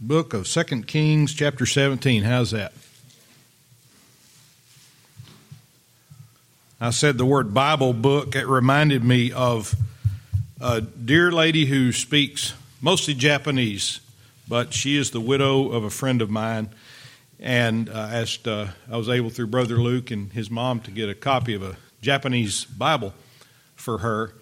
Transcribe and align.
book 0.00 0.34
of 0.34 0.46
Second 0.46 0.86
Kings, 0.86 1.32
chapter 1.32 1.64
17. 1.64 2.22
How's 2.22 2.50
that? 2.50 2.72
I 6.78 6.90
said 6.90 7.16
the 7.16 7.24
word 7.24 7.54
Bible 7.54 7.94
book. 7.94 8.36
It 8.36 8.46
reminded 8.46 9.02
me 9.02 9.32
of 9.32 9.74
a 10.60 10.82
dear 10.82 11.32
lady 11.32 11.64
who 11.64 11.92
speaks 11.92 12.52
mostly 12.82 13.14
Japanese, 13.14 14.00
but 14.46 14.74
she 14.74 14.98
is 14.98 15.12
the 15.12 15.20
widow 15.20 15.72
of 15.72 15.84
a 15.84 15.90
friend 15.90 16.20
of 16.20 16.28
mine. 16.28 16.68
And 17.38 17.88
uh, 17.88 17.92
asked, 17.92 18.48
uh, 18.48 18.68
I 18.90 18.96
was 18.96 19.08
able 19.08 19.30
through 19.30 19.48
Brother 19.48 19.76
Luke 19.76 20.10
and 20.10 20.32
his 20.32 20.50
mom 20.50 20.80
to 20.80 20.90
get 20.90 21.08
a 21.08 21.14
copy 21.14 21.54
of 21.54 21.62
a 21.62 21.76
Japanese 22.00 22.64
Bible 22.64 23.12
for 23.74 23.98
her. 23.98 24.32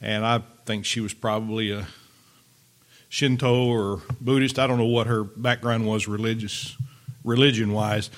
And 0.00 0.24
I 0.24 0.42
think 0.64 0.84
she 0.84 1.00
was 1.00 1.14
probably 1.14 1.72
a 1.72 1.86
Shinto 3.08 3.66
or 3.66 4.02
Buddhist. 4.20 4.58
I 4.58 4.66
don't 4.66 4.78
know 4.78 4.84
what 4.84 5.06
her 5.06 5.24
background 5.24 5.86
was 5.86 6.08
religious, 6.08 6.76
religion 7.24 7.72
wise, 7.72 8.10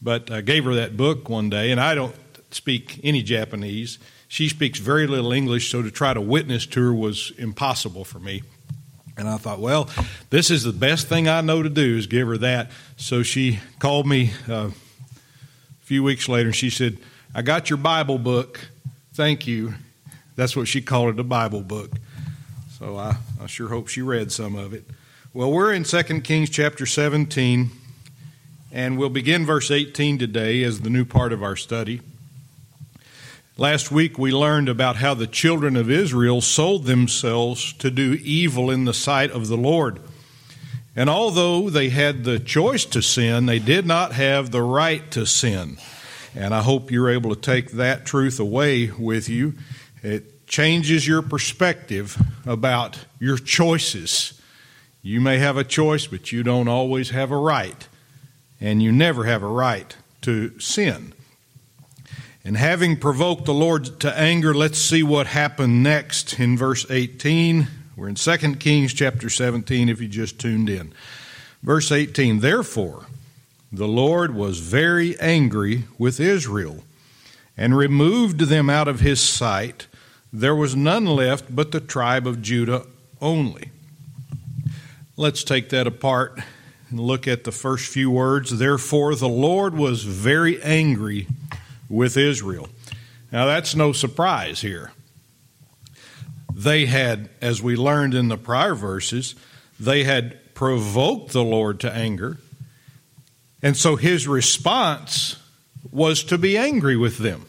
but 0.00 0.30
I 0.30 0.40
gave 0.40 0.64
her 0.64 0.74
that 0.74 0.96
book 0.96 1.28
one 1.28 1.50
day, 1.50 1.70
and 1.70 1.80
I 1.80 1.94
don't 1.94 2.14
speak 2.50 3.00
any 3.02 3.22
Japanese. 3.22 3.98
She 4.28 4.48
speaks 4.48 4.78
very 4.78 5.06
little 5.06 5.32
English, 5.32 5.70
so 5.70 5.82
to 5.82 5.90
try 5.90 6.14
to 6.14 6.20
witness 6.20 6.66
to 6.66 6.80
her 6.82 6.94
was 6.94 7.32
impossible 7.38 8.04
for 8.04 8.18
me. 8.18 8.42
And 9.18 9.28
I 9.28 9.36
thought, 9.36 9.58
well, 9.58 9.90
this 10.30 10.50
is 10.50 10.62
the 10.62 10.72
best 10.72 11.08
thing 11.08 11.28
I 11.28 11.40
know 11.40 11.62
to 11.62 11.68
do 11.68 11.96
is 11.96 12.06
give 12.06 12.28
her 12.28 12.38
that. 12.38 12.70
So 12.96 13.24
she 13.24 13.58
called 13.80 14.06
me 14.06 14.30
uh, 14.48 14.70
a 14.70 14.72
few 15.80 16.04
weeks 16.04 16.28
later 16.28 16.50
and 16.50 16.56
she 16.56 16.70
said, 16.70 16.98
I 17.34 17.42
got 17.42 17.68
your 17.68 17.78
Bible 17.78 18.18
book. 18.18 18.60
Thank 19.14 19.46
you. 19.48 19.74
That's 20.36 20.54
what 20.54 20.68
she 20.68 20.80
called 20.80 21.14
it, 21.14 21.18
a 21.18 21.24
Bible 21.24 21.62
book. 21.62 21.90
So 22.78 22.96
I, 22.96 23.16
I 23.42 23.46
sure 23.46 23.68
hope 23.68 23.88
she 23.88 24.02
read 24.02 24.30
some 24.30 24.54
of 24.54 24.72
it. 24.72 24.84
Well, 25.34 25.50
we're 25.50 25.72
in 25.72 25.82
2 25.82 26.20
Kings 26.20 26.48
chapter 26.48 26.86
17, 26.86 27.72
and 28.70 28.96
we'll 28.96 29.08
begin 29.08 29.44
verse 29.44 29.72
18 29.72 30.16
today 30.16 30.62
as 30.62 30.80
the 30.80 30.88
new 30.88 31.04
part 31.04 31.32
of 31.32 31.42
our 31.42 31.56
study. 31.56 32.02
Last 33.56 33.90
week 33.90 34.16
we 34.16 34.30
learned 34.30 34.68
about 34.68 34.94
how 34.94 35.14
the 35.14 35.26
children 35.26 35.74
of 35.74 35.90
Israel 35.90 36.40
sold 36.40 36.84
themselves 36.84 37.72
to 37.74 37.90
do 37.90 38.12
evil 38.22 38.70
in 38.70 38.84
the 38.84 38.94
sight 38.94 39.32
of 39.32 39.48
the 39.48 39.56
Lord. 39.56 39.98
And 40.94 41.10
although 41.10 41.70
they 41.70 41.88
had 41.88 42.22
the 42.22 42.38
choice 42.38 42.84
to 42.84 43.02
sin, 43.02 43.46
they 43.46 43.58
did 43.58 43.86
not 43.86 44.12
have 44.12 44.52
the 44.52 44.62
right 44.62 45.10
to 45.10 45.26
sin. 45.26 45.78
And 46.32 46.54
I 46.54 46.62
hope 46.62 46.92
you're 46.92 47.10
able 47.10 47.34
to 47.34 47.40
take 47.40 47.72
that 47.72 48.06
truth 48.06 48.38
away 48.38 48.92
with 48.96 49.28
you. 49.28 49.54
It 50.04 50.37
changes 50.48 51.06
your 51.06 51.22
perspective 51.22 52.20
about 52.46 52.98
your 53.20 53.38
choices. 53.38 54.40
You 55.02 55.20
may 55.20 55.38
have 55.38 55.56
a 55.56 55.64
choice, 55.64 56.06
but 56.06 56.32
you 56.32 56.42
don't 56.42 56.68
always 56.68 57.10
have 57.10 57.30
a 57.30 57.36
right. 57.36 57.86
And 58.60 58.82
you 58.82 58.90
never 58.90 59.24
have 59.24 59.42
a 59.42 59.48
right 59.48 59.94
to 60.22 60.58
sin. 60.58 61.12
And 62.44 62.56
having 62.56 62.96
provoked 62.96 63.44
the 63.44 63.54
Lord 63.54 64.00
to 64.00 64.18
anger, 64.18 64.54
let's 64.54 64.78
see 64.78 65.02
what 65.02 65.26
happened 65.26 65.82
next 65.82 66.40
in 66.40 66.56
verse 66.56 66.86
18. 66.90 67.68
We're 67.94 68.08
in 68.08 68.14
2 68.14 68.36
Kings 68.56 68.94
chapter 68.94 69.28
17 69.28 69.88
if 69.88 70.00
you 70.00 70.08
just 70.08 70.38
tuned 70.38 70.70
in. 70.70 70.92
Verse 71.62 71.92
18 71.92 72.40
Therefore, 72.40 73.06
the 73.70 73.88
Lord 73.88 74.34
was 74.34 74.60
very 74.60 75.18
angry 75.20 75.84
with 75.98 76.20
Israel 76.20 76.84
and 77.56 77.76
removed 77.76 78.40
them 78.40 78.70
out 78.70 78.88
of 78.88 79.00
his 79.00 79.20
sight. 79.20 79.86
There 80.32 80.54
was 80.54 80.76
none 80.76 81.06
left 81.06 81.54
but 81.54 81.72
the 81.72 81.80
tribe 81.80 82.26
of 82.26 82.42
Judah 82.42 82.86
only. 83.20 83.70
Let's 85.16 85.42
take 85.42 85.70
that 85.70 85.86
apart 85.86 86.38
and 86.90 87.00
look 87.00 87.26
at 87.26 87.44
the 87.44 87.52
first 87.52 87.90
few 87.90 88.10
words. 88.10 88.58
Therefore, 88.58 89.14
the 89.14 89.28
Lord 89.28 89.74
was 89.74 90.04
very 90.04 90.62
angry 90.62 91.26
with 91.88 92.16
Israel. 92.16 92.68
Now, 93.32 93.46
that's 93.46 93.74
no 93.74 93.92
surprise 93.92 94.60
here. 94.60 94.92
They 96.54 96.86
had, 96.86 97.30
as 97.40 97.62
we 97.62 97.76
learned 97.76 98.14
in 98.14 98.28
the 98.28 98.38
prior 98.38 98.74
verses, 98.74 99.34
they 99.78 100.04
had 100.04 100.54
provoked 100.54 101.32
the 101.32 101.44
Lord 101.44 101.80
to 101.80 101.92
anger. 101.92 102.38
And 103.62 103.76
so 103.76 103.96
his 103.96 104.26
response 104.28 105.36
was 105.90 106.22
to 106.24 106.38
be 106.38 106.56
angry 106.56 106.96
with 106.96 107.18
them. 107.18 107.47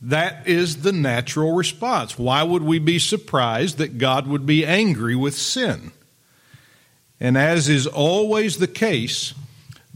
That 0.00 0.46
is 0.46 0.82
the 0.82 0.92
natural 0.92 1.52
response. 1.52 2.18
Why 2.18 2.42
would 2.42 2.62
we 2.62 2.78
be 2.78 2.98
surprised 2.98 3.78
that 3.78 3.98
God 3.98 4.26
would 4.26 4.44
be 4.44 4.64
angry 4.64 5.16
with 5.16 5.34
sin? 5.36 5.92
And 7.18 7.38
as 7.38 7.68
is 7.68 7.86
always 7.86 8.58
the 8.58 8.68
case, 8.68 9.32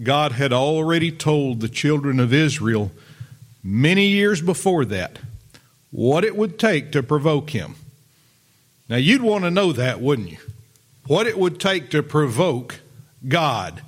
God 0.03 0.33
had 0.33 0.53
already 0.53 1.12
told 1.12 1.60
the 1.60 1.69
children 1.69 2.19
of 2.19 2.33
Israel 2.33 2.91
many 3.62 4.06
years 4.06 4.41
before 4.41 4.87
that 4.87 5.19
what 5.91 6.25
it 6.25 6.37
would 6.37 6.59
take 6.59 6.93
to 6.93 7.03
provoke 7.03 7.50
him. 7.50 7.75
Now, 8.89 8.97
you'd 8.97 9.22
want 9.22 9.44
to 9.44 9.50
know 9.50 9.72
that, 9.72 10.00
wouldn't 10.00 10.31
you? 10.31 10.39
What 11.06 11.27
it 11.27 11.39
would 11.39 11.60
take 11.60 11.91
to 11.91 12.03
provoke 12.03 12.81
God. 13.27 13.83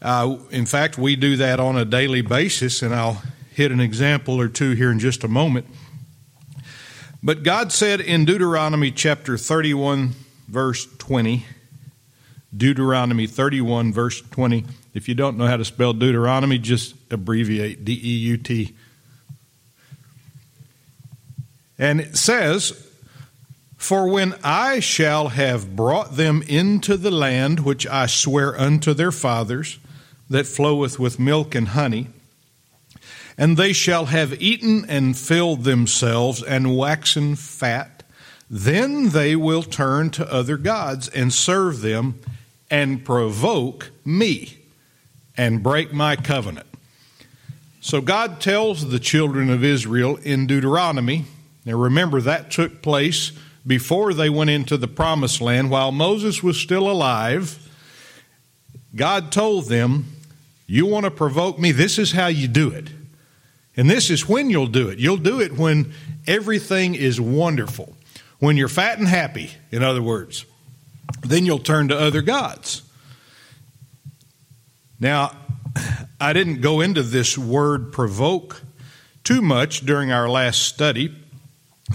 Uh, 0.00 0.36
in 0.50 0.66
fact, 0.66 0.96
we 0.96 1.16
do 1.16 1.36
that 1.36 1.58
on 1.60 1.76
a 1.76 1.84
daily 1.84 2.22
basis, 2.22 2.82
and 2.82 2.94
I'll 2.94 3.22
hit 3.60 3.72
an 3.72 3.80
example 3.80 4.40
or 4.40 4.48
two 4.48 4.72
here 4.72 4.90
in 4.90 4.98
just 4.98 5.22
a 5.22 5.28
moment. 5.28 5.66
But 7.22 7.42
God 7.42 7.72
said 7.72 8.00
in 8.00 8.24
Deuteronomy 8.24 8.90
chapter 8.90 9.36
31, 9.36 10.12
verse 10.48 10.86
20, 10.96 11.44
Deuteronomy 12.56 13.26
31, 13.26 13.92
verse 13.92 14.22
20. 14.22 14.64
If 14.94 15.08
you 15.08 15.14
don't 15.14 15.36
know 15.36 15.46
how 15.46 15.56
to 15.56 15.64
spell 15.64 15.92
Deuteronomy, 15.92 16.58
just 16.58 16.94
abbreviate 17.10 17.84
D 17.84 17.92
E 17.92 18.16
U 18.30 18.36
T 18.36 18.74
and 21.80 21.98
it 21.98 22.14
says, 22.14 22.86
For 23.78 24.06
when 24.06 24.34
I 24.44 24.80
shall 24.80 25.28
have 25.28 25.74
brought 25.74 26.16
them 26.16 26.42
into 26.42 26.98
the 26.98 27.10
land 27.10 27.60
which 27.60 27.86
I 27.86 28.04
swear 28.04 28.56
unto 28.60 28.92
their 28.92 29.10
fathers, 29.10 29.78
that 30.28 30.46
floweth 30.46 30.98
with 30.98 31.18
milk 31.18 31.54
and 31.54 31.68
honey, 31.68 32.08
and 33.40 33.56
they 33.56 33.72
shall 33.72 34.06
have 34.06 34.40
eaten 34.40 34.84
and 34.88 35.18
filled 35.18 35.64
themselves 35.64 36.44
and 36.44 36.76
waxen 36.76 37.34
fat, 37.34 38.04
then 38.48 39.08
they 39.08 39.34
will 39.34 39.64
turn 39.64 40.10
to 40.10 40.32
other 40.32 40.56
gods 40.56 41.08
and 41.08 41.32
serve 41.32 41.80
them 41.80 42.20
and 42.70 43.04
provoke 43.04 43.90
me 44.04 44.58
and 45.36 45.60
break 45.60 45.92
my 45.92 46.14
covenant. 46.14 46.68
So 47.80 48.00
God 48.00 48.40
tells 48.40 48.90
the 48.90 49.00
children 49.00 49.50
of 49.50 49.64
Israel 49.64 50.16
in 50.22 50.46
Deuteronomy 50.46 51.24
now 51.64 51.76
remember, 51.76 52.20
that 52.22 52.50
took 52.50 52.82
place 52.82 53.32
before 53.66 54.14
they 54.14 54.30
went 54.30 54.50
into 54.50 54.76
the 54.76 54.88
promised 54.88 55.40
land. 55.40 55.70
While 55.70 55.92
Moses 55.92 56.42
was 56.42 56.56
still 56.56 56.90
alive, 56.90 57.58
God 58.96 59.30
told 59.30 59.66
them, 59.66 60.06
You 60.66 60.86
want 60.86 61.04
to 61.04 61.10
provoke 61.10 61.58
me? 61.58 61.72
This 61.72 61.98
is 61.98 62.12
how 62.12 62.28
you 62.28 62.48
do 62.48 62.70
it. 62.70 62.88
And 63.80 63.88
this 63.88 64.10
is 64.10 64.28
when 64.28 64.50
you'll 64.50 64.66
do 64.66 64.90
it. 64.90 64.98
You'll 64.98 65.16
do 65.16 65.40
it 65.40 65.56
when 65.56 65.92
everything 66.26 66.94
is 66.94 67.20
wonderful, 67.20 67.96
when 68.38 68.56
you're 68.56 68.68
fat 68.68 68.98
and 68.98 69.08
happy, 69.08 69.50
in 69.70 69.82
other 69.82 70.02
words. 70.02 70.44
Then 71.22 71.46
you'll 71.46 71.58
turn 71.58 71.88
to 71.88 71.98
other 71.98 72.22
gods. 72.22 72.82
Now, 75.00 75.32
I 76.20 76.32
didn't 76.32 76.60
go 76.60 76.80
into 76.80 77.02
this 77.02 77.38
word 77.38 77.92
provoke 77.92 78.62
too 79.24 79.40
much 79.40 79.80
during 79.80 80.12
our 80.12 80.28
last 80.28 80.62
study 80.62 81.16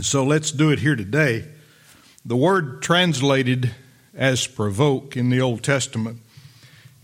so 0.01 0.25
let's 0.25 0.51
do 0.51 0.71
it 0.71 0.79
here 0.79 0.95
today. 0.97 1.45
The 2.25 2.35
word 2.35 2.81
translated 2.81 3.71
as 4.13 4.45
provoke 4.45 5.15
in 5.15 5.29
the 5.29 5.39
Old 5.39 5.63
Testament 5.63 6.19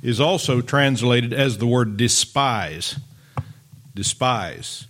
is 0.04 0.20
also 0.20 0.60
translated 0.60 1.32
as 1.32 1.58
the 1.58 1.68
word 1.68 1.96
despise. 1.96 3.00
Despise. 3.94 4.88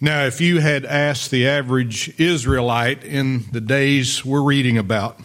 Now, 0.00 0.24
if 0.24 0.40
you 0.40 0.60
had 0.60 0.84
asked 0.84 1.30
the 1.30 1.48
average 1.48 2.18
Israelite 2.20 3.02
in 3.02 3.44
the 3.52 3.60
days 3.60 4.24
we're 4.24 4.42
reading 4.42 4.76
about, 4.76 5.18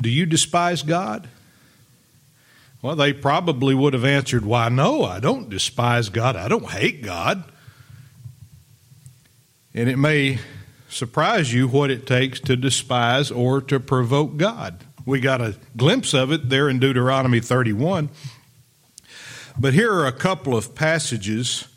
do 0.00 0.08
you 0.08 0.24
despise 0.24 0.82
God? 0.82 1.28
Well, 2.80 2.96
they 2.96 3.12
probably 3.12 3.74
would 3.74 3.94
have 3.94 4.04
answered, 4.04 4.44
Why, 4.44 4.68
no, 4.68 5.04
I 5.04 5.20
don't 5.20 5.48
despise 5.48 6.08
God. 6.08 6.36
I 6.36 6.48
don't 6.48 6.70
hate 6.70 7.02
God. 7.02 7.44
And 9.74 9.88
it 9.88 9.96
may 9.96 10.38
surprise 10.88 11.52
you 11.52 11.66
what 11.66 11.90
it 11.90 12.06
takes 12.06 12.40
to 12.40 12.56
despise 12.56 13.30
or 13.30 13.60
to 13.62 13.80
provoke 13.80 14.36
God. 14.36 14.84
We 15.04 15.20
got 15.20 15.40
a 15.40 15.56
glimpse 15.76 16.14
of 16.14 16.32
it 16.32 16.48
there 16.48 16.68
in 16.68 16.78
Deuteronomy 16.78 17.40
31. 17.40 18.08
But 19.56 19.72
here 19.72 19.92
are 19.92 20.06
a 20.06 20.12
couple 20.12 20.56
of 20.56 20.74
passages 20.74 21.68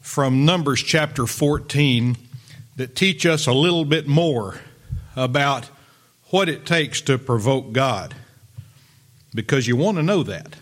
from 0.00 0.44
Numbers 0.44 0.82
chapter 0.82 1.26
14 1.26 2.16
that 2.76 2.96
teach 2.96 3.24
us 3.24 3.46
a 3.46 3.52
little 3.52 3.84
bit 3.84 4.08
more 4.08 4.60
about 5.14 5.70
what 6.30 6.48
it 6.48 6.66
takes 6.66 7.00
to 7.02 7.16
provoke 7.16 7.72
God. 7.72 8.14
because 9.34 9.66
you 9.68 9.76
want 9.76 9.98
to 9.98 10.02
know 10.02 10.22
that. 10.22 10.56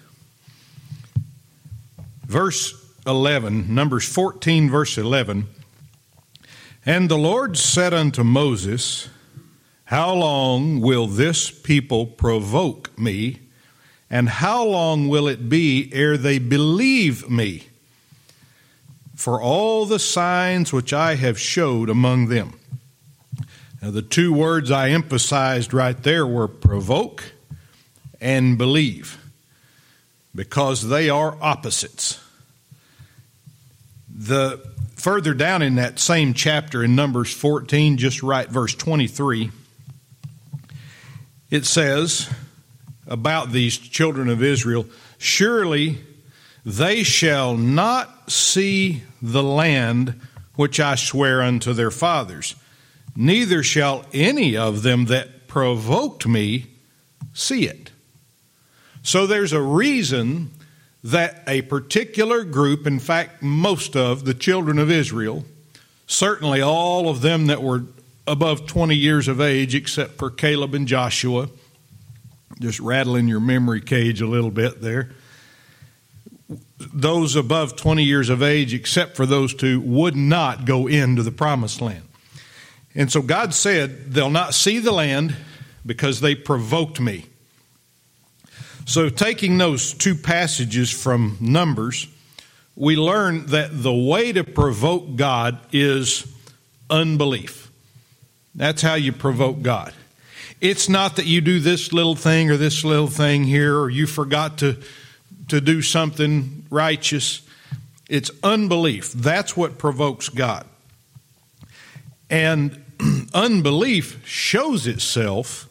Verse 2.26 2.74
11, 3.06 3.72
Numbers 3.72 4.06
14, 4.06 4.68
verse 4.68 4.98
11. 4.98 5.46
And 6.84 7.08
the 7.08 7.16
Lord 7.16 7.56
said 7.56 7.94
unto 7.94 8.24
Moses, 8.24 9.08
How 9.84 10.12
long 10.12 10.80
will 10.80 11.06
this 11.06 11.50
people 11.52 12.04
provoke 12.04 12.98
me? 12.98 13.43
And 14.10 14.28
how 14.28 14.64
long 14.64 15.08
will 15.08 15.26
it 15.26 15.48
be 15.48 15.90
ere 15.92 16.16
they 16.16 16.38
believe 16.38 17.28
me? 17.28 17.64
For 19.16 19.40
all 19.40 19.86
the 19.86 19.98
signs 19.98 20.72
which 20.72 20.92
I 20.92 21.14
have 21.14 21.38
showed 21.38 21.88
among 21.88 22.28
them. 22.28 22.58
Now, 23.80 23.90
the 23.90 24.02
two 24.02 24.32
words 24.32 24.70
I 24.70 24.90
emphasized 24.90 25.74
right 25.74 26.00
there 26.02 26.26
were 26.26 26.48
provoke 26.48 27.32
and 28.20 28.56
believe, 28.56 29.18
because 30.34 30.88
they 30.88 31.10
are 31.10 31.36
opposites. 31.40 32.18
The 34.08 34.58
further 34.96 35.34
down 35.34 35.60
in 35.60 35.74
that 35.74 35.98
same 35.98 36.32
chapter 36.32 36.82
in 36.82 36.96
Numbers 36.96 37.32
14, 37.34 37.98
just 37.98 38.22
right 38.22 38.48
verse 38.48 38.74
23, 38.74 39.50
it 41.50 41.66
says 41.66 42.30
about 43.06 43.52
these 43.52 43.76
children 43.76 44.28
of 44.28 44.42
Israel, 44.42 44.86
surely 45.18 45.98
they 46.64 47.02
shall 47.02 47.56
not 47.56 48.30
see 48.30 49.02
the 49.20 49.42
land 49.42 50.20
which 50.56 50.80
I 50.80 50.94
swear 50.94 51.42
unto 51.42 51.72
their 51.72 51.90
fathers, 51.90 52.54
neither 53.16 53.62
shall 53.62 54.04
any 54.12 54.56
of 54.56 54.82
them 54.82 55.06
that 55.06 55.48
provoked 55.48 56.26
me 56.26 56.66
see 57.32 57.66
it. 57.66 57.90
So 59.02 59.26
there's 59.26 59.52
a 59.52 59.60
reason 59.60 60.50
that 61.02 61.42
a 61.46 61.62
particular 61.62 62.44
group, 62.44 62.86
in 62.86 62.98
fact, 62.98 63.42
most 63.42 63.94
of 63.94 64.24
the 64.24 64.32
children 64.32 64.78
of 64.78 64.90
Israel, 64.90 65.44
certainly 66.06 66.62
all 66.62 67.08
of 67.08 67.20
them 67.20 67.46
that 67.46 67.62
were 67.62 67.84
above 68.26 68.66
20 68.66 68.94
years 68.96 69.28
of 69.28 69.40
age, 69.40 69.74
except 69.74 70.16
for 70.16 70.30
Caleb 70.30 70.74
and 70.74 70.88
Joshua, 70.88 71.50
just 72.60 72.80
rattling 72.80 73.28
your 73.28 73.40
memory 73.40 73.80
cage 73.80 74.20
a 74.20 74.26
little 74.26 74.50
bit 74.50 74.80
there. 74.80 75.10
Those 76.78 77.36
above 77.36 77.76
20 77.76 78.04
years 78.04 78.28
of 78.28 78.42
age, 78.42 78.74
except 78.74 79.16
for 79.16 79.26
those 79.26 79.54
two, 79.54 79.80
would 79.80 80.16
not 80.16 80.64
go 80.64 80.86
into 80.86 81.22
the 81.22 81.32
promised 81.32 81.80
land. 81.80 82.02
And 82.94 83.10
so 83.10 83.22
God 83.22 83.54
said, 83.54 84.12
They'll 84.12 84.30
not 84.30 84.54
see 84.54 84.78
the 84.78 84.92
land 84.92 85.34
because 85.84 86.20
they 86.20 86.34
provoked 86.34 87.00
me. 87.00 87.26
So, 88.86 89.08
taking 89.08 89.56
those 89.56 89.94
two 89.94 90.14
passages 90.14 90.90
from 90.90 91.38
Numbers, 91.40 92.06
we 92.76 92.96
learn 92.96 93.46
that 93.46 93.70
the 93.72 93.92
way 93.92 94.32
to 94.32 94.44
provoke 94.44 95.16
God 95.16 95.58
is 95.72 96.30
unbelief. 96.90 97.70
That's 98.54 98.82
how 98.82 98.94
you 98.94 99.12
provoke 99.12 99.62
God. 99.62 99.94
It's 100.64 100.88
not 100.88 101.16
that 101.16 101.26
you 101.26 101.42
do 101.42 101.60
this 101.60 101.92
little 101.92 102.16
thing 102.16 102.50
or 102.50 102.56
this 102.56 102.84
little 102.84 103.06
thing 103.06 103.44
here, 103.44 103.78
or 103.78 103.90
you 103.90 104.06
forgot 104.06 104.56
to, 104.60 104.78
to 105.48 105.60
do 105.60 105.82
something 105.82 106.64
righteous. 106.70 107.42
It's 108.08 108.30
unbelief. 108.42 109.12
That's 109.12 109.54
what 109.58 109.76
provokes 109.76 110.30
God. 110.30 110.66
And 112.30 112.82
unbelief 113.34 114.26
shows 114.26 114.86
itself 114.86 115.68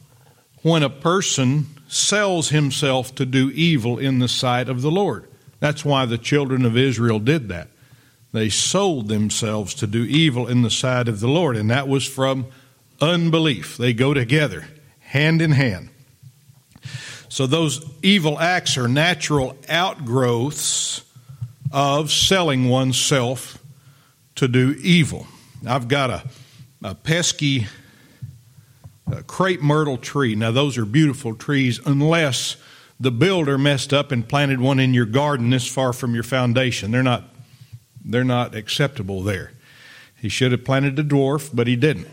when 0.62 0.84
a 0.84 0.92
person 0.92 1.66
sells 1.88 2.50
himself 2.50 3.16
to 3.16 3.26
do 3.26 3.50
evil 3.50 3.98
in 3.98 4.20
the 4.20 4.28
sight 4.28 4.70
of 4.70 4.84
the 4.84 4.92
Lord. 4.92 5.28
That's 5.60 5.84
why 5.84 6.06
the 6.06 6.20
children 6.20 6.66
of 6.66 6.78
Israel 6.78 7.18
did 7.18 7.50
that. 7.50 7.70
They 8.32 8.50
sold 8.50 9.08
themselves 9.08 9.74
to 9.74 9.88
do 9.88 10.04
evil 10.04 10.48
in 10.48 10.62
the 10.62 10.70
sight 10.70 11.08
of 11.08 11.20
the 11.20 11.28
Lord, 11.28 11.58
and 11.58 11.72
that 11.72 11.88
was 11.88 12.06
from 12.06 12.46
unbelief. 13.02 13.76
They 13.76 13.94
go 13.94 14.14
together, 14.14 14.68
hand 15.14 15.44
in 15.44 15.52
hand. 15.52 15.90
So 17.30 17.46
those 17.46 17.88
evil 18.02 18.40
acts 18.40 18.78
are 18.78 18.88
natural 18.88 19.56
outgrowths 19.70 21.04
of 21.72 22.12
selling 22.12 22.68
oneself 22.68 23.60
to 24.36 24.48
do 24.48 24.76
evil. 24.82 25.28
I've 25.68 25.88
got 25.88 26.10
a, 26.10 26.24
a 26.84 26.96
pesky 26.96 27.68
a 29.12 29.22
crepe 29.22 29.62
myrtle 29.62 29.98
tree. 29.98 30.34
Now, 30.34 30.50
those 30.50 30.80
are 30.80 30.86
beautiful 30.86 31.36
trees 31.36 31.80
unless 31.86 32.56
the 33.00 33.12
builder 33.12 33.60
messed 33.60 33.94
up 33.94 34.12
and 34.12 34.28
planted 34.28 34.60
one 34.60 34.80
in 34.80 34.96
your 34.96 35.06
garden 35.06 35.52
this 35.52 35.68
far 35.68 35.94
from 35.94 36.16
your 36.16 36.24
foundation. 36.24 36.90
They're 36.90 37.04
not, 37.04 37.26
they're 38.04 38.24
not 38.24 38.56
acceptable 38.56 39.22
there. 39.22 39.52
He 40.20 40.30
should 40.30 40.52
have 40.54 40.66
planted 40.66 40.98
a 40.98 41.04
dwarf, 41.04 41.52
but 41.54 41.68
he 41.68 41.76
didn't. 41.76 42.08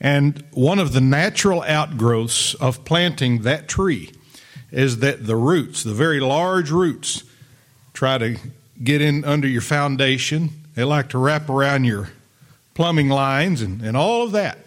And 0.00 0.44
one 0.52 0.78
of 0.78 0.92
the 0.92 1.00
natural 1.00 1.62
outgrowths 1.62 2.54
of 2.54 2.84
planting 2.84 3.42
that 3.42 3.68
tree 3.68 4.12
is 4.70 4.98
that 4.98 5.26
the 5.26 5.36
roots, 5.36 5.82
the 5.82 5.94
very 5.94 6.20
large 6.20 6.70
roots, 6.70 7.24
try 7.94 8.18
to 8.18 8.36
get 8.82 9.00
in 9.00 9.24
under 9.24 9.48
your 9.48 9.62
foundation. 9.62 10.50
They 10.74 10.84
like 10.84 11.08
to 11.10 11.18
wrap 11.18 11.48
around 11.48 11.84
your 11.84 12.10
plumbing 12.74 13.08
lines 13.08 13.62
and, 13.62 13.80
and 13.80 13.96
all 13.96 14.22
of 14.22 14.32
that 14.32 14.58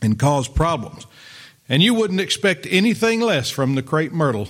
and 0.00 0.18
cause 0.18 0.46
problems. 0.46 1.06
And 1.68 1.82
you 1.82 1.94
wouldn't 1.94 2.20
expect 2.20 2.66
anything 2.70 3.20
less 3.20 3.50
from 3.50 3.74
the 3.74 3.82
crepe 3.82 4.12
myrtle 4.12 4.48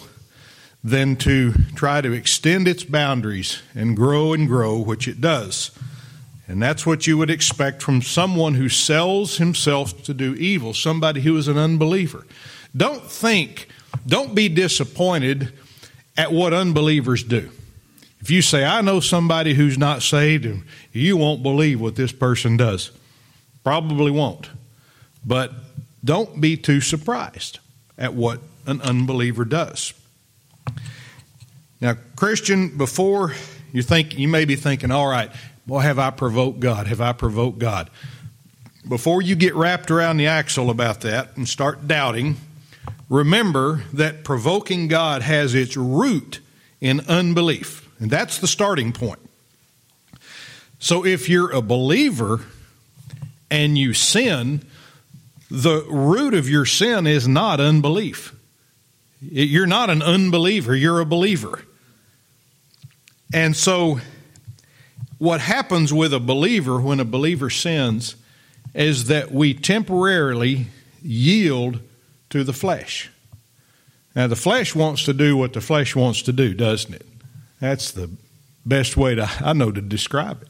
than 0.83 1.17
to 1.17 1.53
try 1.75 2.03
to 2.03 2.13
extend 2.13 2.69
its 2.69 2.85
boundaries 2.85 3.63
and 3.75 3.97
grow 3.97 4.35
and 4.35 4.47
grow, 4.47 4.79
which 4.79 5.09
it 5.09 5.21
does. 5.21 5.71
And 6.47 6.63
that's 6.63 6.85
what 6.85 7.07
you 7.07 7.17
would 7.17 7.31
expect 7.31 7.83
from 7.83 8.03
someone 8.03 8.55
who 8.55 8.69
sells 8.69 9.39
himself 9.39 10.03
to 10.05 10.13
do 10.13 10.35
evil, 10.35 10.75
somebody 10.75 11.23
who 11.23 11.37
is 11.37 11.49
an 11.49 11.57
unbeliever. 11.57 12.27
Don't 12.77 13.03
think, 13.03 13.69
don't 14.07 14.35
be 14.35 14.49
disappointed 14.49 15.53
at 16.17 16.33
what 16.33 16.53
unbelievers 16.53 17.23
do. 17.23 17.51
If 18.21 18.31
you 18.31 18.43
say, 18.43 18.65
I 18.65 18.81
know 18.81 19.01
somebody 19.01 19.55
who's 19.55 19.79
not 19.79 20.03
saved, 20.03 20.45
and 20.45 20.65
you 20.93 21.17
won't 21.17 21.43
believe 21.43 21.81
what 21.81 21.97
this 21.97 22.13
person 22.13 22.57
does. 22.57 22.91
Probably 23.63 24.11
won't. 24.11 24.51
But 25.25 25.53
don't 26.05 26.41
be 26.41 26.57
too 26.57 26.81
surprised 26.81 27.59
at 27.97 28.15
what 28.15 28.41
an 28.67 28.81
unbeliever 28.83 29.45
does. 29.45 29.95
Now, 31.81 31.97
Christian, 32.17 32.77
before 32.77 33.35
you 33.73 33.83
think, 33.83 34.19
you 34.19 34.29
may 34.29 34.45
be 34.45 34.57
thinking, 34.57 34.91
all 34.91 35.07
right, 35.07 35.31
boy, 35.67 35.81
have 35.81 35.99
I 35.99 36.11
provoked 36.11 36.61
God? 36.61 36.87
Have 36.87 37.01
I 37.01 37.13
provoked 37.13 37.59
God? 37.59 37.91
Before 38.89 39.23
you 39.23 39.35
get 39.35 39.55
wrapped 39.55 39.91
around 39.91 40.19
the 40.19 40.27
axle 40.27 40.71
about 40.71 41.01
that 41.03 41.37
and 41.37 41.49
start 41.49 41.89
doubting, 41.89 42.37
remember 43.09 43.85
that 43.93 44.25
provoking 44.25 44.89
God 44.89 45.23
has 45.23 45.55
its 45.55 45.77
root 45.77 46.41
in 46.81 47.01
unbelief. 47.09 47.89
And 47.99 48.11
that's 48.11 48.39
the 48.39 48.47
starting 48.47 48.93
point. 48.93 49.21
So 50.79 51.07
if 51.07 51.31
you're 51.31 51.51
a 51.51 51.63
believer 51.63 52.43
and 53.51 53.79
you 53.79 53.95
sin, 53.95 54.63
the 55.51 55.83
root 55.89 56.35
of 56.35 56.49
your 56.49 56.67
sin 56.67 57.07
is 57.07 57.27
not 57.27 57.61
unbelief. 57.61 58.35
You're 59.23 59.67
not 59.67 59.89
an 59.89 60.03
unbeliever, 60.03 60.77
you're 60.77 61.01
a 61.01 61.07
believer. 61.07 61.63
And 63.33 63.57
so, 63.57 64.01
what 65.19 65.41
happens 65.41 65.93
with 65.93 66.13
a 66.13 66.21
believer 66.21 66.81
when 66.81 67.01
a 67.01 67.05
believer 67.05 67.51
sins 67.51 68.17
is 68.75 69.07
that 69.07 69.31
we 69.31 69.55
temporarily 69.55 70.67
yield 71.03 71.81
to 72.31 72.43
the 72.45 72.53
flesh. 72.53 73.11
Now, 74.17 74.27
the 74.27 74.37
flesh 74.37 74.75
wants 74.75 75.05
to 75.05 75.13
do 75.13 75.37
what 75.37 75.53
the 75.53 75.61
flesh 75.61 75.97
wants 75.97 76.23
to 76.23 76.33
do, 76.33 76.55
doesn't 76.55 76.95
it? 76.95 77.07
That's 77.61 77.93
the 77.93 78.11
best 78.65 78.97
way 78.97 79.15
to, 79.15 79.31
I 79.41 79.53
know 79.53 79.71
to 79.71 79.81
describe 79.81 80.43
it. 80.43 80.49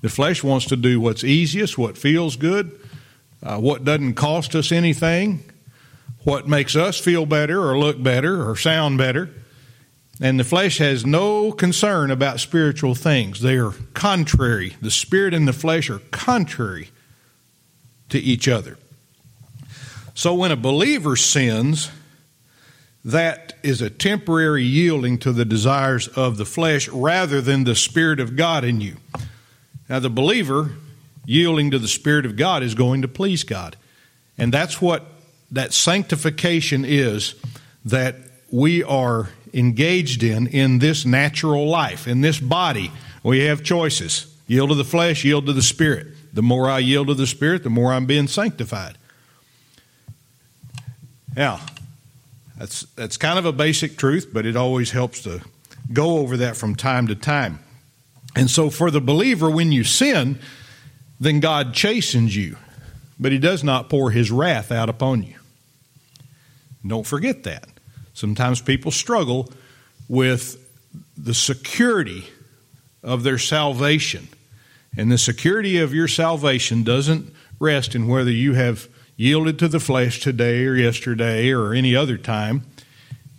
The 0.00 0.08
flesh 0.08 0.44
wants 0.44 0.66
to 0.66 0.76
do 0.76 1.00
what's 1.00 1.24
easiest, 1.24 1.78
what 1.78 1.96
feels 1.96 2.36
good, 2.36 2.78
uh, 3.42 3.58
what 3.58 3.84
doesn't 3.84 4.14
cost 4.14 4.54
us 4.54 4.72
anything, 4.72 5.50
what 6.24 6.48
makes 6.48 6.76
us 6.76 6.98
feel 6.98 7.26
better 7.26 7.66
or 7.66 7.78
look 7.78 8.02
better 8.02 8.48
or 8.48 8.56
sound 8.56 8.98
better. 8.98 9.30
And 10.24 10.40
the 10.40 10.44
flesh 10.44 10.78
has 10.78 11.04
no 11.04 11.52
concern 11.52 12.10
about 12.10 12.40
spiritual 12.40 12.94
things. 12.94 13.42
They 13.42 13.58
are 13.58 13.72
contrary. 13.92 14.74
The 14.80 14.90
spirit 14.90 15.34
and 15.34 15.46
the 15.46 15.52
flesh 15.52 15.90
are 15.90 15.98
contrary 16.12 16.88
to 18.08 18.18
each 18.18 18.48
other. 18.48 18.78
So 20.14 20.32
when 20.32 20.50
a 20.50 20.56
believer 20.56 21.14
sins, 21.14 21.90
that 23.04 23.52
is 23.62 23.82
a 23.82 23.90
temporary 23.90 24.64
yielding 24.64 25.18
to 25.18 25.30
the 25.30 25.44
desires 25.44 26.08
of 26.08 26.38
the 26.38 26.46
flesh 26.46 26.88
rather 26.88 27.42
than 27.42 27.64
the 27.64 27.74
Spirit 27.74 28.18
of 28.18 28.34
God 28.34 28.64
in 28.64 28.80
you. 28.80 28.96
Now, 29.90 29.98
the 29.98 30.08
believer 30.08 30.70
yielding 31.26 31.70
to 31.72 31.78
the 31.78 31.86
Spirit 31.86 32.24
of 32.24 32.36
God 32.36 32.62
is 32.62 32.74
going 32.74 33.02
to 33.02 33.08
please 33.08 33.44
God. 33.44 33.76
And 34.38 34.54
that's 34.54 34.80
what 34.80 35.04
that 35.50 35.74
sanctification 35.74 36.86
is 36.86 37.34
that 37.84 38.16
we 38.50 38.82
are 38.82 39.28
engaged 39.54 40.22
in 40.22 40.48
in 40.48 40.80
this 40.80 41.06
natural 41.06 41.66
life, 41.68 42.06
in 42.06 42.20
this 42.20 42.40
body. 42.40 42.90
We 43.22 43.40
have 43.44 43.62
choices 43.62 44.26
yield 44.46 44.70
to 44.70 44.74
the 44.74 44.84
flesh, 44.84 45.24
yield 45.24 45.46
to 45.46 45.52
the 45.52 45.62
spirit. 45.62 46.08
The 46.32 46.42
more 46.42 46.68
I 46.68 46.80
yield 46.80 47.06
to 47.06 47.14
the 47.14 47.26
spirit, 47.26 47.62
the 47.62 47.70
more 47.70 47.92
I'm 47.92 48.06
being 48.06 48.26
sanctified. 48.26 48.98
Now, 51.36 51.60
that's, 52.56 52.82
that's 52.96 53.16
kind 53.16 53.38
of 53.38 53.46
a 53.46 53.52
basic 53.52 53.96
truth, 53.96 54.28
but 54.32 54.46
it 54.46 54.56
always 54.56 54.90
helps 54.90 55.22
to 55.22 55.40
go 55.92 56.18
over 56.18 56.36
that 56.38 56.56
from 56.56 56.74
time 56.74 57.06
to 57.08 57.14
time. 57.14 57.60
And 58.36 58.50
so, 58.50 58.68
for 58.68 58.90
the 58.90 59.00
believer, 59.00 59.48
when 59.48 59.70
you 59.72 59.84
sin, 59.84 60.38
then 61.20 61.40
God 61.40 61.72
chastens 61.72 62.34
you, 62.36 62.56
but 63.18 63.32
He 63.32 63.38
does 63.38 63.62
not 63.62 63.88
pour 63.88 64.10
His 64.10 64.30
wrath 64.30 64.72
out 64.72 64.88
upon 64.88 65.22
you. 65.22 65.36
Don't 66.86 67.06
forget 67.06 67.44
that. 67.44 67.68
Sometimes 68.14 68.62
people 68.62 68.90
struggle 68.90 69.52
with 70.08 70.60
the 71.16 71.34
security 71.34 72.24
of 73.02 73.22
their 73.22 73.38
salvation. 73.38 74.28
And 74.96 75.10
the 75.10 75.18
security 75.18 75.78
of 75.78 75.92
your 75.92 76.08
salvation 76.08 76.84
doesn't 76.84 77.32
rest 77.58 77.94
in 77.94 78.08
whether 78.08 78.30
you 78.30 78.54
have 78.54 78.88
yielded 79.16 79.58
to 79.58 79.68
the 79.68 79.80
flesh 79.80 80.20
today 80.20 80.64
or 80.64 80.74
yesterday 80.74 81.50
or 81.50 81.72
any 81.72 81.94
other 81.94 82.16
time. 82.16 82.62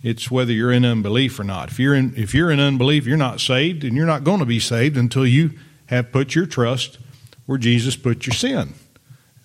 It's 0.02 0.30
whether 0.30 0.52
you're 0.52 0.72
in 0.72 0.84
unbelief 0.84 1.38
or 1.40 1.44
not. 1.44 1.70
If 1.70 1.80
you're 1.80 1.94
in, 1.94 2.14
if 2.16 2.34
you're 2.34 2.50
in 2.50 2.60
unbelief, 2.60 3.06
you're 3.06 3.16
not 3.16 3.40
saved, 3.40 3.82
and 3.82 3.96
you're 3.96 4.06
not 4.06 4.24
going 4.24 4.40
to 4.40 4.46
be 4.46 4.60
saved 4.60 4.96
until 4.96 5.26
you 5.26 5.52
have 5.86 6.12
put 6.12 6.34
your 6.34 6.46
trust 6.46 6.98
where 7.46 7.58
Jesus 7.58 7.96
put 7.96 8.26
your 8.26 8.34
sin. 8.34 8.74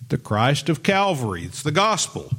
The 0.08 0.18
Christ 0.18 0.68
of 0.68 0.82
Calvary. 0.82 1.44
It's 1.44 1.62
the 1.62 1.72
gospel. 1.72 2.30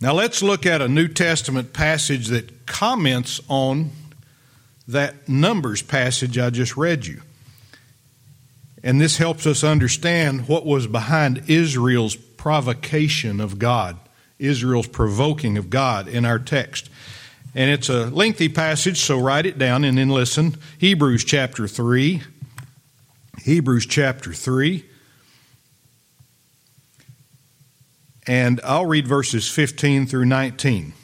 Now 0.00 0.12
let's 0.12 0.42
look 0.42 0.66
at 0.66 0.82
a 0.82 0.88
New 0.88 1.08
Testament 1.08 1.72
passage 1.72 2.28
that 2.28 2.66
comments 2.66 3.40
on 3.48 3.90
that 4.86 5.28
Numbers 5.28 5.82
passage 5.82 6.38
I 6.38 6.50
just 6.50 6.76
read 6.76 7.06
you. 7.06 7.22
And 8.82 9.00
this 9.00 9.16
helps 9.16 9.46
us 9.46 9.64
understand 9.64 10.46
what 10.46 10.66
was 10.66 10.86
behind 10.86 11.44
Israel's 11.48 12.16
provocation 12.16 13.40
of 13.40 13.58
God, 13.58 13.96
Israel's 14.38 14.88
provoking 14.88 15.56
of 15.56 15.70
God 15.70 16.06
in 16.06 16.26
our 16.26 16.38
text. 16.38 16.90
And 17.54 17.70
it's 17.70 17.88
a 17.88 18.06
lengthy 18.06 18.48
passage, 18.50 18.98
so 19.00 19.18
write 19.18 19.46
it 19.46 19.58
down 19.58 19.84
and 19.84 19.96
then 19.96 20.10
listen. 20.10 20.56
Hebrews 20.78 21.24
chapter 21.24 21.66
3. 21.66 22.20
Hebrews 23.42 23.86
chapter 23.86 24.34
3. 24.34 24.84
And 28.26 28.60
I'll 28.64 28.86
read 28.86 29.06
verses 29.06 29.48
15 29.50 30.06
through 30.06 30.24
19. 30.24 30.94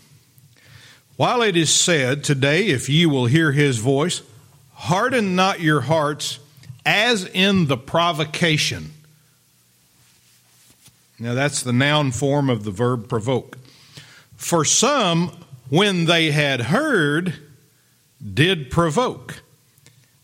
While 1.16 1.42
it 1.42 1.56
is 1.56 1.72
said, 1.72 2.24
Today, 2.24 2.68
if 2.68 2.88
ye 2.88 3.04
will 3.04 3.26
hear 3.26 3.52
his 3.52 3.78
voice, 3.78 4.22
harden 4.72 5.36
not 5.36 5.60
your 5.60 5.82
hearts 5.82 6.38
as 6.86 7.26
in 7.26 7.66
the 7.66 7.76
provocation. 7.76 8.92
Now, 11.18 11.34
that's 11.34 11.62
the 11.62 11.74
noun 11.74 12.12
form 12.12 12.48
of 12.48 12.64
the 12.64 12.70
verb 12.70 13.08
provoke. 13.08 13.58
For 14.36 14.64
some, 14.64 15.32
when 15.68 16.06
they 16.06 16.30
had 16.30 16.62
heard, 16.62 17.34
did 18.32 18.70
provoke. 18.70 19.42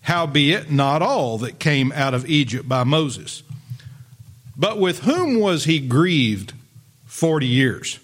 Howbeit, 0.02 0.70
not 0.70 1.02
all 1.02 1.36
that 1.38 1.58
came 1.58 1.92
out 1.92 2.14
of 2.14 2.24
Egypt 2.26 2.66
by 2.66 2.84
Moses. 2.84 3.42
But 4.56 4.78
with 4.78 5.00
whom 5.00 5.38
was 5.38 5.64
he 5.64 5.78
grieved 5.78 6.54
forty 7.06 7.46
years? 7.46 7.98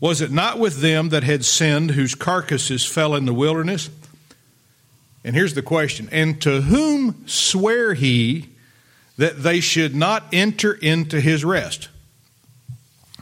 Was 0.00 0.20
it 0.20 0.30
not 0.30 0.58
with 0.58 0.80
them 0.80 1.08
that 1.08 1.24
had 1.24 1.44
sinned, 1.44 1.92
whose 1.92 2.14
carcasses 2.14 2.84
fell 2.84 3.14
in 3.14 3.24
the 3.24 3.34
wilderness? 3.34 3.90
And 5.24 5.34
here's 5.34 5.54
the 5.54 5.62
question 5.62 6.08
And 6.12 6.40
to 6.42 6.62
whom 6.62 7.26
swear 7.26 7.94
he 7.94 8.50
that 9.16 9.42
they 9.42 9.60
should 9.60 9.94
not 9.94 10.24
enter 10.32 10.72
into 10.74 11.20
his 11.20 11.44
rest? 11.44 11.88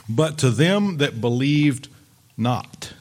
But 0.09 0.39
to 0.39 0.51
them 0.51 0.99
that 0.99 1.21
believed 1.21 1.89
not. 2.37 2.93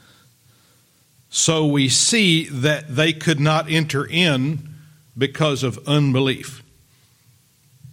So 1.28 1.66
we 1.66 1.88
see 1.88 2.48
that 2.48 2.96
they 2.96 3.12
could 3.12 3.38
not 3.38 3.70
enter 3.70 4.06
in 4.06 4.70
because 5.16 5.62
of 5.62 5.78
unbelief. 5.86 6.62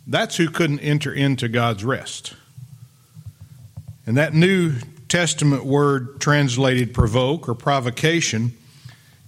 That's 0.08 0.38
who 0.38 0.50
couldn't 0.50 0.80
enter 0.80 1.14
into 1.14 1.48
God's 1.50 1.84
rest. 1.84 2.34
And 4.06 4.18
that 4.18 4.34
New 4.34 4.76
Testament 5.08 5.66
word 5.66 6.20
translated 6.20 6.94
provoke 6.94 7.48
or 7.48 7.56
provocation 7.56 8.54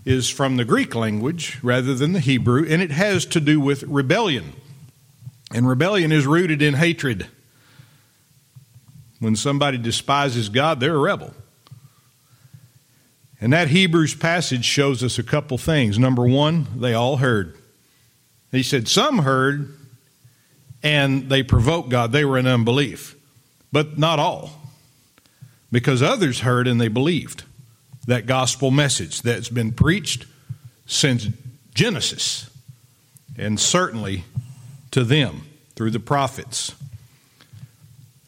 is 0.05 0.29
from 0.29 0.57
the 0.57 0.65
Greek 0.65 0.93
language 0.93 1.57
rather 1.63 1.95
than 1.95 2.13
the 2.13 2.19
Hebrew, 2.19 2.65
and 2.67 2.81
it 2.81 2.91
has 2.91 3.25
to 3.27 3.39
do 3.39 3.59
with 3.59 3.83
rebellion. 3.83 4.53
And 5.53 5.67
rebellion 5.67 6.11
is 6.11 6.25
rooted 6.27 6.61
in 6.61 6.75
hatred. 6.75 7.27
When 9.19 9.35
somebody 9.35 9.77
despises 9.77 10.49
God, 10.49 10.79
they're 10.79 10.95
a 10.95 10.99
rebel. 10.99 11.33
And 13.39 13.53
that 13.53 13.69
Hebrews 13.69 14.15
passage 14.15 14.65
shows 14.65 15.03
us 15.03 15.17
a 15.17 15.23
couple 15.23 15.57
things. 15.57 15.99
Number 15.99 16.25
one, 16.27 16.67
they 16.75 16.93
all 16.93 17.17
heard. 17.17 17.57
He 18.51 18.63
said 18.63 18.87
some 18.87 19.19
heard 19.19 19.73
and 20.81 21.29
they 21.29 21.43
provoked 21.43 21.89
God. 21.89 22.11
They 22.11 22.25
were 22.25 22.37
in 22.37 22.47
unbelief, 22.47 23.15
but 23.71 23.97
not 23.97 24.19
all, 24.19 24.51
because 25.71 26.01
others 26.01 26.41
heard 26.41 26.67
and 26.67 26.79
they 26.79 26.87
believed 26.87 27.43
that 28.07 28.25
gospel 28.25 28.71
message 28.71 29.21
that's 29.21 29.49
been 29.49 29.71
preached 29.71 30.25
since 30.85 31.27
Genesis, 31.73 32.49
and 33.37 33.59
certainly 33.59 34.23
to 34.91 35.03
them 35.03 35.47
through 35.75 35.91
the 35.91 35.99
prophets. 35.99 36.73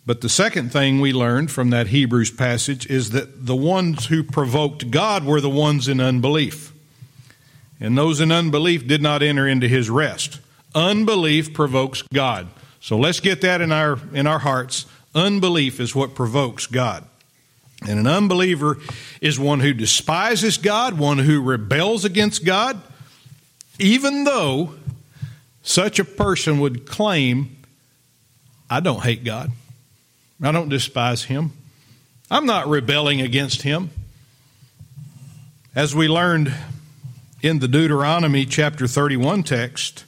But 0.06 0.22
the 0.22 0.30
second 0.30 0.72
thing 0.72 1.02
we 1.02 1.14
learned 1.14 1.52
from 1.52 1.70
that 1.70 1.88
Hebrews 1.88 2.32
passage 2.32 2.90
is 2.90 3.12
that 3.12 3.46
the 3.46 3.56
ones 3.56 4.06
who 4.06 4.24
provoked 4.24 4.90
God 4.90 5.26
were 5.26 5.42
the 5.42 5.50
ones 5.50 5.88
in 5.88 6.00
unbelief. 6.00 6.74
And 7.80 7.98
those 7.98 8.22
in 8.22 8.32
unbelief 8.32 8.88
did 8.88 9.02
not 9.02 9.22
enter 9.22 9.48
into 9.48 9.68
his 9.68 9.90
rest. 9.90 10.40
Unbelief 10.74 11.54
provokes 11.54 12.02
God. 12.14 12.48
So 12.80 12.98
let's 12.98 13.20
get 13.20 13.42
that 13.42 13.62
in 13.62 13.72
our 13.72 14.00
in 14.14 14.28
our 14.28 14.40
hearts. 14.40 14.86
Unbelief 15.14 15.80
is 15.80 15.94
what 15.94 16.16
provokes 16.16 16.68
God. 16.68 17.04
And 17.86 18.00
an 18.00 18.08
unbeliever 18.08 18.78
is 19.22 19.40
one 19.40 19.60
who 19.60 19.74
despises 19.74 20.58
God, 20.58 20.98
one 20.98 21.20
who 21.20 21.42
rebels 21.42 22.06
against 22.06 22.44
God, 22.44 22.82
even 23.80 24.24
though 24.24 24.74
such 25.62 26.00
a 26.00 26.06
person 26.06 26.60
would 26.60 26.88
claim, 26.88 27.58
I 28.70 28.80
don't 28.80 29.04
hate 29.04 29.24
God. 29.24 29.52
I 30.42 30.52
don't 30.52 30.70
despise 30.70 31.26
Him. 31.26 31.52
I'm 32.32 32.46
not 32.46 32.68
rebelling 32.68 33.22
against 33.22 33.62
Him. 33.62 33.90
As 35.76 35.94
we 35.94 36.08
learned 36.08 36.54
in 37.42 37.60
the 37.60 37.68
Deuteronomy 37.68 38.46
chapter 38.46 38.88
31 38.88 39.44
text 39.44 40.06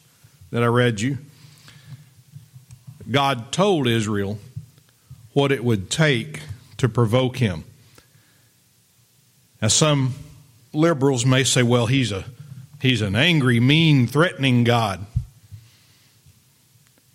that 0.51 0.63
I 0.63 0.67
read 0.67 1.01
you, 1.01 1.19
God 3.09 3.51
told 3.51 3.88
Israel 3.88 4.39
what 5.33 5.51
it 5.51 5.63
would 5.63 5.89
take 5.89 6.41
to 6.79 6.89
provoke 6.89 7.38
him. 7.38 7.63
Now, 9.62 9.67
some 9.67 10.15
liberals 10.74 11.25
may 11.25 11.43
say, 11.43 11.63
well, 11.63 11.86
he's, 11.86 12.12
a, 12.12 12.25
he's 12.81 13.01
an 13.01 13.15
angry, 13.15 13.59
mean, 13.59 14.07
threatening 14.07 14.63
God. 14.63 15.05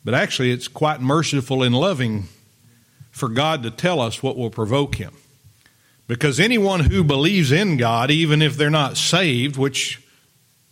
But 0.04 0.14
actually, 0.14 0.52
it's 0.52 0.68
quite 0.68 1.00
merciful 1.00 1.62
and 1.62 1.74
loving 1.74 2.28
for 3.10 3.28
God 3.28 3.62
to 3.62 3.70
tell 3.70 4.00
us 4.00 4.22
what 4.22 4.36
will 4.36 4.50
provoke 4.50 4.96
him. 4.96 5.14
Because 6.06 6.38
anyone 6.38 6.80
who 6.80 7.02
believes 7.02 7.50
in 7.50 7.78
God, 7.78 8.10
even 8.10 8.42
if 8.42 8.56
they're 8.56 8.68
not 8.68 8.98
saved, 8.98 9.56
which 9.56 10.02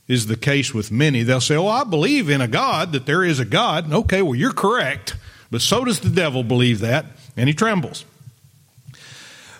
is 0.06 0.26
the 0.26 0.36
case 0.36 0.74
with 0.74 0.90
many, 0.90 1.22
they'll 1.22 1.40
say, 1.40 1.56
Oh, 1.56 1.68
I 1.68 1.84
believe 1.84 2.28
in 2.28 2.42
a 2.42 2.48
God, 2.48 2.92
that 2.92 3.06
there 3.06 3.24
is 3.24 3.40
a 3.40 3.46
God. 3.46 3.90
Okay, 3.90 4.20
well, 4.20 4.34
you're 4.34 4.52
correct. 4.52 5.16
But 5.50 5.62
so 5.62 5.84
does 5.84 6.00
the 6.00 6.10
devil 6.10 6.42
believe 6.42 6.80
that, 6.80 7.06
and 7.34 7.48
he 7.48 7.54
trembles. 7.54 8.04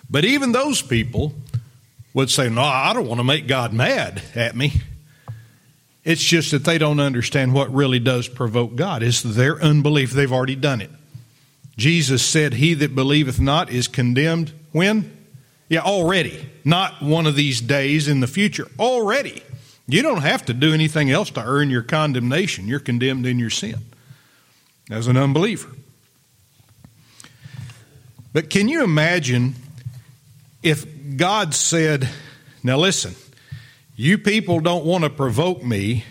But 0.09 0.25
even 0.25 0.51
those 0.51 0.81
people 0.81 1.33
would 2.13 2.29
say, 2.29 2.49
No, 2.49 2.61
I 2.61 2.93
don't 2.93 3.07
want 3.07 3.19
to 3.19 3.23
make 3.23 3.47
God 3.47 3.73
mad 3.73 4.21
at 4.35 4.55
me. 4.55 4.73
It's 6.03 6.23
just 6.23 6.51
that 6.51 6.65
they 6.65 6.77
don't 6.77 6.99
understand 6.99 7.53
what 7.53 7.73
really 7.73 7.99
does 7.99 8.27
provoke 8.27 8.75
God. 8.75 9.03
It's 9.03 9.21
their 9.21 9.61
unbelief. 9.61 10.11
They've 10.11 10.31
already 10.31 10.55
done 10.55 10.81
it. 10.81 10.91
Jesus 11.77 12.23
said, 12.23 12.53
He 12.55 12.73
that 12.75 12.93
believeth 12.93 13.39
not 13.39 13.69
is 13.69 13.87
condemned 13.87 14.51
when? 14.71 15.17
Yeah, 15.69 15.81
already. 15.81 16.49
Not 16.65 17.01
one 17.01 17.25
of 17.25 17.35
these 17.35 17.61
days 17.61 18.07
in 18.07 18.19
the 18.19 18.27
future. 18.27 18.67
Already. 18.77 19.41
You 19.87 20.01
don't 20.01 20.21
have 20.21 20.45
to 20.45 20.53
do 20.53 20.73
anything 20.73 21.09
else 21.09 21.29
to 21.31 21.43
earn 21.43 21.69
your 21.69 21.81
condemnation. 21.81 22.67
You're 22.67 22.79
condemned 22.79 23.25
in 23.25 23.39
your 23.39 23.49
sin 23.49 23.79
as 24.89 25.07
an 25.07 25.17
unbeliever. 25.17 25.69
But 28.33 28.49
can 28.49 28.67
you 28.67 28.83
imagine 28.83 29.55
if 30.63 31.17
God 31.17 31.53
said, 31.53 32.09
Now 32.63 32.77
listen, 32.77 33.15
you 33.95 34.17
people 34.17 34.59
don't 34.59 34.85
want 34.85 35.03
to 35.03 35.09
provoke 35.09 35.63
me. 35.63 36.05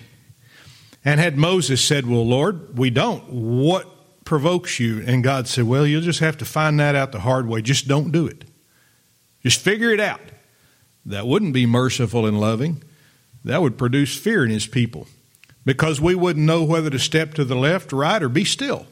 And 1.04 1.18
had 1.18 1.36
Moses 1.36 1.84
said, 1.84 2.06
Well, 2.06 2.26
Lord, 2.26 2.78
we 2.78 2.90
don't. 2.90 3.28
What 3.30 4.24
provokes 4.24 4.78
you? 4.78 5.02
And 5.04 5.24
God 5.24 5.48
said, 5.48 5.64
Well, 5.64 5.86
you'll 5.86 6.02
just 6.02 6.20
have 6.20 6.38
to 6.38 6.44
find 6.44 6.78
that 6.78 6.94
out 6.94 7.12
the 7.12 7.20
hard 7.20 7.48
way. 7.48 7.62
Just 7.62 7.88
don't 7.88 8.12
do 8.12 8.26
it. 8.26 8.44
Just 9.42 9.60
figure 9.60 9.90
it 9.90 10.00
out. 10.00 10.20
That 11.04 11.26
wouldn't 11.26 11.52
be 11.52 11.66
merciful 11.66 12.26
and 12.26 12.40
loving. 12.40 12.82
That 13.44 13.60
would 13.60 13.76
produce 13.76 14.16
fear 14.16 14.44
in 14.44 14.50
his 14.50 14.68
people 14.68 15.08
because 15.64 16.00
we 16.00 16.14
wouldn't 16.14 16.46
know 16.46 16.62
whether 16.62 16.90
to 16.90 16.98
step 16.98 17.34
to 17.34 17.44
the 17.44 17.56
left, 17.56 17.92
right, 17.92 18.22
or 18.22 18.28
be 18.28 18.44
still. 18.44 18.86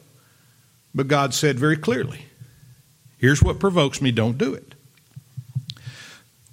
But 0.92 1.06
God 1.06 1.34
said 1.34 1.58
very 1.58 1.76
clearly, 1.76 2.24
Here's 3.18 3.42
what 3.42 3.60
provokes 3.60 4.00
me, 4.00 4.10
don't 4.10 4.38
do 4.38 4.54
it. 4.54 4.74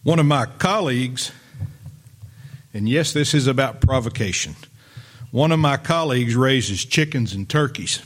One 0.08 0.20
of 0.20 0.26
my 0.26 0.46
colleagues, 0.46 1.34
and 2.74 2.88
yes, 2.88 3.12
this 3.12 3.34
is 3.34 3.46
about 3.46 3.82
provocation. 3.82 4.56
One 5.32 5.52
of 5.52 5.60
my 5.60 5.76
colleagues 5.76 6.34
raises 6.34 6.86
chickens 6.86 7.34
and 7.34 7.50
turkeys. 7.50 8.02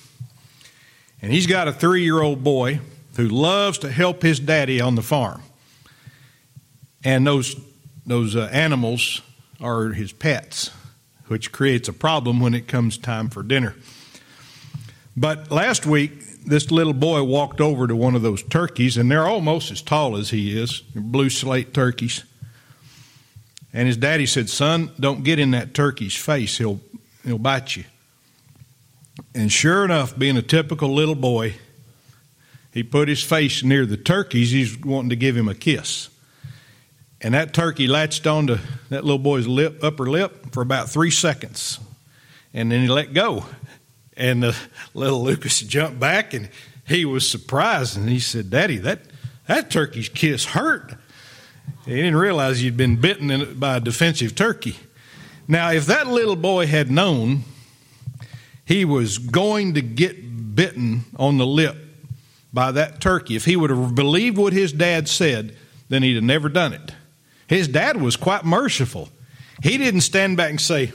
And 1.21 1.31
he's 1.31 1.45
got 1.45 1.67
a 1.67 1.71
three 1.71 2.01
year 2.03 2.19
old 2.19 2.43
boy 2.43 2.79
who 3.17 3.27
loves 3.27 3.77
to 3.77 3.91
help 3.91 4.23
his 4.23 4.39
daddy 4.39 4.81
on 4.81 4.95
the 4.95 5.03
farm. 5.03 5.43
And 7.03 7.27
those, 7.27 7.55
those 8.03 8.35
uh, 8.35 8.49
animals 8.51 9.21
are 9.59 9.89
his 9.89 10.11
pets, 10.11 10.71
which 11.27 11.51
creates 11.51 11.87
a 11.87 11.93
problem 11.93 12.39
when 12.39 12.55
it 12.55 12.67
comes 12.67 12.97
time 12.97 13.29
for 13.29 13.43
dinner. 13.43 13.75
But 15.15 15.51
last 15.51 15.85
week, 15.85 16.13
this 16.45 16.71
little 16.71 16.93
boy 16.93 17.23
walked 17.23 17.61
over 17.61 17.87
to 17.87 17.95
one 17.95 18.15
of 18.15 18.21
those 18.21 18.43
turkeys, 18.43 18.97
and 18.97 19.11
they're 19.11 19.27
almost 19.27 19.71
as 19.71 19.81
tall 19.81 20.17
as 20.17 20.29
he 20.29 20.59
is, 20.59 20.81
blue 20.95 21.29
slate 21.29 21.73
turkeys. 21.73 22.23
And 23.73 23.87
his 23.87 23.97
daddy 23.97 24.25
said, 24.25 24.49
Son, 24.49 24.91
don't 24.99 25.23
get 25.23 25.39
in 25.39 25.51
that 25.51 25.73
turkey's 25.73 26.15
face. 26.15 26.57
He'll, 26.57 26.81
he'll 27.23 27.37
bite 27.37 27.75
you. 27.75 27.85
And 29.33 29.51
sure 29.51 29.85
enough, 29.85 30.17
being 30.17 30.35
a 30.35 30.41
typical 30.41 30.93
little 30.93 31.15
boy, 31.15 31.55
he 32.73 32.83
put 32.83 33.07
his 33.07 33.23
face 33.23 33.63
near 33.63 33.85
the 33.85 33.97
turkeys. 33.97 34.51
He's 34.51 34.77
wanting 34.79 35.09
to 35.09 35.15
give 35.15 35.37
him 35.37 35.47
a 35.47 35.55
kiss. 35.55 36.09
And 37.21 37.33
that 37.33 37.53
turkey 37.53 37.87
latched 37.87 38.25
onto 38.25 38.57
that 38.89 39.03
little 39.03 39.19
boy's 39.19 39.47
lip, 39.47 39.83
upper 39.83 40.09
lip, 40.09 40.51
for 40.53 40.61
about 40.61 40.89
three 40.89 41.11
seconds. 41.11 41.79
And 42.53 42.71
then 42.71 42.81
he 42.81 42.87
let 42.87 43.13
go. 43.13 43.45
And 44.17 44.43
the 44.43 44.55
little 44.93 45.23
Lucas 45.23 45.59
jumped 45.61 45.99
back 45.99 46.33
and 46.33 46.49
he 46.87 47.05
was 47.05 47.29
surprised. 47.29 47.97
And 47.97 48.09
he 48.09 48.19
said, 48.19 48.49
Daddy, 48.49 48.77
that, 48.79 49.01
that 49.47 49.71
turkey's 49.71 50.09
kiss 50.09 50.45
hurt. 50.45 50.93
He 51.85 51.95
didn't 51.95 52.17
realize 52.17 52.63
you'd 52.63 52.77
been 52.77 52.97
bitten 52.97 53.59
by 53.59 53.77
a 53.77 53.79
defensive 53.79 54.35
turkey. 54.35 54.75
Now, 55.47 55.71
if 55.71 55.85
that 55.87 56.07
little 56.07 56.35
boy 56.35 56.67
had 56.67 56.91
known 56.91 57.43
he 58.65 58.85
was 58.85 59.17
going 59.17 59.73
to 59.73 59.81
get 59.81 60.55
bitten 60.55 61.05
on 61.17 61.37
the 61.37 61.45
lip 61.45 61.75
by 62.53 62.71
that 62.71 63.01
turkey, 63.01 63.35
if 63.35 63.45
he 63.45 63.55
would 63.55 63.69
have 63.69 63.95
believed 63.95 64.37
what 64.37 64.53
his 64.53 64.71
dad 64.71 65.07
said, 65.07 65.55
then 65.89 66.03
he'd 66.03 66.15
have 66.15 66.23
never 66.23 66.49
done 66.49 66.73
it. 66.73 66.93
His 67.47 67.67
dad 67.67 67.99
was 68.01 68.15
quite 68.15 68.45
merciful. 68.45 69.09
He 69.61 69.77
didn't 69.77 70.01
stand 70.01 70.37
back 70.37 70.51
and 70.51 70.61
say, 70.61 70.93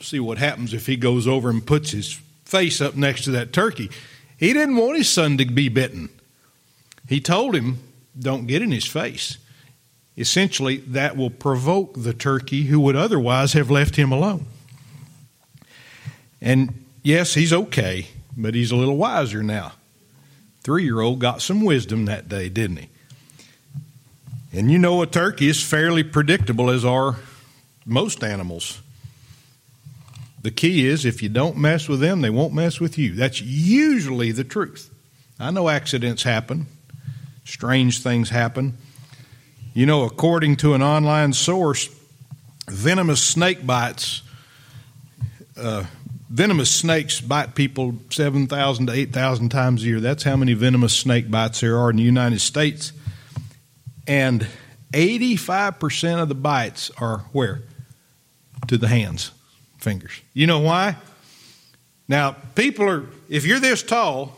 See 0.00 0.18
what 0.18 0.38
happens 0.38 0.74
if 0.74 0.86
he 0.86 0.96
goes 0.96 1.28
over 1.28 1.50
and 1.50 1.64
puts 1.64 1.92
his 1.92 2.20
face 2.54 2.80
up 2.80 2.94
next 2.94 3.24
to 3.24 3.32
that 3.32 3.52
turkey. 3.52 3.90
He 4.36 4.52
didn't 4.52 4.76
want 4.76 4.96
his 4.96 5.08
son 5.08 5.38
to 5.38 5.44
be 5.44 5.68
bitten. 5.68 6.08
He 7.08 7.20
told 7.20 7.56
him, 7.56 7.78
Don't 8.16 8.46
get 8.46 8.62
in 8.62 8.70
his 8.70 8.86
face. 8.86 9.38
Essentially, 10.16 10.76
that 10.76 11.16
will 11.16 11.30
provoke 11.30 11.94
the 11.96 12.14
turkey 12.14 12.64
who 12.64 12.78
would 12.78 12.94
otherwise 12.94 13.54
have 13.54 13.72
left 13.72 13.96
him 13.96 14.12
alone. 14.12 14.46
And 16.40 16.84
yes, 17.02 17.34
he's 17.34 17.52
okay, 17.52 18.06
but 18.36 18.54
he's 18.54 18.70
a 18.70 18.76
little 18.76 18.96
wiser 18.96 19.42
now. 19.42 19.72
Three 20.62 20.84
year 20.84 21.00
old 21.00 21.18
got 21.18 21.42
some 21.42 21.60
wisdom 21.62 22.04
that 22.04 22.28
day, 22.28 22.48
didn't 22.48 22.76
he? 22.76 22.88
And 24.52 24.70
you 24.70 24.78
know, 24.78 25.02
a 25.02 25.06
turkey 25.08 25.48
is 25.48 25.60
fairly 25.60 26.04
predictable, 26.04 26.70
as 26.70 26.84
are 26.84 27.16
most 27.84 28.22
animals. 28.22 28.80
The 30.44 30.50
key 30.50 30.86
is 30.86 31.06
if 31.06 31.22
you 31.22 31.30
don't 31.30 31.56
mess 31.56 31.88
with 31.88 32.00
them, 32.00 32.20
they 32.20 32.28
won't 32.28 32.52
mess 32.52 32.78
with 32.78 32.98
you. 32.98 33.14
That's 33.14 33.40
usually 33.40 34.30
the 34.30 34.44
truth. 34.44 34.90
I 35.40 35.50
know 35.50 35.70
accidents 35.70 36.22
happen, 36.22 36.66
strange 37.46 38.02
things 38.02 38.28
happen. 38.28 38.76
You 39.72 39.86
know, 39.86 40.02
according 40.02 40.56
to 40.56 40.74
an 40.74 40.82
online 40.82 41.32
source, 41.32 41.88
venomous 42.68 43.24
snake 43.24 43.66
bites, 43.66 44.20
uh, 45.56 45.84
venomous 46.28 46.70
snakes 46.70 47.22
bite 47.22 47.54
people 47.54 47.94
7,000 48.10 48.88
to 48.88 48.92
8,000 48.92 49.48
times 49.48 49.82
a 49.82 49.86
year. 49.86 50.00
That's 50.00 50.24
how 50.24 50.36
many 50.36 50.52
venomous 50.52 50.94
snake 50.94 51.30
bites 51.30 51.60
there 51.60 51.78
are 51.78 51.88
in 51.88 51.96
the 51.96 52.02
United 52.02 52.42
States. 52.42 52.92
And 54.06 54.46
85% 54.92 56.20
of 56.20 56.28
the 56.28 56.34
bites 56.34 56.90
are 56.98 57.20
where? 57.32 57.62
To 58.68 58.76
the 58.76 58.88
hands, 58.88 59.30
fingers. 59.84 60.20
You 60.32 60.46
know 60.46 60.60
why? 60.60 60.96
Now, 62.08 62.32
people 62.54 62.88
are, 62.88 63.04
if 63.28 63.46
you're 63.46 63.60
this 63.60 63.82
tall, 63.82 64.34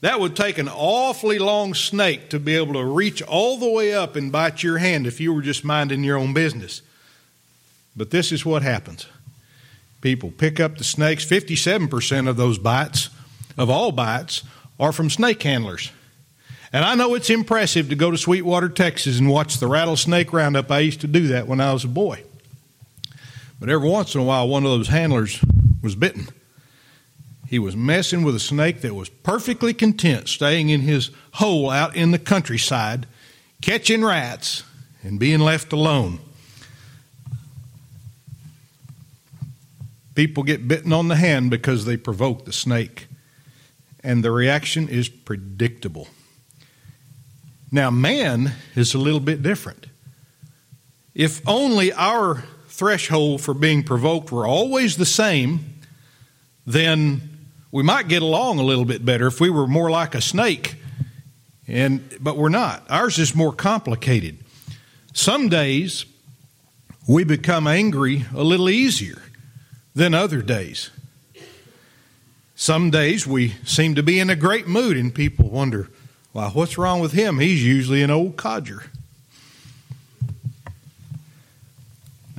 that 0.00 0.20
would 0.20 0.36
take 0.36 0.58
an 0.58 0.68
awfully 0.68 1.38
long 1.38 1.74
snake 1.74 2.28
to 2.30 2.38
be 2.38 2.54
able 2.56 2.74
to 2.74 2.84
reach 2.84 3.22
all 3.22 3.56
the 3.56 3.70
way 3.70 3.94
up 3.94 4.16
and 4.16 4.30
bite 4.30 4.62
your 4.62 4.78
hand 4.78 5.06
if 5.06 5.20
you 5.20 5.32
were 5.32 5.42
just 5.42 5.64
minding 5.64 6.04
your 6.04 6.18
own 6.18 6.34
business. 6.34 6.82
But 7.96 8.10
this 8.10 8.30
is 8.30 8.44
what 8.44 8.62
happens 8.62 9.06
people 10.00 10.30
pick 10.30 10.60
up 10.60 10.78
the 10.78 10.84
snakes. 10.84 11.24
57% 11.24 12.28
of 12.28 12.36
those 12.36 12.56
bites, 12.58 13.10
of 13.56 13.68
all 13.68 13.90
bites, 13.90 14.44
are 14.78 14.92
from 14.92 15.10
snake 15.10 15.42
handlers. 15.42 15.90
And 16.72 16.84
I 16.84 16.94
know 16.94 17.14
it's 17.14 17.30
impressive 17.30 17.88
to 17.88 17.96
go 17.96 18.12
to 18.12 18.18
Sweetwater, 18.18 18.68
Texas 18.68 19.18
and 19.18 19.28
watch 19.28 19.58
the 19.58 19.66
rattlesnake 19.66 20.32
roundup. 20.32 20.70
I 20.70 20.80
used 20.80 21.00
to 21.00 21.08
do 21.08 21.26
that 21.28 21.48
when 21.48 21.60
I 21.60 21.72
was 21.72 21.82
a 21.82 21.88
boy. 21.88 22.22
But 23.60 23.70
every 23.70 23.88
once 23.88 24.14
in 24.14 24.20
a 24.20 24.24
while, 24.24 24.48
one 24.48 24.64
of 24.64 24.70
those 24.70 24.88
handlers 24.88 25.42
was 25.82 25.94
bitten. 25.94 26.28
He 27.48 27.58
was 27.58 27.74
messing 27.74 28.22
with 28.22 28.36
a 28.36 28.40
snake 28.40 28.82
that 28.82 28.94
was 28.94 29.08
perfectly 29.08 29.72
content 29.72 30.28
staying 30.28 30.68
in 30.68 30.82
his 30.82 31.10
hole 31.34 31.70
out 31.70 31.96
in 31.96 32.10
the 32.10 32.18
countryside, 32.18 33.06
catching 33.62 34.04
rats, 34.04 34.64
and 35.02 35.18
being 35.18 35.40
left 35.40 35.72
alone. 35.72 36.20
People 40.14 40.42
get 40.42 40.68
bitten 40.68 40.92
on 40.92 41.08
the 41.08 41.16
hand 41.16 41.50
because 41.50 41.84
they 41.84 41.96
provoke 41.96 42.44
the 42.44 42.52
snake, 42.52 43.06
and 44.02 44.22
the 44.22 44.30
reaction 44.30 44.88
is 44.88 45.08
predictable. 45.08 46.08
Now, 47.70 47.90
man 47.90 48.52
is 48.74 48.94
a 48.94 48.98
little 48.98 49.20
bit 49.20 49.42
different. 49.42 49.86
If 51.14 51.46
only 51.48 51.92
our 51.92 52.44
threshold 52.78 53.40
for 53.40 53.52
being 53.52 53.82
provoked 53.82 54.30
were 54.30 54.46
always 54.46 54.96
the 54.96 55.04
same, 55.04 55.80
then 56.64 57.20
we 57.72 57.82
might 57.82 58.06
get 58.06 58.22
along 58.22 58.60
a 58.60 58.62
little 58.62 58.84
bit 58.84 59.04
better 59.04 59.26
if 59.26 59.40
we 59.40 59.50
were 59.50 59.66
more 59.66 59.90
like 59.90 60.14
a 60.14 60.20
snake. 60.20 60.76
And 61.66 62.16
but 62.20 62.36
we're 62.36 62.48
not. 62.48 62.88
Ours 62.88 63.18
is 63.18 63.34
more 63.34 63.52
complicated. 63.52 64.38
Some 65.12 65.48
days 65.48 66.06
we 67.08 67.24
become 67.24 67.66
angry 67.66 68.24
a 68.32 68.44
little 68.44 68.70
easier 68.70 69.22
than 69.94 70.14
other 70.14 70.40
days. 70.40 70.90
Some 72.54 72.90
days 72.90 73.26
we 73.26 73.50
seem 73.64 73.96
to 73.96 74.02
be 74.02 74.20
in 74.20 74.30
a 74.30 74.36
great 74.36 74.68
mood 74.68 74.96
and 74.96 75.14
people 75.14 75.50
wonder, 75.50 75.90
why, 76.32 76.48
what's 76.50 76.78
wrong 76.78 77.00
with 77.00 77.12
him? 77.12 77.38
He's 77.38 77.64
usually 77.64 78.02
an 78.02 78.10
old 78.10 78.36
codger. 78.36 78.84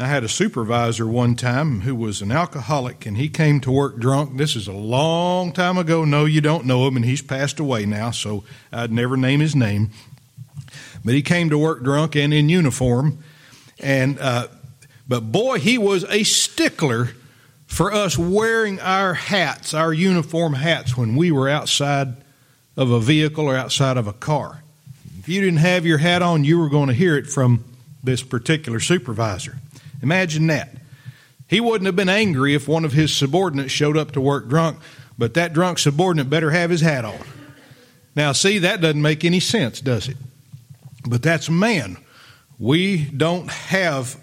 I 0.01 0.07
had 0.07 0.23
a 0.23 0.29
supervisor 0.29 1.05
one 1.05 1.35
time 1.35 1.81
who 1.81 1.93
was 1.93 2.21
an 2.21 2.31
alcoholic 2.31 3.05
and 3.05 3.17
he 3.17 3.27
came 3.27 3.59
to 3.59 3.71
work 3.71 3.97
drunk. 3.97 4.37
This 4.37 4.55
is 4.55 4.65
a 4.65 4.71
long 4.71 5.51
time 5.51 5.77
ago. 5.77 6.05
No, 6.05 6.23
you 6.23 6.39
don't 6.39 6.65
know 6.65 6.87
him, 6.87 6.95
and 6.95 7.03
he's 7.03 7.21
passed 7.21 7.59
away 7.59 7.85
now, 7.85 8.11
so 8.11 8.45
I'd 8.71 8.93
never 8.93 9.17
name 9.17 9.41
his 9.41 9.57
name. 9.57 9.89
But 11.03 11.15
he 11.15 11.21
came 11.21 11.49
to 11.49 11.57
work 11.57 11.83
drunk 11.83 12.15
and 12.15 12.33
in 12.33 12.47
uniform. 12.47 13.21
And, 13.77 14.17
uh, 14.19 14.47
but 15.05 15.33
boy, 15.33 15.59
he 15.59 15.77
was 15.77 16.05
a 16.05 16.23
stickler 16.23 17.09
for 17.67 17.91
us 17.91 18.17
wearing 18.17 18.79
our 18.79 19.13
hats, 19.15 19.73
our 19.73 19.91
uniform 19.91 20.53
hats, 20.53 20.95
when 20.95 21.17
we 21.17 21.29
were 21.29 21.49
outside 21.49 22.15
of 22.77 22.89
a 22.89 23.01
vehicle 23.01 23.47
or 23.47 23.57
outside 23.57 23.97
of 23.97 24.07
a 24.07 24.13
car. 24.13 24.63
If 25.19 25.27
you 25.27 25.41
didn't 25.41 25.59
have 25.59 25.85
your 25.85 25.97
hat 25.97 26.21
on, 26.21 26.45
you 26.45 26.57
were 26.57 26.69
going 26.69 26.87
to 26.87 26.93
hear 26.93 27.17
it 27.17 27.27
from 27.27 27.65
this 28.01 28.23
particular 28.23 28.79
supervisor. 28.79 29.57
Imagine 30.01 30.47
that. 30.47 30.69
He 31.47 31.59
wouldn't 31.59 31.87
have 31.87 31.95
been 31.95 32.09
angry 32.09 32.53
if 32.53 32.67
one 32.67 32.85
of 32.85 32.93
his 32.93 33.13
subordinates 33.13 33.71
showed 33.71 33.97
up 33.97 34.11
to 34.11 34.21
work 34.21 34.47
drunk, 34.47 34.79
but 35.17 35.33
that 35.33 35.51
drunk 35.51 35.79
subordinate 35.79 36.29
better 36.29 36.51
have 36.51 36.69
his 36.69 36.81
hat 36.81 37.05
on. 37.05 37.19
Now, 38.15 38.31
see, 38.33 38.59
that 38.59 38.81
doesn't 38.81 39.01
make 39.01 39.25
any 39.25 39.39
sense, 39.39 39.81
does 39.81 40.07
it? 40.07 40.17
But 41.07 41.23
that's 41.23 41.49
man. 41.49 41.97
We 42.59 43.05
don't 43.05 43.49
have, 43.49 44.19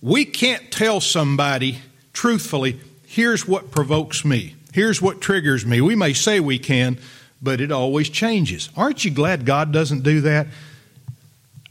we 0.00 0.24
can't 0.24 0.70
tell 0.70 1.00
somebody 1.00 1.78
truthfully, 2.12 2.80
here's 3.06 3.46
what 3.46 3.70
provokes 3.70 4.24
me, 4.24 4.54
here's 4.72 5.02
what 5.02 5.20
triggers 5.20 5.66
me. 5.66 5.80
We 5.80 5.94
may 5.94 6.12
say 6.12 6.40
we 6.40 6.58
can, 6.58 6.98
but 7.42 7.60
it 7.60 7.72
always 7.72 8.08
changes. 8.08 8.70
Aren't 8.76 9.04
you 9.04 9.10
glad 9.10 9.44
God 9.44 9.72
doesn't 9.72 10.02
do 10.02 10.22
that? 10.22 10.46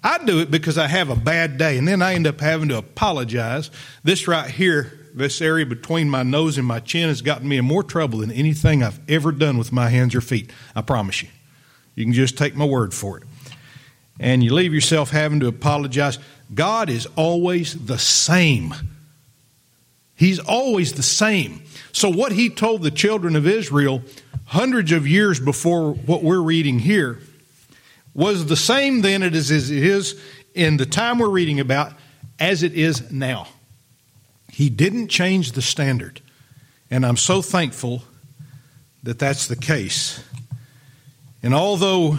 I 0.04 0.24
do 0.24 0.40
it 0.40 0.50
because 0.50 0.78
I 0.78 0.88
have 0.88 1.10
a 1.10 1.16
bad 1.16 1.58
day, 1.58 1.78
and 1.78 1.88
then 1.88 2.02
I 2.02 2.16
end 2.16 2.26
up 2.26 2.40
having 2.40 2.70
to 2.70 2.78
apologize. 2.78 3.70
This 4.04 4.28
right 4.28 4.50
here, 4.50 4.92
this 5.14 5.42
area 5.42 5.66
between 5.66 6.10
my 6.10 6.24
nose 6.24 6.58
and 6.58 6.66
my 6.66 6.80
chin, 6.80 7.10
has 7.10 7.22
gotten 7.22 7.48
me 7.48 7.58
in 7.58 7.66
more 7.66 7.84
trouble 7.84 8.20
than 8.20 8.32
anything 8.32 8.82
I've 8.82 9.00
ever 9.08 9.32
done 9.32 9.58
with 9.58 9.72
my 9.72 9.90
hands 9.90 10.16
or 10.16 10.22
feet. 10.22 10.52
I 10.76 10.82
promise 10.82 11.22
you. 11.22 11.30
You 11.96 12.06
can 12.06 12.14
just 12.14 12.38
take 12.38 12.56
my 12.56 12.66
word 12.66 12.94
for 12.94 13.18
it. 13.18 13.24
And 14.20 14.44
you 14.44 14.54
leave 14.54 14.74
yourself 14.74 15.12
having 15.12 15.40
to 15.42 15.48
apologize. 15.48 16.18
God 16.54 16.90
is 16.90 17.08
always 17.16 17.74
the 17.86 17.98
same. 17.98 18.74
He's 20.16 20.40
always 20.40 20.94
the 20.94 21.04
same. 21.04 21.64
So, 21.92 22.10
what 22.10 22.32
he 22.32 22.50
told 22.50 22.82
the 22.82 22.92
children 22.92 23.36
of 23.36 23.48
Israel 23.48 24.02
hundreds 24.46 24.92
of 24.92 25.08
years 25.08 25.40
before 25.40 25.94
what 25.94 26.24
we're 26.24 26.42
reading 26.42 26.80
here 26.80 27.20
was 28.14 28.46
the 28.46 28.58
same 28.58 29.02
then 29.02 29.24
as 29.24 29.52
it 29.52 29.70
is 29.72 30.22
in 30.54 30.78
the 30.78 30.86
time 30.86 31.20
we're 31.20 31.30
reading 31.30 31.60
about 31.60 31.94
as 32.40 32.64
it 32.64 32.74
is 32.74 33.12
now. 33.12 33.48
He 34.52 34.70
didn't 34.70 35.08
change 35.08 35.54
the 35.54 35.62
standard. 35.62 36.22
And 36.90 37.06
I'm 37.06 37.18
so 37.18 37.42
thankful 37.42 38.04
that 39.04 39.18
that's 39.18 39.48
the 39.48 39.56
case. 39.56 40.22
And 41.42 41.54
although 41.54 42.18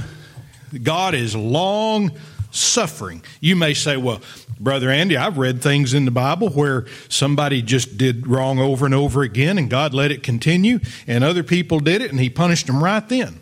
God 0.82 1.14
is 1.14 1.36
long 1.36 2.12
suffering, 2.50 3.22
you 3.40 3.54
may 3.54 3.74
say, 3.74 3.98
well, 3.98 4.22
Brother 4.58 4.90
Andy, 4.90 5.16
I've 5.16 5.38
read 5.38 5.60
things 5.60 5.92
in 5.92 6.04
the 6.04 6.10
Bible 6.10 6.48
where 6.48 6.86
somebody 7.08 7.62
just 7.62 7.98
did 7.98 8.26
wrong 8.26 8.58
over 8.58 8.86
and 8.86 8.94
over 8.94 9.22
again 9.22 9.58
and 9.58 9.68
God 9.68 9.92
let 9.92 10.10
it 10.10 10.22
continue, 10.22 10.78
and 11.06 11.22
other 11.22 11.42
people 11.42 11.80
did 11.80 12.00
it 12.00 12.10
and 12.10 12.20
He 12.20 12.30
punished 12.30 12.66
them 12.66 12.82
right 12.82 13.06
then. 13.08 13.41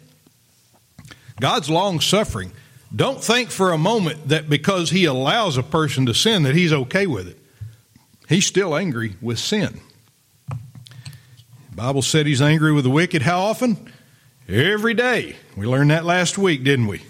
God's 1.40 1.70
long 1.70 2.00
suffering. 2.00 2.52
Don't 2.94 3.22
think 3.22 3.50
for 3.50 3.72
a 3.72 3.78
moment 3.78 4.28
that 4.28 4.48
because 4.48 4.90
He 4.90 5.04
allows 5.04 5.56
a 5.56 5.62
person 5.62 6.06
to 6.06 6.14
sin 6.14 6.42
that 6.44 6.54
He's 6.54 6.72
okay 6.72 7.06
with 7.06 7.28
it. 7.28 7.38
He's 8.28 8.46
still 8.46 8.76
angry 8.76 9.16
with 9.20 9.38
sin. 9.38 9.80
The 10.48 11.76
Bible 11.76 12.02
said 12.02 12.26
He's 12.26 12.42
angry 12.42 12.72
with 12.72 12.84
the 12.84 12.90
wicked 12.90 13.22
how 13.22 13.40
often? 13.40 13.92
Every 14.48 14.94
day. 14.94 15.36
We 15.56 15.66
learned 15.66 15.90
that 15.90 16.04
last 16.04 16.36
week, 16.36 16.64
didn't 16.64 16.88
we? 16.88 17.02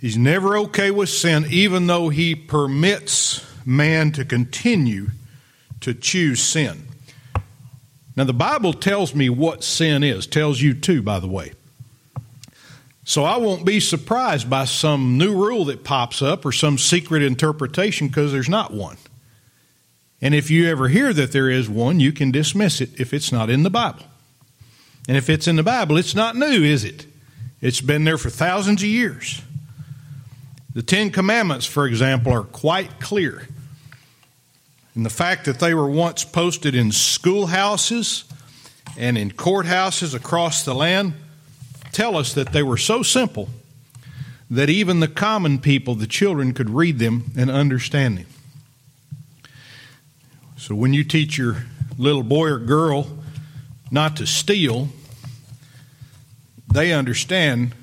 He's 0.00 0.16
never 0.16 0.56
okay 0.58 0.90
with 0.90 1.08
sin, 1.08 1.46
even 1.50 1.86
though 1.86 2.10
he 2.10 2.34
permits 2.34 3.44
man 3.64 4.12
to 4.12 4.24
continue 4.24 5.08
to 5.80 5.94
choose 5.94 6.40
sin. 6.42 6.86
Now, 8.14 8.24
the 8.24 8.32
Bible 8.32 8.72
tells 8.72 9.14
me 9.14 9.28
what 9.28 9.64
sin 9.64 10.02
is, 10.04 10.26
tells 10.26 10.60
you 10.60 10.74
too, 10.74 11.02
by 11.02 11.18
the 11.18 11.26
way. 11.26 11.52
So 13.08 13.22
I 13.22 13.36
won't 13.36 13.64
be 13.64 13.78
surprised 13.78 14.50
by 14.50 14.64
some 14.64 15.16
new 15.16 15.32
rule 15.32 15.66
that 15.66 15.84
pops 15.84 16.22
up 16.22 16.44
or 16.44 16.50
some 16.50 16.76
secret 16.76 17.22
interpretation 17.22 18.08
because 18.08 18.32
there's 18.32 18.48
not 18.48 18.72
one. 18.72 18.96
And 20.20 20.34
if 20.34 20.50
you 20.50 20.68
ever 20.68 20.88
hear 20.88 21.12
that 21.12 21.30
there 21.30 21.48
is 21.48 21.68
one, 21.68 22.00
you 22.00 22.10
can 22.10 22.32
dismiss 22.32 22.80
it 22.80 23.00
if 23.00 23.14
it's 23.14 23.30
not 23.30 23.48
in 23.48 23.62
the 23.62 23.70
Bible. 23.70 24.02
And 25.06 25.16
if 25.16 25.30
it's 25.30 25.46
in 25.46 25.54
the 25.54 25.62
Bible, 25.62 25.96
it's 25.98 26.16
not 26.16 26.34
new, 26.34 26.64
is 26.64 26.82
it? 26.82 27.06
It's 27.60 27.80
been 27.80 28.02
there 28.02 28.18
for 28.18 28.28
thousands 28.28 28.82
of 28.82 28.88
years. 28.88 29.40
The 30.74 30.82
Ten 30.82 31.10
Commandments, 31.10 31.64
for 31.64 31.86
example, 31.86 32.32
are 32.32 32.42
quite 32.42 32.98
clear. 32.98 33.46
And 34.96 35.06
the 35.06 35.10
fact 35.10 35.44
that 35.44 35.60
they 35.60 35.74
were 35.74 35.88
once 35.88 36.24
posted 36.24 36.74
in 36.74 36.90
schoolhouses 36.90 38.24
and 38.98 39.16
in 39.16 39.30
courthouses 39.30 40.12
across 40.12 40.64
the 40.64 40.74
land 40.74 41.14
tell 41.92 42.16
us 42.16 42.32
that 42.34 42.52
they 42.52 42.62
were 42.62 42.76
so 42.76 43.02
simple 43.02 43.48
that 44.50 44.70
even 44.70 45.00
the 45.00 45.08
common 45.08 45.58
people, 45.58 45.94
the 45.94 46.06
children, 46.06 46.54
could 46.54 46.70
read 46.70 46.98
them 46.98 47.32
and 47.36 47.50
understand 47.50 48.18
them. 48.18 48.26
So 50.56 50.74
when 50.74 50.92
you 50.92 51.04
teach 51.04 51.36
your 51.36 51.64
little 51.98 52.22
boy 52.22 52.48
or 52.48 52.58
girl 52.58 53.08
not 53.90 54.16
to 54.16 54.26
steal, 54.26 54.88
they 56.72 56.92
understand 56.92 57.74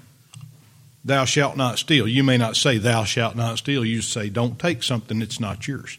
thou 1.03 1.25
shalt 1.25 1.57
not 1.57 1.79
steal. 1.79 2.07
You 2.07 2.23
may 2.23 2.37
not 2.37 2.55
say 2.55 2.77
thou 2.77 3.03
shalt 3.03 3.35
not 3.35 3.57
steal. 3.57 3.83
You 3.83 4.01
say 4.01 4.29
don't 4.29 4.57
take 4.59 4.83
something 4.83 5.19
that's 5.19 5.39
not 5.39 5.67
yours. 5.67 5.97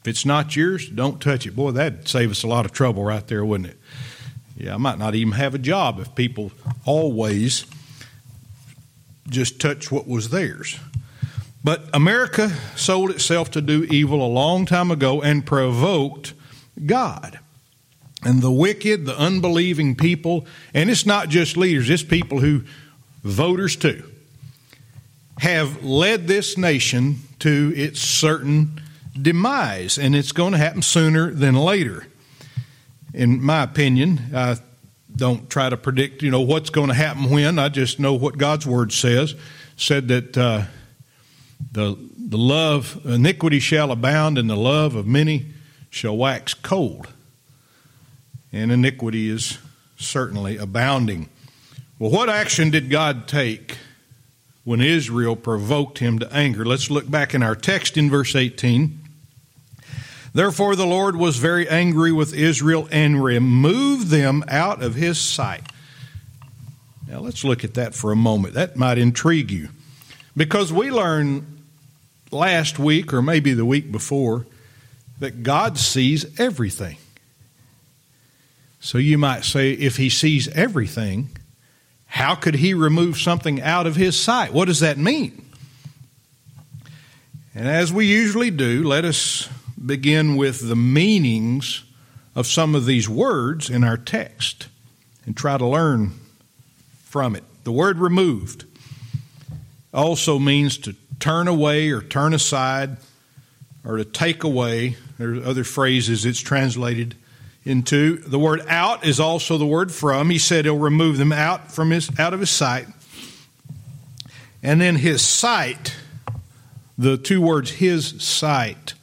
If 0.00 0.08
it's 0.08 0.24
not 0.24 0.56
yours, 0.56 0.88
don't 0.88 1.20
touch 1.20 1.46
it. 1.46 1.54
Boy, 1.54 1.72
that'd 1.72 2.08
save 2.08 2.30
us 2.30 2.42
a 2.42 2.46
lot 2.46 2.64
of 2.64 2.72
trouble 2.72 3.04
right 3.04 3.26
there, 3.26 3.44
wouldn't 3.44 3.70
it? 3.70 3.78
Yeah, 4.60 4.74
I 4.74 4.76
might 4.76 4.98
not 4.98 5.14
even 5.14 5.32
have 5.32 5.54
a 5.54 5.58
job 5.58 6.00
if 6.00 6.14
people 6.14 6.52
always 6.84 7.64
just 9.26 9.58
touch 9.58 9.90
what 9.90 10.06
was 10.06 10.28
theirs. 10.28 10.78
But 11.64 11.88
America 11.94 12.50
sold 12.76 13.10
itself 13.10 13.50
to 13.52 13.62
do 13.62 13.84
evil 13.84 14.22
a 14.22 14.28
long 14.28 14.66
time 14.66 14.90
ago 14.90 15.22
and 15.22 15.46
provoked 15.46 16.34
God. 16.84 17.38
And 18.22 18.42
the 18.42 18.50
wicked, 18.50 19.06
the 19.06 19.18
unbelieving 19.18 19.96
people, 19.96 20.46
and 20.74 20.90
it's 20.90 21.06
not 21.06 21.30
just 21.30 21.56
leaders, 21.56 21.88
it's 21.88 22.02
people 22.02 22.40
who, 22.40 22.64
voters 23.22 23.76
too, 23.76 24.04
have 25.38 25.82
led 25.82 26.28
this 26.28 26.58
nation 26.58 27.20
to 27.38 27.72
its 27.74 27.98
certain 27.98 28.78
demise, 29.20 29.96
and 29.96 30.14
it's 30.14 30.32
going 30.32 30.52
to 30.52 30.58
happen 30.58 30.82
sooner 30.82 31.30
than 31.30 31.54
later. 31.54 32.06
In 33.12 33.42
my 33.42 33.62
opinion, 33.62 34.20
I 34.34 34.56
don't 35.14 35.50
try 35.50 35.68
to 35.68 35.76
predict, 35.76 36.22
you 36.22 36.30
know, 36.30 36.40
what's 36.40 36.70
going 36.70 36.88
to 36.88 36.94
happen 36.94 37.30
when. 37.30 37.58
I 37.58 37.68
just 37.68 37.98
know 37.98 38.14
what 38.14 38.38
God's 38.38 38.66
word 38.66 38.92
says. 38.92 39.34
Said 39.76 40.08
that 40.08 40.36
uh, 40.36 40.62
the 41.72 41.96
the 42.18 42.38
love 42.38 43.00
iniquity 43.04 43.58
shall 43.58 43.90
abound, 43.90 44.38
and 44.38 44.48
the 44.48 44.56
love 44.56 44.94
of 44.94 45.06
many 45.06 45.46
shall 45.88 46.16
wax 46.16 46.54
cold. 46.54 47.08
And 48.52 48.70
iniquity 48.70 49.28
is 49.28 49.58
certainly 49.96 50.56
abounding. 50.56 51.28
Well, 51.98 52.10
what 52.10 52.28
action 52.28 52.70
did 52.70 52.90
God 52.90 53.26
take 53.26 53.76
when 54.64 54.80
Israel 54.80 55.36
provoked 55.36 55.98
him 55.98 56.18
to 56.18 56.32
anger. 56.32 56.64
Let's 56.64 56.90
look 56.90 57.10
back 57.10 57.34
in 57.34 57.42
our 57.42 57.56
text 57.56 57.96
in 57.96 58.10
verse 58.10 58.36
18. 58.36 58.99
Therefore, 60.32 60.76
the 60.76 60.86
Lord 60.86 61.16
was 61.16 61.38
very 61.38 61.68
angry 61.68 62.12
with 62.12 62.32
Israel 62.32 62.88
and 62.92 63.22
removed 63.22 64.08
them 64.08 64.44
out 64.48 64.82
of 64.82 64.94
his 64.94 65.18
sight. 65.18 65.62
Now, 67.08 67.18
let's 67.18 67.42
look 67.42 67.64
at 67.64 67.74
that 67.74 67.94
for 67.94 68.12
a 68.12 68.16
moment. 68.16 68.54
That 68.54 68.76
might 68.76 68.98
intrigue 68.98 69.50
you. 69.50 69.70
Because 70.36 70.72
we 70.72 70.92
learned 70.92 71.44
last 72.30 72.78
week, 72.78 73.12
or 73.12 73.22
maybe 73.22 73.52
the 73.52 73.64
week 73.64 73.90
before, 73.90 74.46
that 75.18 75.42
God 75.42 75.76
sees 75.76 76.38
everything. 76.38 76.96
So 78.78 78.98
you 78.98 79.18
might 79.18 79.44
say, 79.44 79.72
if 79.72 79.96
he 79.96 80.08
sees 80.08 80.48
everything, 80.48 81.30
how 82.06 82.34
could 82.34 82.54
he 82.54 82.72
remove 82.72 83.18
something 83.18 83.60
out 83.60 83.86
of 83.86 83.96
his 83.96 84.18
sight? 84.18 84.52
What 84.52 84.66
does 84.66 84.80
that 84.80 84.96
mean? 84.96 85.44
And 87.54 87.66
as 87.68 87.92
we 87.92 88.06
usually 88.06 88.50
do, 88.50 88.84
let 88.84 89.04
us 89.04 89.48
begin 89.84 90.36
with 90.36 90.68
the 90.68 90.76
meanings 90.76 91.84
of 92.34 92.46
some 92.46 92.74
of 92.74 92.86
these 92.86 93.08
words 93.08 93.70
in 93.70 93.82
our 93.84 93.96
text 93.96 94.68
and 95.26 95.36
try 95.36 95.56
to 95.56 95.66
learn 95.66 96.12
from 97.04 97.34
it. 97.34 97.44
The 97.64 97.72
word 97.72 97.98
removed 97.98 98.64
also 99.92 100.38
means 100.38 100.78
to 100.78 100.94
turn 101.18 101.48
away 101.48 101.90
or 101.90 102.00
turn 102.00 102.34
aside 102.34 102.96
or 103.84 103.96
to 103.96 104.04
take 104.04 104.44
away. 104.44 104.96
There 105.18 105.34
are 105.34 105.44
other 105.44 105.64
phrases 105.64 106.24
it's 106.24 106.40
translated 106.40 107.14
into. 107.64 108.16
The 108.16 108.38
word 108.38 108.62
out 108.68 109.04
is 109.04 109.20
also 109.20 109.58
the 109.58 109.66
word 109.66 109.92
from. 109.92 110.30
He 110.30 110.38
said 110.38 110.64
he'll 110.64 110.78
remove 110.78 111.18
them 111.18 111.32
out 111.32 111.72
from 111.72 111.90
his 111.90 112.10
out 112.18 112.32
of 112.32 112.40
his 112.40 112.50
sight. 112.50 112.86
And 114.62 114.80
then 114.80 114.96
his 114.96 115.22
sight, 115.22 115.96
the 116.98 117.16
two 117.16 117.40
words 117.40 117.70
his 117.70 118.22
sight 118.22 118.94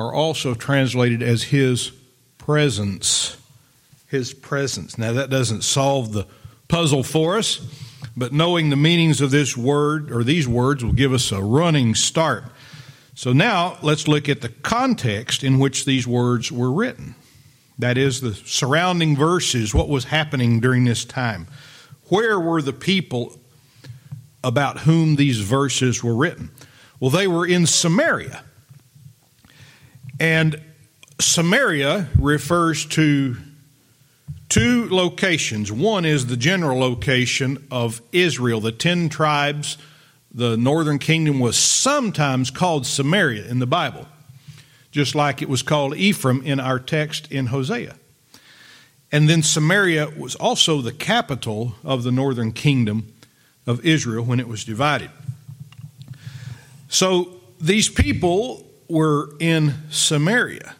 are 0.00 0.14
also 0.14 0.54
translated 0.54 1.22
as 1.22 1.42
his 1.42 1.92
presence. 2.38 3.36
His 4.08 4.32
presence. 4.32 4.96
Now 4.96 5.12
that 5.12 5.28
doesn't 5.28 5.62
solve 5.62 6.12
the 6.12 6.26
puzzle 6.68 7.02
for 7.02 7.36
us, 7.36 7.60
but 8.16 8.32
knowing 8.32 8.70
the 8.70 8.76
meanings 8.76 9.20
of 9.20 9.30
this 9.30 9.58
word 9.58 10.10
or 10.10 10.24
these 10.24 10.48
words 10.48 10.82
will 10.82 10.94
give 10.94 11.12
us 11.12 11.30
a 11.32 11.42
running 11.42 11.94
start. 11.94 12.44
So 13.14 13.34
now 13.34 13.76
let's 13.82 14.08
look 14.08 14.26
at 14.30 14.40
the 14.40 14.48
context 14.48 15.44
in 15.44 15.58
which 15.58 15.84
these 15.84 16.06
words 16.06 16.50
were 16.50 16.72
written. 16.72 17.14
That 17.78 17.98
is, 17.98 18.22
the 18.22 18.32
surrounding 18.34 19.16
verses, 19.16 19.74
what 19.74 19.90
was 19.90 20.04
happening 20.04 20.60
during 20.60 20.86
this 20.86 21.04
time. 21.04 21.46
Where 22.08 22.40
were 22.40 22.62
the 22.62 22.72
people 22.72 23.38
about 24.42 24.80
whom 24.80 25.16
these 25.16 25.40
verses 25.40 26.02
were 26.02 26.14
written? 26.14 26.50
Well, 26.98 27.10
they 27.10 27.28
were 27.28 27.46
in 27.46 27.66
Samaria. 27.66 28.44
And 30.20 30.60
Samaria 31.18 32.08
refers 32.18 32.84
to 32.86 33.36
two 34.50 34.88
locations. 34.90 35.72
One 35.72 36.04
is 36.04 36.26
the 36.26 36.36
general 36.36 36.78
location 36.78 37.66
of 37.70 38.02
Israel, 38.12 38.60
the 38.60 38.70
ten 38.70 39.08
tribes. 39.08 39.78
The 40.32 40.56
northern 40.56 40.98
kingdom 40.98 41.40
was 41.40 41.56
sometimes 41.56 42.50
called 42.50 42.86
Samaria 42.86 43.46
in 43.46 43.58
the 43.58 43.66
Bible, 43.66 44.06
just 44.92 45.14
like 45.14 45.40
it 45.40 45.48
was 45.48 45.62
called 45.62 45.96
Ephraim 45.96 46.42
in 46.42 46.60
our 46.60 46.78
text 46.78 47.32
in 47.32 47.46
Hosea. 47.46 47.96
And 49.10 49.28
then 49.28 49.42
Samaria 49.42 50.10
was 50.16 50.36
also 50.36 50.82
the 50.82 50.92
capital 50.92 51.74
of 51.82 52.04
the 52.04 52.12
northern 52.12 52.52
kingdom 52.52 53.12
of 53.66 53.84
Israel 53.84 54.24
when 54.24 54.38
it 54.38 54.46
was 54.46 54.64
divided. 54.64 55.10
So 56.88 57.40
these 57.60 57.88
people 57.88 58.69
were 58.90 59.30
in 59.38 59.74
Samaria. 59.90 60.74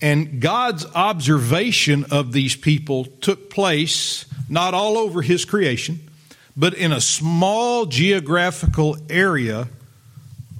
And 0.00 0.40
God's 0.40 0.86
observation 0.94 2.06
of 2.10 2.32
these 2.32 2.54
people 2.54 3.06
took 3.20 3.50
place 3.50 4.24
not 4.48 4.72
all 4.74 4.96
over 4.96 5.22
his 5.22 5.44
creation, 5.44 6.00
but 6.56 6.74
in 6.74 6.92
a 6.92 7.00
small 7.00 7.86
geographical 7.86 8.96
area 9.10 9.68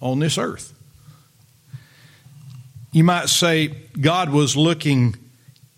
on 0.00 0.18
this 0.18 0.38
earth. 0.38 0.74
You 2.92 3.04
might 3.04 3.28
say 3.28 3.68
God 4.00 4.31
was 4.31 4.57
looking 4.57 5.14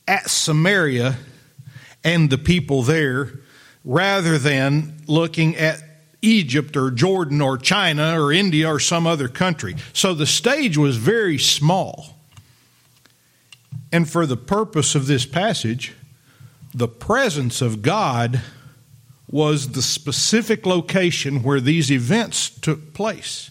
at 0.09 0.31
Samaria 0.31 1.17
and 2.03 2.31
the 2.31 2.39
people 2.39 2.83
there 2.83 3.31
rather 3.85 4.39
than 4.39 5.03
looking 5.07 5.57
at 5.57 5.83
Egypt 6.23 6.77
or 6.77 6.91
Jordan 6.91 7.41
or 7.41 7.57
China 7.57 8.21
or 8.21 8.33
India 8.33 8.69
or 8.69 8.79
some 8.79 9.07
other 9.07 9.29
country. 9.29 9.77
So 9.93 10.15
the 10.15 10.27
stage 10.27 10.77
was 10.77 10.97
very 10.97 11.39
small. 11.39 12.17
And 13.93 14.09
for 14.09 14.27
the 14.27 14.37
purpose 14.37 14.95
of 14.95 15.07
this 15.07 15.27
passage, 15.27 15.95
the 16.75 16.89
presence 16.89 17.61
of 17.61 17.83
God 17.83 18.43
was 19.31 19.73
the 19.73 19.83
specific 19.83 20.67
location 20.67 21.43
where 21.43 21.61
these 21.61 21.91
events 21.91 22.51
took 22.51 22.95
place. 22.95 23.51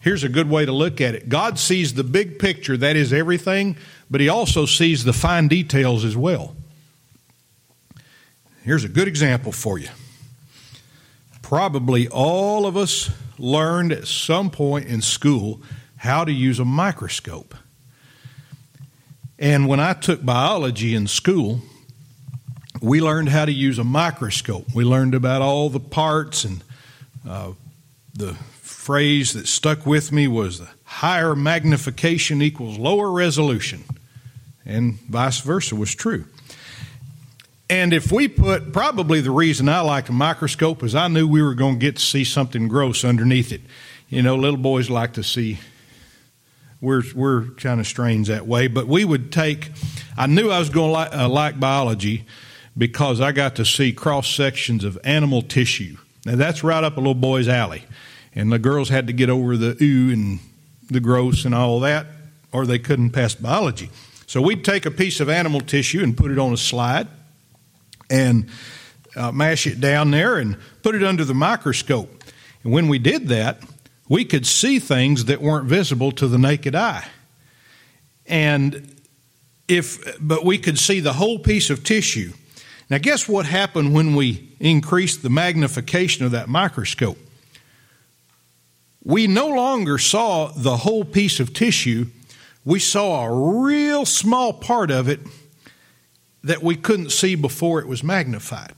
Here's 0.00 0.24
a 0.24 0.28
good 0.28 0.48
way 0.48 0.64
to 0.64 0.72
look 0.72 1.00
at 1.00 1.14
it 1.14 1.28
God 1.28 1.58
sees 1.58 1.94
the 1.94 2.04
big 2.04 2.38
picture, 2.38 2.76
that 2.76 2.96
is 2.96 3.12
everything, 3.12 3.76
but 4.10 4.20
He 4.20 4.28
also 4.28 4.66
sees 4.66 5.04
the 5.04 5.12
fine 5.12 5.48
details 5.48 6.04
as 6.04 6.16
well. 6.16 6.54
Here's 8.62 8.84
a 8.84 8.88
good 8.88 9.08
example 9.08 9.52
for 9.52 9.78
you. 9.78 9.88
Probably 11.50 12.06
all 12.06 12.64
of 12.64 12.76
us 12.76 13.10
learned 13.36 13.90
at 13.90 14.06
some 14.06 14.50
point 14.50 14.86
in 14.86 15.02
school 15.02 15.60
how 15.96 16.24
to 16.24 16.30
use 16.30 16.60
a 16.60 16.64
microscope. 16.64 17.56
And 19.36 19.66
when 19.66 19.80
I 19.80 19.94
took 19.94 20.24
biology 20.24 20.94
in 20.94 21.08
school, 21.08 21.62
we 22.80 23.00
learned 23.00 23.30
how 23.30 23.46
to 23.46 23.52
use 23.52 23.80
a 23.80 23.84
microscope. 23.84 24.72
We 24.76 24.84
learned 24.84 25.16
about 25.16 25.42
all 25.42 25.68
the 25.70 25.80
parts, 25.80 26.44
and 26.44 26.62
uh, 27.28 27.54
the 28.14 28.34
phrase 28.60 29.32
that 29.32 29.48
stuck 29.48 29.84
with 29.84 30.12
me 30.12 30.28
was 30.28 30.62
higher 30.84 31.34
magnification 31.34 32.42
equals 32.42 32.78
lower 32.78 33.10
resolution, 33.10 33.82
and 34.64 35.00
vice 35.00 35.40
versa 35.40 35.74
was 35.74 35.96
true. 35.96 36.26
And 37.70 37.94
if 37.94 38.10
we 38.10 38.26
put, 38.26 38.72
probably 38.72 39.20
the 39.20 39.30
reason 39.30 39.68
I 39.68 39.80
like 39.80 40.08
a 40.08 40.12
microscope 40.12 40.82
is 40.82 40.94
I 40.96 41.06
knew 41.06 41.26
we 41.28 41.40
were 41.40 41.54
going 41.54 41.74
to 41.74 41.78
get 41.78 41.96
to 41.96 42.02
see 42.02 42.24
something 42.24 42.66
gross 42.66 43.04
underneath 43.04 43.52
it. 43.52 43.60
You 44.08 44.22
know, 44.22 44.34
little 44.34 44.58
boys 44.58 44.90
like 44.90 45.12
to 45.14 45.22
see 45.22 45.60
we're 46.80 47.02
we're 47.14 47.44
kind 47.50 47.78
of 47.78 47.86
strange 47.86 48.28
that 48.28 48.46
way. 48.46 48.66
But 48.66 48.86
we 48.86 49.04
would 49.04 49.30
take. 49.32 49.70
I 50.16 50.26
knew 50.26 50.50
I 50.50 50.58
was 50.58 50.70
going 50.70 50.88
to 50.88 50.92
like, 50.92 51.14
uh, 51.14 51.28
like 51.28 51.60
biology 51.60 52.24
because 52.76 53.20
I 53.20 53.32
got 53.32 53.56
to 53.56 53.64
see 53.64 53.92
cross 53.92 54.28
sections 54.28 54.84
of 54.84 54.98
animal 55.04 55.42
tissue. 55.42 55.96
Now 56.24 56.36
that's 56.36 56.64
right 56.64 56.82
up 56.82 56.96
a 56.96 57.00
little 57.00 57.14
boy's 57.14 57.48
alley, 57.48 57.84
and 58.34 58.50
the 58.50 58.58
girls 58.58 58.88
had 58.88 59.06
to 59.06 59.12
get 59.12 59.30
over 59.30 59.56
the 59.56 59.76
ooh 59.80 60.12
and 60.12 60.40
the 60.90 61.00
gross 61.00 61.44
and 61.44 61.54
all 61.54 61.80
that, 61.80 62.06
or 62.52 62.66
they 62.66 62.78
couldn't 62.78 63.10
pass 63.10 63.34
biology. 63.34 63.90
So 64.26 64.40
we'd 64.40 64.64
take 64.64 64.86
a 64.86 64.90
piece 64.90 65.20
of 65.20 65.28
animal 65.28 65.60
tissue 65.60 66.02
and 66.02 66.16
put 66.16 66.30
it 66.30 66.38
on 66.38 66.52
a 66.52 66.56
slide, 66.56 67.08
and 68.10 68.48
uh, 69.16 69.32
mash 69.32 69.66
it 69.66 69.80
down 69.80 70.10
there 70.10 70.36
and 70.36 70.56
put 70.82 70.94
it 70.94 71.02
under 71.02 71.24
the 71.24 71.34
microscope. 71.34 72.24
And 72.62 72.72
when 72.72 72.88
we 72.88 72.98
did 72.98 73.28
that, 73.28 73.62
we 74.08 74.24
could 74.24 74.46
see 74.46 74.78
things 74.78 75.26
that 75.26 75.40
weren't 75.40 75.66
visible 75.66 76.12
to 76.12 76.26
the 76.26 76.38
naked 76.38 76.74
eye. 76.74 77.06
And 78.26 78.94
if, 79.68 80.18
but 80.20 80.44
we 80.44 80.58
could 80.58 80.78
see 80.78 81.00
the 81.00 81.14
whole 81.14 81.38
piece 81.38 81.70
of 81.70 81.84
tissue. 81.84 82.32
Now, 82.88 82.98
guess 82.98 83.28
what 83.28 83.46
happened 83.46 83.94
when 83.94 84.16
we 84.16 84.48
increased 84.58 85.22
the 85.22 85.30
magnification 85.30 86.24
of 86.24 86.32
that 86.32 86.48
microscope? 86.48 87.18
We 89.04 89.28
no 89.28 89.46
longer 89.48 89.96
saw 89.96 90.48
the 90.48 90.78
whole 90.78 91.04
piece 91.04 91.40
of 91.40 91.54
tissue, 91.54 92.06
we 92.64 92.78
saw 92.78 93.24
a 93.24 93.62
real 93.62 94.04
small 94.04 94.52
part 94.52 94.90
of 94.90 95.08
it 95.08 95.20
that 96.44 96.62
we 96.62 96.76
couldn't 96.76 97.10
see 97.10 97.34
before 97.34 97.80
it 97.80 97.88
was 97.88 98.02
magnified. 98.02 98.72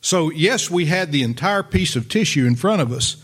So, 0.00 0.30
yes, 0.30 0.70
we 0.70 0.86
had 0.86 1.12
the 1.12 1.22
entire 1.22 1.62
piece 1.62 1.96
of 1.96 2.08
tissue 2.08 2.46
in 2.46 2.56
front 2.56 2.82
of 2.82 2.92
us, 2.92 3.16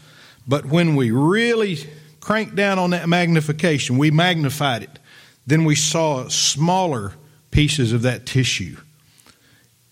but 0.48 0.64
when 0.64 0.96
we 0.96 1.10
really 1.10 1.78
cranked 2.20 2.54
down 2.54 2.78
on 2.78 2.90
that 2.90 3.08
magnification, 3.08 3.98
we 3.98 4.10
magnified 4.10 4.82
it, 4.82 4.98
then 5.46 5.64
we 5.64 5.74
saw 5.74 6.28
smaller 6.28 7.12
pieces 7.50 7.92
of 7.92 8.02
that 8.02 8.26
tissue. 8.26 8.76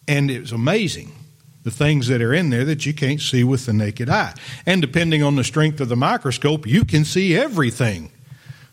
And 0.06 0.30
it 0.30 0.40
was 0.40 0.52
amazing 0.52 1.12
the 1.64 1.70
things 1.70 2.06
that 2.08 2.22
are 2.22 2.32
in 2.32 2.48
there 2.48 2.64
that 2.64 2.86
you 2.86 2.94
can't 2.94 3.20
see 3.20 3.44
with 3.44 3.66
the 3.66 3.72
naked 3.74 4.08
eye. 4.08 4.34
And 4.64 4.80
depending 4.80 5.22
on 5.22 5.36
the 5.36 5.44
strength 5.44 5.80
of 5.80 5.88
the 5.90 5.96
microscope, 5.96 6.66
you 6.66 6.84
can 6.84 7.04
see 7.04 7.36
everything. 7.36 8.10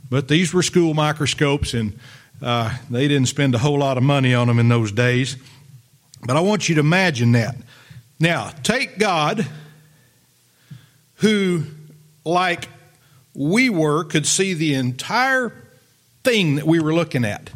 But 0.10 0.28
these 0.30 0.54
were 0.54 0.64
school 0.64 0.94
microscopes, 0.94 1.74
and 1.74 2.00
uh, 2.42 2.78
they 2.90 3.08
didn't 3.08 3.28
spend 3.28 3.56
a 3.56 3.58
whole 3.58 3.80
lot 3.80 3.98
of 3.98 4.04
money 4.04 4.34
on 4.34 4.48
them 4.48 4.60
in 4.60 4.70
those 4.70 4.92
days. 4.92 5.38
But 6.26 6.38
I 6.38 6.42
want 6.42 6.70
you 6.70 6.76
to 6.76 6.82
imagine 6.82 7.34
that. 7.34 7.56
Now, 8.20 8.50
take 8.64 8.98
God 8.98 9.46
who, 11.16 11.64
like 12.24 12.68
we 13.34 13.70
were, 13.70 14.04
could 14.04 14.26
see 14.26 14.54
the 14.54 14.74
entire 14.74 15.52
thing 16.24 16.56
that 16.56 16.66
we 16.66 16.80
were 16.80 16.94
looking 16.94 17.26
at, 17.26 17.50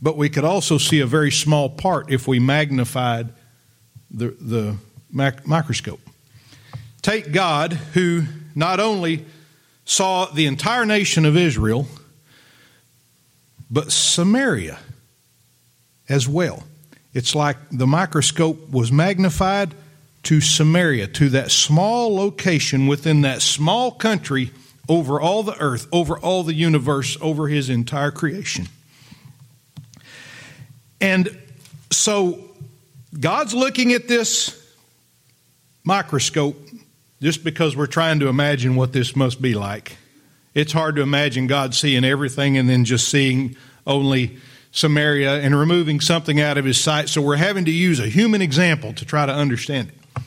but 0.00 0.16
we 0.16 0.28
could 0.28 0.44
also 0.44 0.78
see 0.78 1.00
a 1.00 1.06
very 1.06 1.30
small 1.30 1.68
part 1.68 2.10
if 2.10 2.26
we 2.26 2.38
magnified 2.38 3.28
the, 4.10 4.28
the 4.40 4.76
mac- 5.12 5.46
microscope. 5.46 6.00
Take 7.02 7.32
God, 7.32 7.72
who 7.72 8.24
not 8.54 8.80
only 8.80 9.24
saw 9.84 10.26
the 10.26 10.46
entire 10.46 10.84
nation 10.84 11.24
of 11.24 11.36
Israel, 11.36 11.86
but 13.70 13.92
Samaria 13.92 14.78
as 16.08 16.28
well. 16.28 16.64
It's 17.12 17.34
like 17.34 17.56
the 17.70 17.86
microscope 17.86 18.70
was 18.70 18.92
magnified 18.92 19.74
to 20.24 20.40
Samaria, 20.40 21.06
to 21.06 21.28
that 21.30 21.50
small 21.50 22.14
location 22.14 22.86
within 22.86 23.22
that 23.22 23.42
small 23.42 23.92
country 23.92 24.50
over 24.88 25.20
all 25.20 25.42
the 25.42 25.56
earth, 25.58 25.86
over 25.92 26.18
all 26.18 26.42
the 26.42 26.54
universe, 26.54 27.16
over 27.20 27.48
his 27.48 27.70
entire 27.70 28.10
creation. 28.10 28.66
And 31.00 31.38
so 31.90 32.40
God's 33.18 33.54
looking 33.54 33.92
at 33.92 34.08
this 34.08 34.62
microscope 35.84 36.56
just 37.22 37.44
because 37.44 37.76
we're 37.76 37.86
trying 37.86 38.20
to 38.20 38.28
imagine 38.28 38.76
what 38.76 38.92
this 38.92 39.16
must 39.16 39.40
be 39.40 39.54
like. 39.54 39.96
It's 40.56 40.72
hard 40.72 40.96
to 40.96 41.02
imagine 41.02 41.48
God 41.48 41.74
seeing 41.74 42.02
everything 42.02 42.56
and 42.56 42.66
then 42.66 42.86
just 42.86 43.10
seeing 43.10 43.56
only 43.86 44.38
Samaria 44.72 45.42
and 45.42 45.54
removing 45.54 46.00
something 46.00 46.40
out 46.40 46.56
of 46.56 46.64
his 46.64 46.80
sight. 46.80 47.10
So 47.10 47.20
we're 47.20 47.36
having 47.36 47.66
to 47.66 47.70
use 47.70 48.00
a 48.00 48.06
human 48.08 48.40
example 48.40 48.94
to 48.94 49.04
try 49.04 49.26
to 49.26 49.34
understand 49.34 49.90
it. 49.90 50.22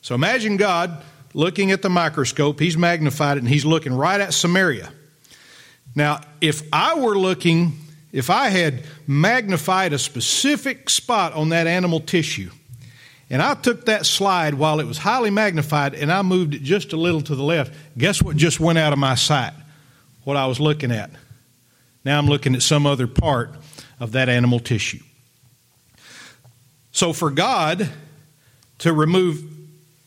So 0.00 0.14
imagine 0.14 0.56
God 0.56 1.04
looking 1.34 1.72
at 1.72 1.82
the 1.82 1.90
microscope, 1.90 2.58
he's 2.58 2.78
magnified 2.78 3.36
it, 3.36 3.40
and 3.40 3.50
he's 3.50 3.66
looking 3.66 3.92
right 3.92 4.18
at 4.18 4.32
Samaria. 4.32 4.90
Now, 5.94 6.22
if 6.40 6.62
I 6.72 6.98
were 6.98 7.18
looking, 7.18 7.78
if 8.12 8.30
I 8.30 8.48
had 8.48 8.82
magnified 9.06 9.92
a 9.92 9.98
specific 9.98 10.88
spot 10.88 11.34
on 11.34 11.50
that 11.50 11.66
animal 11.66 12.00
tissue, 12.00 12.48
and 13.28 13.42
I 13.42 13.52
took 13.52 13.84
that 13.84 14.06
slide 14.06 14.54
while 14.54 14.80
it 14.80 14.86
was 14.86 14.96
highly 14.96 15.28
magnified 15.28 15.94
and 15.94 16.10
I 16.10 16.22
moved 16.22 16.54
it 16.54 16.62
just 16.62 16.94
a 16.94 16.96
little 16.96 17.20
to 17.20 17.34
the 17.34 17.42
left, 17.42 17.74
guess 17.98 18.22
what 18.22 18.38
just 18.38 18.58
went 18.58 18.78
out 18.78 18.94
of 18.94 18.98
my 18.98 19.16
sight? 19.16 19.52
What 20.26 20.36
I 20.36 20.46
was 20.46 20.58
looking 20.58 20.90
at. 20.90 21.08
Now 22.04 22.18
I'm 22.18 22.26
looking 22.26 22.56
at 22.56 22.62
some 22.62 22.84
other 22.84 23.06
part 23.06 23.54
of 24.00 24.10
that 24.12 24.28
animal 24.28 24.58
tissue. 24.58 24.98
So 26.90 27.12
for 27.12 27.30
God 27.30 27.88
to 28.78 28.92
remove 28.92 29.44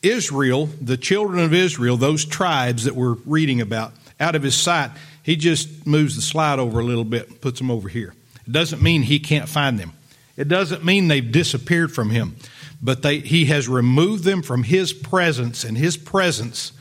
Israel, 0.02 0.66
the 0.78 0.98
children 0.98 1.42
of 1.42 1.54
Israel, 1.54 1.96
those 1.96 2.26
tribes 2.26 2.84
that 2.84 2.94
we're 2.94 3.14
reading 3.24 3.62
about, 3.62 3.94
out 4.20 4.34
of 4.34 4.42
his 4.42 4.54
sight, 4.54 4.90
he 5.22 5.36
just 5.36 5.86
moves 5.86 6.16
the 6.16 6.22
slide 6.22 6.58
over 6.58 6.80
a 6.80 6.84
little 6.84 7.04
bit 7.04 7.30
and 7.30 7.40
puts 7.40 7.58
them 7.58 7.70
over 7.70 7.88
here. 7.88 8.12
It 8.46 8.52
doesn't 8.52 8.82
mean 8.82 9.00
he 9.00 9.20
can't 9.20 9.48
find 9.48 9.78
them. 9.78 9.94
It 10.36 10.48
doesn't 10.48 10.84
mean 10.84 11.08
they've 11.08 11.32
disappeared 11.32 11.94
from 11.94 12.10
him, 12.10 12.36
but 12.82 13.00
they, 13.00 13.20
he 13.20 13.46
has 13.46 13.70
removed 13.70 14.24
them 14.24 14.42
from 14.42 14.64
his 14.64 14.92
presence, 14.92 15.64
and 15.64 15.78
his 15.78 15.96
presence 15.96 16.72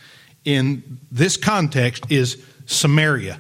in 0.44 1.00
this 1.10 1.38
context 1.38 2.04
is 2.10 2.46
Samaria, 2.70 3.40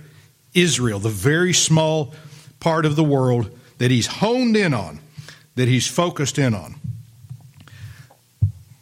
Israel, 0.55 0.97
the 0.99 1.09
very 1.09 1.53
small 1.53 2.15
part 2.59 2.83
of 2.83 2.95
the 2.95 3.03
world 3.03 3.55
that 3.77 3.91
he's 3.91 4.07
honed 4.07 4.57
in 4.57 4.73
on, 4.73 4.99
that 5.55 5.67
he's 5.67 5.87
focused 5.87 6.39
in 6.39 6.55
on. 6.55 6.75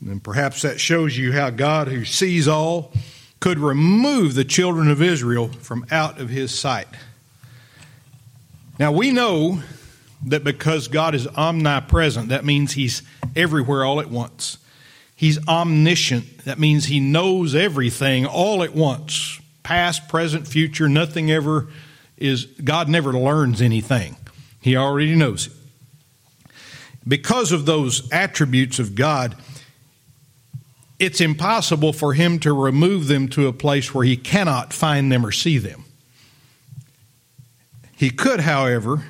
And 0.02 0.24
perhaps 0.24 0.62
that 0.62 0.80
shows 0.80 1.18
you 1.18 1.34
how 1.34 1.50
God, 1.50 1.90
who 1.90 2.06
sees 2.06 2.48
all, 2.48 2.94
could 3.42 3.60
remove 3.60 4.36
the 4.36 4.46
children 4.46 4.90
of 4.90 5.02
Israel 5.02 5.50
from 5.50 5.86
out 5.92 6.20
of 6.20 6.30
his 6.30 6.58
sight. 6.58 6.88
Now 8.80 8.94
we 8.94 9.12
know 9.12 9.62
that 10.26 10.46
because 10.46 10.88
God 10.88 11.14
is 11.14 11.28
omnipresent, 11.28 12.30
that 12.30 12.46
means 12.46 12.72
he's 12.72 13.04
everywhere 13.36 13.84
all 13.84 14.00
at 14.00 14.10
once. 14.10 14.60
He's 15.14 15.46
omniscient. 15.46 16.46
That 16.46 16.58
means 16.58 16.86
he 16.86 17.02
knows 17.02 17.54
everything 17.54 18.26
all 18.26 18.64
at 18.64 18.74
once. 18.74 19.42
Past, 19.68 20.08
present, 20.08 20.48
future, 20.48 20.88
nothing 20.88 21.30
ever 21.30 21.68
is, 22.16 22.46
God 22.46 22.88
never 22.88 23.12
learns 23.12 23.62
anything. 23.62 24.16
He 24.62 24.78
already 24.78 25.14
knows 25.14 25.48
it. 25.48 25.54
Because 27.06 27.52
of 27.52 27.66
those 27.66 28.10
attributes 28.14 28.80
of 28.80 28.96
God, 28.96 29.36
it's 31.00 31.20
impossible 31.20 31.92
for 31.92 32.14
him 32.14 32.40
to 32.40 32.54
remove 32.54 33.08
them 33.08 33.28
to 33.28 33.48
a 33.48 33.52
place 33.52 33.94
where 33.94 34.06
he 34.06 34.16
cannot 34.16 34.72
find 34.72 35.12
them 35.12 35.26
or 35.26 35.34
see 35.34 35.58
them. 35.58 35.84
He 37.94 38.10
could, 38.10 38.40
however, 38.40 39.04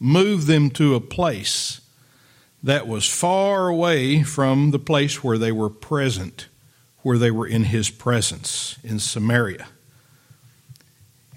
move 0.00 0.46
them 0.46 0.68
to 0.70 0.96
a 0.96 1.00
place 1.00 1.80
that 2.60 2.88
was 2.88 3.08
far 3.08 3.68
away 3.68 4.24
from 4.24 4.72
the 4.72 4.80
place 4.80 5.22
where 5.22 5.38
they 5.38 5.52
were 5.52 5.70
present, 5.70 6.48
where 7.04 7.18
they 7.18 7.30
were 7.30 7.46
in 7.46 7.64
his 7.64 7.90
presence 7.90 8.76
in 8.82 8.98
Samaria. 8.98 9.68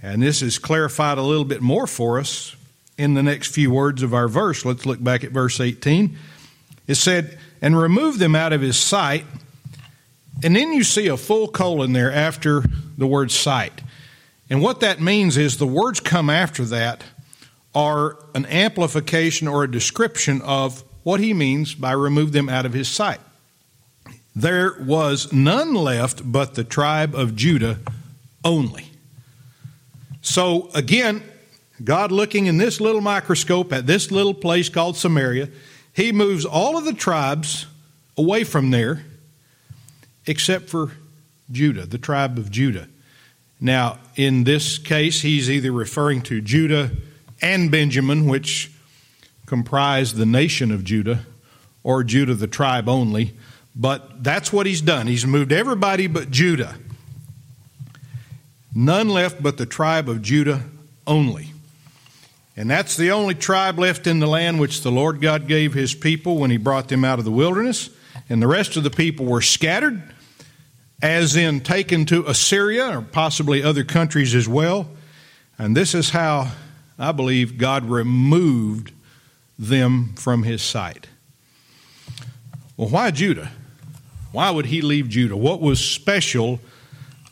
And 0.02 0.24
this 0.24 0.42
is 0.42 0.58
clarified 0.58 1.18
a 1.18 1.22
little 1.22 1.46
bit 1.46 1.62
more 1.62 1.86
for 1.86 2.20
us 2.20 2.56
in 2.98 3.14
the 3.14 3.22
next 3.22 3.54
few 3.54 3.70
words 3.70 4.02
of 4.02 4.14
our 4.14 4.30
verse. 4.30 4.64
Let's 4.64 4.86
look 4.86 5.04
back 5.04 5.24
at 5.26 5.32
verse 5.32 5.60
18. 5.60 6.18
It 6.88 6.96
said, 6.96 7.38
And 7.62 7.78
remove 7.78 8.18
them 8.18 8.34
out 8.34 8.54
of 8.54 8.62
his 8.62 8.78
sight. 8.78 9.26
And 10.42 10.56
then 10.56 10.72
you 10.72 10.86
see 10.86 11.08
a 11.08 11.18
full 11.18 11.50
colon 11.50 11.92
there 11.92 12.14
after 12.14 12.64
the 12.98 13.06
word 13.06 13.30
sight. 13.30 13.82
And 14.50 14.62
what 14.62 14.80
that 14.80 15.02
means 15.02 15.36
is 15.36 15.58
the 15.58 15.68
words 15.68 16.00
come 16.00 16.30
after 16.30 16.64
that 16.66 17.04
are 17.76 18.18
an 18.34 18.46
amplification 18.46 19.50
or 19.50 19.66
a 19.66 19.72
description 19.72 20.42
of 20.44 20.84
what 21.04 21.20
he 21.20 21.34
means 21.34 21.76
by 21.76 21.92
remove 21.92 22.32
them 22.32 22.48
out 22.48 22.66
of 22.66 22.72
his 22.72 22.88
sight. 22.88 23.20
There 24.38 24.76
was 24.80 25.34
none 25.34 25.74
left 25.74 26.32
but 26.32 26.54
the 26.54 26.64
tribe 26.64 27.16
of 27.16 27.36
Judah 27.36 27.80
only. 28.46 28.86
So 30.22 30.70
again, 30.76 31.24
God 31.84 32.12
looking 32.12 32.46
in 32.46 32.60
this 32.60 32.80
little 32.80 33.02
microscope 33.02 33.74
at 33.74 33.88
this 33.88 34.12
little 34.12 34.36
place 34.36 34.70
called 34.70 34.96
Samaria, 34.96 35.50
he 35.92 36.12
moves 36.12 36.46
all 36.46 36.78
of 36.78 36.86
the 36.86 36.94
tribes 36.94 37.66
away 38.16 38.44
from 38.44 38.70
there 38.70 39.04
except 40.28 40.70
for 40.70 40.92
Judah, 41.52 41.88
the 41.88 41.98
tribe 41.98 42.38
of 42.38 42.52
Judah. 42.52 42.88
Now, 43.60 43.98
in 44.16 44.44
this 44.44 44.78
case, 44.78 45.20
he's 45.22 45.50
either 45.50 45.72
referring 45.72 46.22
to 46.24 46.42
Judah 46.42 46.92
and 47.42 47.72
Benjamin, 47.72 48.28
which 48.28 48.72
comprise 49.48 50.14
the 50.14 50.28
nation 50.28 50.72
of 50.72 50.84
Judah, 50.84 51.26
or 51.84 52.04
Judah, 52.04 52.36
the 52.36 52.46
tribe 52.46 52.88
only. 52.88 53.34
But 53.80 54.24
that's 54.24 54.52
what 54.52 54.66
he's 54.66 54.82
done. 54.82 55.06
He's 55.06 55.26
moved 55.26 55.52
everybody 55.52 56.08
but 56.08 56.32
Judah. 56.32 56.76
None 58.74 59.10
left 59.10 59.42
but 59.42 59.58
the 59.58 59.68
tribe 59.68 60.10
of 60.10 60.24
Judah 60.24 60.64
only. 61.06 61.52
And 62.56 62.70
that's 62.70 62.98
the 62.98 63.12
only 63.12 63.36
tribe 63.36 63.78
left 63.78 64.08
in 64.08 64.18
the 64.18 64.26
land 64.26 64.60
which 64.60 64.82
the 64.82 64.92
Lord 64.92 65.22
God 65.22 65.48
gave 65.48 65.76
his 65.76 65.94
people 65.94 66.38
when 66.38 66.50
he 66.50 66.58
brought 66.58 66.88
them 66.88 67.06
out 67.06 67.20
of 67.20 67.26
the 67.26 67.32
wilderness. 67.32 67.92
And 68.30 68.42
the 68.42 68.48
rest 68.48 68.78
of 68.78 68.84
the 68.84 68.90
people 68.90 69.28
were 69.28 69.42
scattered, 69.42 70.02
as 71.00 71.36
in 71.36 71.62
taken 71.62 72.06
to 72.08 72.26
Assyria 72.26 72.98
or 72.98 73.02
possibly 73.04 73.62
other 73.62 73.84
countries 73.84 74.34
as 74.34 74.48
well. 74.48 74.90
And 75.60 75.78
this 75.78 75.94
is 75.94 76.10
how 76.10 76.52
I 76.98 77.12
believe 77.12 77.60
God 77.60 77.86
removed 77.86 78.92
them 79.60 80.14
from 80.16 80.42
his 80.42 80.64
sight. 80.64 81.06
Well, 82.76 82.90
why 82.90 83.12
Judah? 83.12 83.52
Why 84.32 84.50
would 84.50 84.68
he 84.68 84.82
leave 84.82 85.10
Judah? 85.10 85.38
What 85.38 85.62
was 85.62 85.80
special 85.80 86.60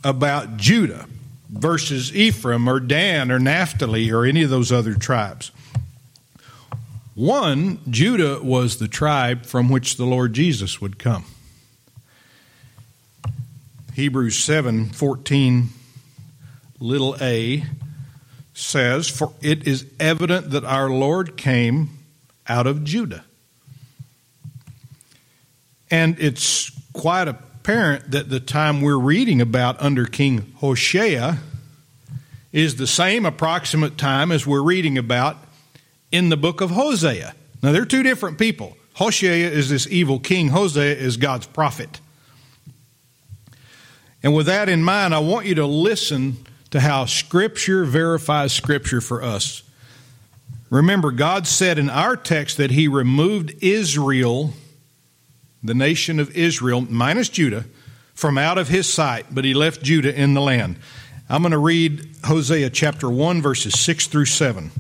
about 0.04 0.58
Judah 0.58 1.08
versus 1.50 2.16
Ephraim 2.16 2.68
or 2.68 2.80
Dan 2.80 3.32
or 3.32 3.40
Naphtali 3.40 4.12
or 4.12 4.26
any 4.26 4.44
of 4.44 4.50
those 4.50 4.72
other 4.72 4.94
tribes? 4.94 5.52
One, 7.16 7.80
Judah 7.90 8.42
was 8.44 8.78
the 8.78 8.88
tribe 8.88 9.46
from 9.46 9.70
which 9.70 9.96
the 9.96 10.06
Lord 10.06 10.34
Jesus 10.34 10.82
would 10.82 11.00
come. 11.00 11.26
Hebrews 13.94 14.36
7 14.36 14.90
14, 14.90 15.70
little 16.82 17.16
a 17.22 17.64
says, 18.54 19.08
For 19.08 19.32
it 19.42 19.66
is 19.66 19.86
evident 20.00 20.50
that 20.52 20.66
our 20.66 20.90
Lord 20.90 21.38
came 21.38 22.00
out 22.48 22.68
of 22.68 22.84
Judah. 22.84 23.24
And 25.90 26.20
it's 26.20 26.72
quite 26.96 27.28
apparent 27.28 28.12
that 28.12 28.30
the 28.30 28.40
time 28.40 28.82
we're 28.82 28.98
reading 28.98 29.42
about 29.42 29.80
under 29.82 30.06
King 30.06 30.54
Hoshea 30.58 31.38
is 32.52 32.78
the 32.78 32.88
same 32.88 33.26
approximate 33.26 33.98
time 33.98 34.32
as 34.32 34.48
we're 34.48 34.64
reading 34.64 34.98
about 34.98 35.38
in 36.12 36.30
the 36.30 36.38
book 36.38 36.62
of 36.62 36.72
Hosea. 36.72 37.36
Now, 37.62 37.74
they're 37.74 37.86
two 37.86 38.02
different 38.02 38.40
people. 38.40 38.78
Hoshea 38.94 39.44
is 39.44 39.70
this 39.70 39.88
evil 39.88 40.20
king, 40.20 40.50
Hosea 40.50 40.96
is 40.96 41.18
God's 41.18 41.48
prophet. 41.48 42.00
And 44.24 44.34
with 44.34 44.46
that 44.46 44.70
in 44.70 44.82
mind, 44.82 45.14
I 45.14 45.20
want 45.20 45.46
you 45.46 45.56
to 45.56 45.66
listen 45.66 46.38
to 46.72 46.80
how 46.80 47.06
Scripture 47.06 47.84
verifies 47.84 48.54
Scripture 48.54 49.02
for 49.02 49.22
us. 49.22 49.64
Remember, 50.70 51.12
God 51.12 51.46
said 51.46 51.78
in 51.78 51.90
our 51.90 52.16
text 52.16 52.58
that 52.58 52.72
He 52.72 52.88
removed 52.88 53.54
Israel, 53.62 54.54
the 55.66 55.74
nation 55.74 56.20
of 56.20 56.36
Israel, 56.36 56.82
minus 56.82 57.30
Judah, 57.30 57.66
from 58.14 58.38
out 58.38 58.58
of 58.58 58.68
His 58.68 58.92
sight, 58.92 59.28
but 59.32 59.46
He 59.46 59.54
left 59.54 59.84
Judah 59.84 60.14
in 60.14 60.34
the 60.34 60.42
land. 60.42 60.78
I'm 61.28 61.42
going 61.42 61.52
to 61.52 61.58
read 61.58 62.08
Hosea 62.24 62.70
chapter 62.70 63.10
1, 63.10 63.42
verses 63.42 63.80
6 63.80 64.08
through 64.08 64.26
7. 64.26 64.72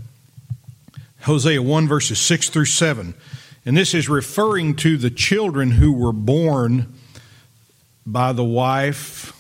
Hosea 1.21 1.61
1, 1.61 1.87
verses 1.87 2.19
6 2.19 2.49
through 2.49 2.65
7. 2.65 3.15
And 3.65 3.75
this 3.75 3.95
is 3.95 4.07
referring 4.07 4.75
to 4.77 4.97
the 4.97 5.09
children 5.09 5.71
who 5.71 5.91
were 5.91 6.13
born 6.13 6.93
by 8.05 8.31
the 8.31 8.43
wife 8.43 9.33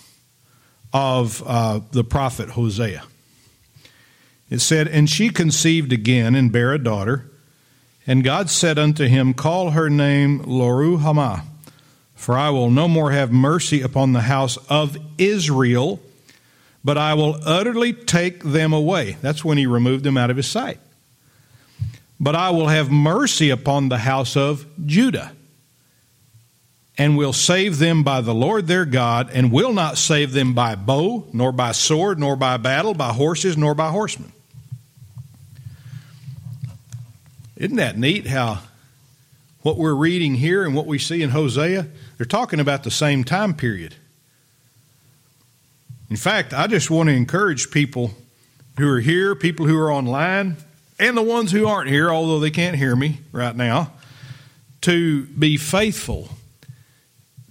of 0.91 1.43
uh, 1.45 1.81
the 1.91 2.03
prophet 2.03 2.49
Hosea. 2.49 3.03
It 4.49 4.59
said, 4.59 4.87
And 4.87 5.09
she 5.09 5.29
conceived 5.29 5.91
again 5.93 6.33
and 6.33 6.51
bare 6.51 6.73
a 6.73 6.79
daughter. 6.79 7.29
And 8.07 8.23
God 8.23 8.49
said 8.49 8.77
unto 8.77 9.05
him, 9.05 9.33
Call 9.33 9.71
her 9.71 9.89
name 9.89 10.41
Loruhamah, 10.41 11.43
for 12.13 12.37
I 12.37 12.49
will 12.49 12.69
no 12.69 12.87
more 12.87 13.11
have 13.11 13.31
mercy 13.31 13.81
upon 13.81 14.13
the 14.13 14.21
house 14.21 14.57
of 14.69 14.97
Israel, 15.17 15.99
but 16.83 16.97
I 16.97 17.15
will 17.15 17.39
utterly 17.43 17.93
take 17.93 18.43
them 18.43 18.73
away. 18.73 19.17
That's 19.21 19.43
when 19.43 19.57
he 19.57 19.65
removed 19.65 20.03
them 20.03 20.17
out 20.17 20.29
of 20.29 20.37
his 20.37 20.47
sight. 20.47 20.79
But 22.19 22.35
I 22.35 22.51
will 22.51 22.67
have 22.67 22.91
mercy 22.91 23.49
upon 23.49 23.89
the 23.89 23.97
house 23.97 24.37
of 24.37 24.65
Judah 24.85 25.31
and 26.97 27.17
will 27.17 27.33
save 27.33 27.77
them 27.77 28.03
by 28.03 28.21
the 28.21 28.33
Lord 28.33 28.67
their 28.67 28.85
God, 28.85 29.29
and 29.33 29.51
will 29.51 29.73
not 29.73 29.97
save 29.97 30.31
them 30.31 30.53
by 30.53 30.75
bow, 30.75 31.27
nor 31.33 31.51
by 31.51 31.73
sword, 31.73 32.19
nor 32.19 32.35
by 32.35 32.57
battle, 32.57 32.93
by 32.93 33.11
horses, 33.11 33.57
nor 33.57 33.75
by 33.75 33.89
horsemen. 33.89 34.31
Isn't 37.55 37.77
that 37.77 37.97
neat 37.97 38.27
how 38.27 38.59
what 39.61 39.77
we're 39.77 39.95
reading 39.95 40.35
here 40.35 40.63
and 40.63 40.75
what 40.75 40.85
we 40.85 40.99
see 40.99 41.23
in 41.23 41.31
Hosea, 41.31 41.87
they're 42.17 42.25
talking 42.25 42.59
about 42.59 42.83
the 42.83 42.91
same 42.91 43.23
time 43.23 43.55
period. 43.55 43.95
In 46.09 46.17
fact, 46.17 46.53
I 46.53 46.67
just 46.67 46.91
want 46.91 47.09
to 47.09 47.15
encourage 47.15 47.71
people 47.71 48.11
who 48.77 48.87
are 48.87 48.99
here, 48.99 49.33
people 49.33 49.65
who 49.65 49.75
are 49.79 49.91
online, 49.91 50.57
and 50.99 51.17
the 51.17 51.23
ones 51.23 51.51
who 51.51 51.65
aren't 51.67 51.89
here, 51.89 52.11
although 52.11 52.39
they 52.39 52.51
can't 52.51 52.75
hear 52.75 52.95
me 52.95 53.19
right 53.31 53.55
now, 53.55 53.91
to 54.81 55.25
be 55.25 55.57
faithful 55.57 56.29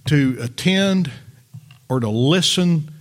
to 0.05 0.37
attend 0.39 1.11
or 1.89 1.99
to 1.99 2.09
listen 2.09 2.91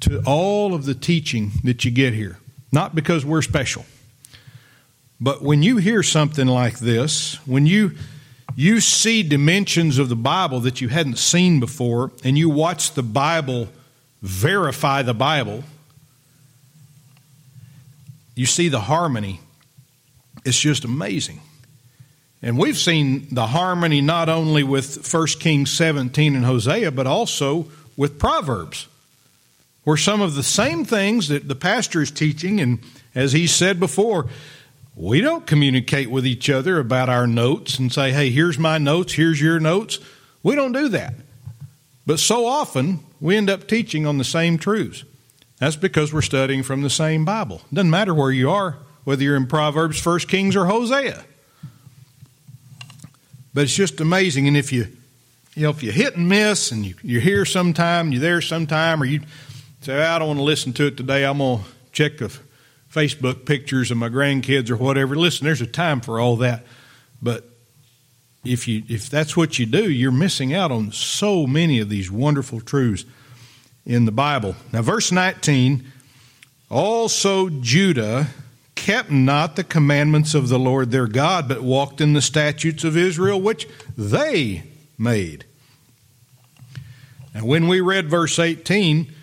to 0.00 0.20
all 0.26 0.74
of 0.74 0.84
the 0.84 0.94
teaching 0.94 1.52
that 1.62 1.84
you 1.84 1.90
get 1.90 2.12
here. 2.12 2.38
Not 2.72 2.94
because 2.94 3.24
we're 3.24 3.42
special, 3.42 3.86
but 5.20 5.42
when 5.42 5.62
you 5.62 5.76
hear 5.76 6.02
something 6.02 6.46
like 6.46 6.78
this, 6.78 7.34
when 7.46 7.66
you 7.66 7.92
you 8.56 8.80
see 8.80 9.22
dimensions 9.22 9.98
of 9.98 10.08
the 10.08 10.16
Bible 10.16 10.60
that 10.60 10.80
you 10.80 10.88
hadn't 10.88 11.18
seen 11.18 11.58
before, 11.58 12.12
and 12.22 12.38
you 12.38 12.48
watch 12.48 12.92
the 12.92 13.02
Bible 13.02 13.68
verify 14.22 15.02
the 15.02 15.14
Bible, 15.14 15.64
you 18.34 18.46
see 18.46 18.68
the 18.68 18.80
harmony. 18.80 19.40
It's 20.44 20.60
just 20.60 20.84
amazing. 20.84 21.40
And 22.42 22.58
we've 22.58 22.76
seen 22.76 23.26
the 23.30 23.46
harmony 23.46 24.00
not 24.00 24.28
only 24.28 24.62
with 24.62 25.12
1 25.12 25.26
Kings 25.40 25.72
17 25.72 26.36
and 26.36 26.44
Hosea, 26.44 26.90
but 26.92 27.06
also 27.06 27.66
with 27.96 28.18
Proverbs, 28.18 28.86
where 29.84 29.96
some 29.96 30.20
of 30.20 30.34
the 30.34 30.42
same 30.42 30.84
things 30.84 31.28
that 31.28 31.48
the 31.48 31.54
pastor 31.54 32.02
is 32.02 32.10
teaching, 32.10 32.60
and 32.60 32.80
as 33.14 33.32
he 33.32 33.46
said 33.46 33.80
before, 33.80 34.26
we 34.96 35.20
don't 35.20 35.46
communicate 35.46 36.10
with 36.10 36.26
each 36.26 36.48
other 36.48 36.78
about 36.78 37.08
our 37.08 37.26
notes 37.26 37.78
and 37.78 37.92
say, 37.92 38.12
hey, 38.12 38.30
here's 38.30 38.58
my 38.58 38.78
notes, 38.78 39.14
here's 39.14 39.40
your 39.40 39.58
notes. 39.58 39.98
We 40.42 40.54
don't 40.54 40.72
do 40.72 40.88
that. 40.90 41.14
But 42.06 42.20
so 42.20 42.46
often, 42.46 43.00
we 43.20 43.36
end 43.36 43.50
up 43.50 43.66
teaching 43.66 44.06
on 44.06 44.18
the 44.18 44.24
same 44.24 44.58
truths. 44.58 45.04
That's 45.58 45.76
because 45.76 46.12
we're 46.12 46.22
studying 46.22 46.62
from 46.62 46.82
the 46.82 46.90
same 46.90 47.24
Bible. 47.24 47.62
Doesn't 47.72 47.90
matter 47.90 48.14
where 48.14 48.30
you 48.30 48.50
are, 48.50 48.76
whether 49.04 49.22
you're 49.22 49.36
in 49.36 49.46
Proverbs, 49.46 50.04
1 50.04 50.20
Kings, 50.20 50.54
or 50.54 50.66
Hosea. 50.66 51.24
But 53.52 53.64
it's 53.64 53.74
just 53.74 54.00
amazing. 54.00 54.46
And 54.46 54.56
if 54.56 54.72
you, 54.72 54.88
you 55.54 55.62
know, 55.62 55.70
if 55.70 55.82
you 55.82 55.92
hit 55.92 56.16
and 56.16 56.28
miss 56.28 56.70
and 56.70 56.84
you, 56.84 56.94
you're 57.02 57.20
here 57.20 57.44
sometime, 57.44 58.12
you're 58.12 58.20
there 58.20 58.42
sometime, 58.42 59.00
or 59.02 59.06
you 59.06 59.20
say, 59.80 60.02
I 60.02 60.18
don't 60.18 60.28
want 60.28 60.38
to 60.38 60.44
listen 60.44 60.72
to 60.74 60.86
it 60.86 60.96
today, 60.96 61.24
I'm 61.24 61.38
to 61.38 61.60
check 61.92 62.18
the 62.18 62.36
Facebook 62.94 63.44
pictures 63.44 63.90
of 63.90 63.96
my 63.96 64.08
grandkids 64.08 64.70
or 64.70 64.76
whatever. 64.76 65.16
Listen, 65.16 65.44
there's 65.44 65.60
a 65.60 65.66
time 65.66 66.00
for 66.00 66.20
all 66.20 66.36
that. 66.36 66.64
But 67.20 67.48
if 68.44 68.68
you 68.68 68.84
if 68.88 69.10
that's 69.10 69.36
what 69.36 69.58
you 69.58 69.66
do, 69.66 69.90
you're 69.90 70.12
missing 70.12 70.54
out 70.54 70.70
on 70.70 70.92
so 70.92 71.46
many 71.46 71.80
of 71.80 71.88
these 71.88 72.10
wonderful 72.10 72.60
truths 72.60 73.04
in 73.84 74.04
the 74.04 74.12
Bible. 74.12 74.54
Now 74.72 74.82
verse 74.82 75.10
19, 75.10 75.84
also 76.70 77.48
Judah 77.48 78.28
kept 78.74 79.10
not 79.10 79.56
the 79.56 79.64
commandments 79.64 80.34
of 80.34 80.48
the 80.48 80.58
Lord 80.58 80.90
their 80.90 81.06
God, 81.06 81.48
but 81.48 81.62
walked 81.62 82.00
in 82.00 82.12
the 82.12 82.22
statutes 82.22 82.84
of 82.84 82.96
Israel 82.96 83.40
which 83.40 83.66
they 83.96 84.64
made. 84.98 85.44
Now 87.34 87.44
when 87.44 87.66
we 87.66 87.80
read 87.80 88.08
verse 88.08 88.38
18, 88.38 89.13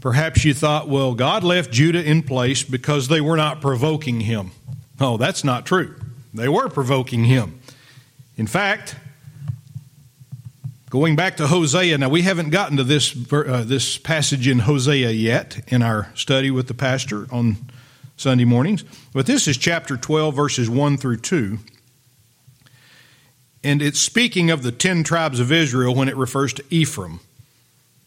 Perhaps 0.00 0.44
you 0.44 0.54
thought, 0.54 0.88
well, 0.88 1.14
God 1.14 1.44
left 1.44 1.70
Judah 1.70 2.02
in 2.02 2.22
place 2.22 2.62
because 2.62 3.08
they 3.08 3.20
were 3.20 3.36
not 3.36 3.60
provoking 3.60 4.20
him. 4.20 4.52
Oh, 4.98 5.16
that's 5.16 5.44
not 5.44 5.66
true. 5.66 5.94
They 6.32 6.48
were 6.48 6.68
provoking 6.68 7.24
him. 7.24 7.60
In 8.36 8.46
fact, 8.46 8.96
going 10.88 11.16
back 11.16 11.36
to 11.36 11.46
Hosea, 11.46 11.98
now 11.98 12.08
we 12.08 12.22
haven't 12.22 12.50
gotten 12.50 12.78
to 12.78 12.84
this, 12.84 13.14
uh, 13.32 13.64
this 13.66 13.98
passage 13.98 14.48
in 14.48 14.60
Hosea 14.60 15.10
yet 15.10 15.62
in 15.68 15.82
our 15.82 16.10
study 16.14 16.50
with 16.50 16.68
the 16.68 16.74
pastor 16.74 17.26
on 17.30 17.56
Sunday 18.16 18.44
mornings, 18.44 18.84
but 19.12 19.26
this 19.26 19.48
is 19.48 19.56
chapter 19.56 19.96
12, 19.96 20.34
verses 20.34 20.68
1 20.68 20.98
through 20.98 21.16
2. 21.18 21.58
And 23.62 23.82
it's 23.82 24.00
speaking 24.00 24.50
of 24.50 24.62
the 24.62 24.72
ten 24.72 25.04
tribes 25.04 25.40
of 25.40 25.52
Israel 25.52 25.94
when 25.94 26.08
it 26.08 26.16
refers 26.16 26.52
to 26.54 26.64
Ephraim. 26.70 27.20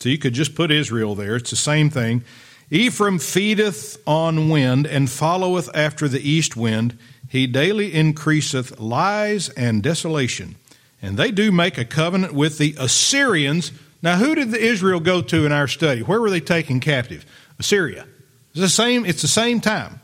So 0.04 0.10
you 0.10 0.18
could 0.18 0.34
just 0.34 0.54
put 0.54 0.70
Israel 0.70 1.16
there. 1.16 1.38
It's 1.38 1.52
the 1.52 1.56
same 1.56 1.90
thing. 1.90 2.26
Ephraim 2.70 3.20
feedeth 3.20 3.98
on 4.06 4.50
wind 4.50 4.86
and 4.86 5.10
followeth 5.10 5.74
after 5.74 6.10
the 6.10 6.20
east 6.20 6.58
wind. 6.58 6.98
He 7.30 7.48
daily 7.48 7.94
increaseth 7.94 8.82
lies 8.82 9.48
and 9.48 9.82
desolation. 9.82 10.56
And 11.02 11.16
they 11.16 11.32
do 11.32 11.54
make 11.54 11.78
a 11.78 11.86
covenant 11.86 12.34
with 12.34 12.58
the 12.58 12.76
Assyrians. 12.78 13.72
Now, 14.02 14.18
who 14.18 14.36
did 14.36 14.52
the 14.52 14.60
Israel 14.60 15.00
go 15.00 15.22
to 15.22 15.46
in 15.46 15.54
our 15.54 15.70
study? 15.70 16.02
Where 16.02 16.20
were 16.20 16.30
they 16.30 16.42
taken 16.42 16.82
captive? 16.82 17.26
Assyria. 17.58 18.06
It's 18.52 18.60
the 18.60 18.68
same, 18.68 19.06
it's 19.06 19.22
the 19.22 19.30
same 19.30 19.62
time. 19.62 20.02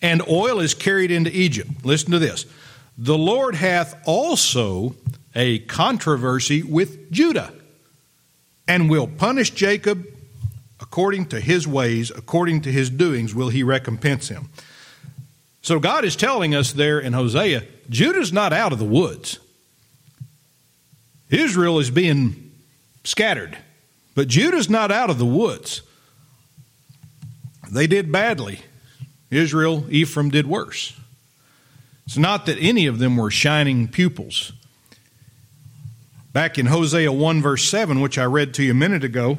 And 0.00 0.22
oil 0.28 0.60
is 0.60 0.74
carried 0.74 1.10
into 1.10 1.36
Egypt. 1.36 1.84
Listen 1.84 2.12
to 2.12 2.20
this. 2.20 2.46
The 2.96 3.18
Lord 3.18 3.56
hath 3.56 4.00
also 4.06 4.94
a 5.34 5.58
controversy 5.58 6.62
with 6.62 7.10
Judah 7.10 7.52
and 8.68 8.90
will 8.90 9.08
punish 9.08 9.50
Jacob 9.50 10.06
according 10.80 11.26
to 11.26 11.40
his 11.40 11.66
ways, 11.66 12.12
according 12.14 12.60
to 12.60 12.70
his 12.70 12.90
doings, 12.90 13.34
will 13.34 13.48
he 13.48 13.62
recompense 13.62 14.28
him. 14.28 14.50
So 15.62 15.80
God 15.80 16.04
is 16.04 16.14
telling 16.14 16.54
us 16.54 16.72
there 16.72 17.00
in 17.00 17.14
Hosea 17.14 17.64
Judah's 17.90 18.32
not 18.32 18.52
out 18.52 18.72
of 18.72 18.78
the 18.78 18.84
woods. 18.84 19.38
Israel 21.30 21.78
is 21.78 21.90
being 21.90 22.52
scattered, 23.04 23.56
but 24.14 24.28
Judah's 24.28 24.70
not 24.70 24.90
out 24.90 25.10
of 25.10 25.18
the 25.18 25.26
woods. 25.26 25.82
They 27.70 27.86
did 27.86 28.12
badly. 28.12 28.60
Israel, 29.30 29.84
Ephraim 29.90 30.30
did 30.30 30.46
worse. 30.46 30.98
It's 32.06 32.16
not 32.16 32.46
that 32.46 32.56
any 32.58 32.86
of 32.86 32.98
them 32.98 33.16
were 33.18 33.30
shining 33.30 33.88
pupils. 33.88 34.52
Back 36.32 36.58
in 36.58 36.66
Hosea 36.66 37.10
1, 37.10 37.42
verse 37.42 37.64
7, 37.64 38.00
which 38.00 38.18
I 38.18 38.24
read 38.24 38.54
to 38.54 38.62
you 38.62 38.72
a 38.72 38.74
minute 38.74 39.04
ago, 39.04 39.38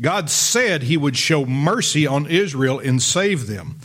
God 0.00 0.30
said 0.30 0.82
he 0.82 0.96
would 0.96 1.16
show 1.16 1.44
mercy 1.44 2.06
on 2.06 2.26
Israel 2.26 2.78
and 2.78 3.02
save 3.02 3.46
them. 3.46 3.78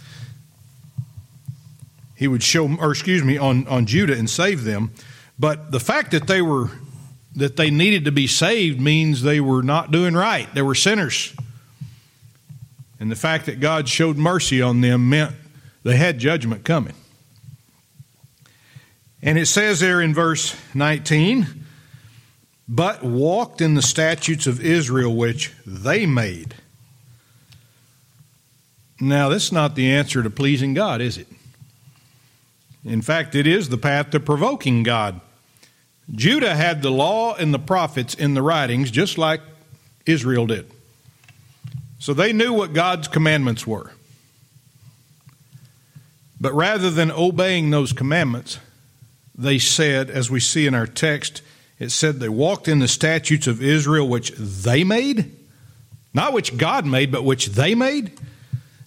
He 2.16 2.28
would 2.28 2.42
show, 2.42 2.76
or 2.78 2.92
excuse 2.92 3.24
me, 3.24 3.38
on, 3.38 3.68
on 3.68 3.86
Judah 3.86 4.18
and 4.18 4.30
save 4.30 4.64
them. 4.64 4.92
But 5.38 5.72
the 5.72 5.80
fact 5.80 6.12
that 6.12 6.28
they 6.28 6.42
were 6.42 6.72
that 7.36 7.56
they 7.56 7.70
needed 7.70 8.06
to 8.06 8.12
be 8.12 8.26
saved 8.26 8.82
means 8.82 9.22
they 9.22 9.40
were 9.40 9.62
not 9.62 9.92
doing 9.92 10.16
right. 10.16 10.52
They 10.56 10.64
were 10.64 10.74
sinners. 10.74 11.36
And 13.00 13.12
the 13.12 13.16
fact 13.16 13.46
that 13.46 13.60
God 13.60 13.88
showed 13.88 14.18
mercy 14.18 14.60
on 14.60 14.82
them 14.82 15.08
meant 15.08 15.36
they 15.84 15.98
had 15.98 16.18
judgment 16.18 16.66
coming. 16.66 16.96
And 19.28 19.38
it 19.38 19.48
says 19.48 19.82
there 19.82 20.02
in 20.02 20.14
verse 20.14 20.56
19, 20.74 21.66
but 22.66 23.04
walked 23.04 23.60
in 23.60 23.74
the 23.74 23.82
statutes 23.82 24.48
of 24.48 24.62
Israel 24.62 25.14
which 25.14 25.52
they 25.66 26.06
made. 26.06 26.56
Now, 29.02 29.28
that's 29.28 29.52
not 29.52 29.76
the 29.76 29.92
answer 29.92 30.24
to 30.24 30.30
pleasing 30.30 30.74
God, 30.74 31.02
is 31.02 31.18
it? 31.18 31.28
In 32.86 33.02
fact, 33.02 33.36
it 33.36 33.46
is 33.46 33.68
the 33.68 33.78
path 33.78 34.12
to 34.12 34.22
provoking 34.22 34.84
God. 34.84 35.20
Judah 36.10 36.56
had 36.56 36.82
the 36.82 36.90
law 36.90 37.36
and 37.36 37.54
the 37.54 37.60
prophets 37.60 38.14
in 38.14 38.34
the 38.34 38.42
writings, 38.42 38.92
just 38.92 39.18
like 39.18 39.42
Israel 40.06 40.48
did. 40.48 40.72
So 42.00 42.14
they 42.14 42.32
knew 42.32 42.54
what 42.54 42.72
God's 42.72 43.10
commandments 43.10 43.68
were. 43.68 43.92
But 46.40 46.54
rather 46.54 46.90
than 46.90 47.12
obeying 47.12 47.72
those 47.72 47.92
commandments, 47.92 48.60
they 49.38 49.60
said, 49.60 50.10
as 50.10 50.32
we 50.32 50.40
see 50.40 50.66
in 50.66 50.74
our 50.74 50.88
text, 50.88 51.42
it 51.80 51.92
said 51.92 52.20
they 52.20 52.30
walked 52.30 52.68
in 52.68 52.80
the 52.80 52.88
statutes 52.88 53.46
of 53.46 53.62
Israel 53.62 54.08
which 54.08 54.32
they 54.32 54.84
made, 54.84 55.32
not 56.14 56.34
which 56.34 56.58
God 56.58 56.86
made, 56.86 57.12
but 57.12 57.24
which 57.24 57.48
they 57.48 57.76
made. 57.76 58.12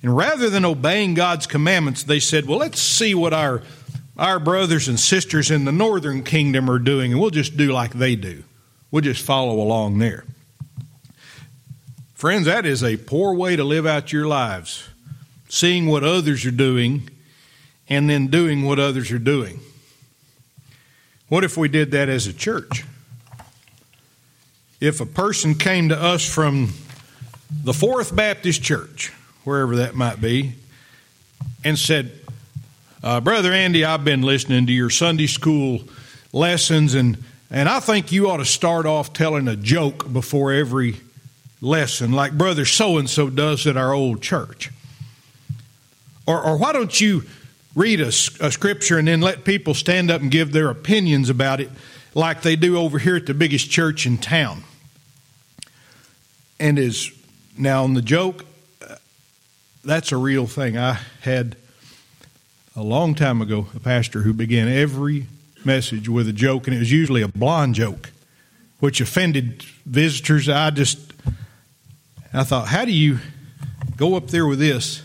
And 0.03 0.17
rather 0.17 0.51
than 0.51 0.65
obeying 0.65 1.15
God's 1.15 1.47
commandments, 1.47 2.03
they 2.03 2.19
said, 2.19 2.47
well, 2.47 2.59
let's 2.59 2.81
see 2.81 3.15
what 3.15 3.33
our, 3.33 3.63
our 4.17 4.41
brothers 4.41 4.89
and 4.89 4.99
sisters 4.99 5.51
in 5.51 5.67
the 5.67 5.73
northern 5.73 6.25
kingdom 6.25 6.69
are 6.69 6.79
doing, 6.79 7.13
and 7.13 7.21
we'll 7.21 7.31
just 7.31 7.57
do 7.57 7.71
like 7.71 7.93
they 7.93 8.17
do. 8.17 8.43
We'll 8.91 9.03
just 9.03 9.25
follow 9.25 9.61
along 9.61 9.99
there. 9.99 10.25
Friends, 12.15 12.47
that 12.47 12.67
is 12.67 12.83
a 12.83 12.97
poor 12.97 13.35
way 13.35 13.57
to 13.57 13.65
live 13.65 13.87
out 13.87 14.13
your 14.13 14.27
lives, 14.27 14.89
seeing 15.49 15.87
what 15.87 16.03
others 16.03 16.45
are 16.45 16.51
doing 16.51 17.09
and 17.89 18.11
then 18.11 18.27
doing 18.27 18.65
what 18.65 18.79
others 18.79 19.11
are 19.13 19.19
doing. 19.19 19.61
What 21.31 21.45
if 21.45 21.57
we 21.57 21.69
did 21.69 21.93
that 21.93 22.09
as 22.09 22.27
a 22.27 22.33
church? 22.33 22.85
If 24.81 25.01
a 25.01 25.07
person 25.07 25.55
came 25.55 25.91
to 25.91 25.97
us 25.97 26.29
from 26.29 26.73
the 27.63 27.73
Fourth 27.73 28.15
Baptist 28.15 28.65
Church, 28.65 29.13
wherever 29.45 29.77
that 29.77 29.95
might 29.95 30.21
be, 30.21 30.55
and 31.63 31.79
said, 31.79 32.11
uh, 33.05 33.21
Brother 33.21 33.53
Andy, 33.53 33.85
I've 33.85 34.05
been 34.05 34.23
listening 34.23 34.67
to 34.67 34.73
your 34.73 34.91
Sunday 34.91 35.29
school 35.29 35.85
lessons, 36.33 36.95
and, 36.95 37.17
and 37.49 37.69
I 37.69 37.79
think 37.79 38.11
you 38.11 38.29
ought 38.29 38.39
to 38.39 38.45
start 38.45 38.85
off 38.85 39.13
telling 39.13 39.47
a 39.47 39.55
joke 39.55 40.13
before 40.13 40.51
every 40.51 40.97
lesson, 41.61 42.11
like 42.11 42.37
Brother 42.37 42.65
so 42.65 42.99
and 42.99 43.09
so 43.09 43.31
does 43.31 43.69
at 43.69 43.77
our 43.77 43.93
old 43.93 44.21
church. 44.21 44.73
Or, 46.27 46.43
or 46.43 46.59
why 46.59 46.73
don't 46.73 47.01
you 47.01 47.23
read 47.75 48.01
a, 48.01 48.09
a, 48.09 48.51
scripture 48.51 48.99
and 48.99 49.07
then 49.07 49.21
let 49.21 49.45
people 49.45 49.75
stand 49.75 50.11
up 50.11 50.21
and 50.21 50.31
give 50.31 50.53
their 50.53 50.71
opinions 50.71 51.31
about 51.31 51.61
it 51.61 51.71
like 52.15 52.43
they 52.43 52.57
do 52.57 52.77
over 52.77 52.99
here 52.99 53.17
at 53.17 53.27
the 53.27 53.35
biggest 53.35 53.71
church 53.71 54.07
in 54.07 54.19
town. 54.19 54.65
And 56.59 56.79
is 56.79 57.11
now 57.57 57.85
on 57.85 57.95
the 57.95 58.03
joke, 58.03 58.45
uh, 58.87 58.97
that's 59.85 60.13
a 60.13 60.17
real 60.17 60.47
thing. 60.47 60.77
I 60.77 60.99
had 61.23 61.57
a 62.77 62.83
long 62.83 63.15
time 63.15 63.41
ago 63.41 63.67
a 63.75 63.81
pastor 63.81 64.23
who 64.23 64.33
began 64.33 64.69
every 64.69 65.27
message 65.65 66.09
with 66.09 66.29
a 66.29 66.33
joke, 66.33 66.67
and 66.67 66.75
it 66.75 66.79
was 66.79 66.93
usually 66.93 67.23
a 67.23 67.29
blonde 67.29 67.75
joke, 67.75 68.11
which 68.81 69.01
offended 69.01 69.63
visitors. 69.87 70.49
I 70.49 70.71
just, 70.71 71.13
I 72.33 72.45
thought, 72.45 72.69
how 72.69 72.85
do 72.85 72.93
you 72.93 73.19
go 73.97 74.17
up 74.17 74.29
there 74.29 74.47
with 74.47 74.59
this? 74.59 75.03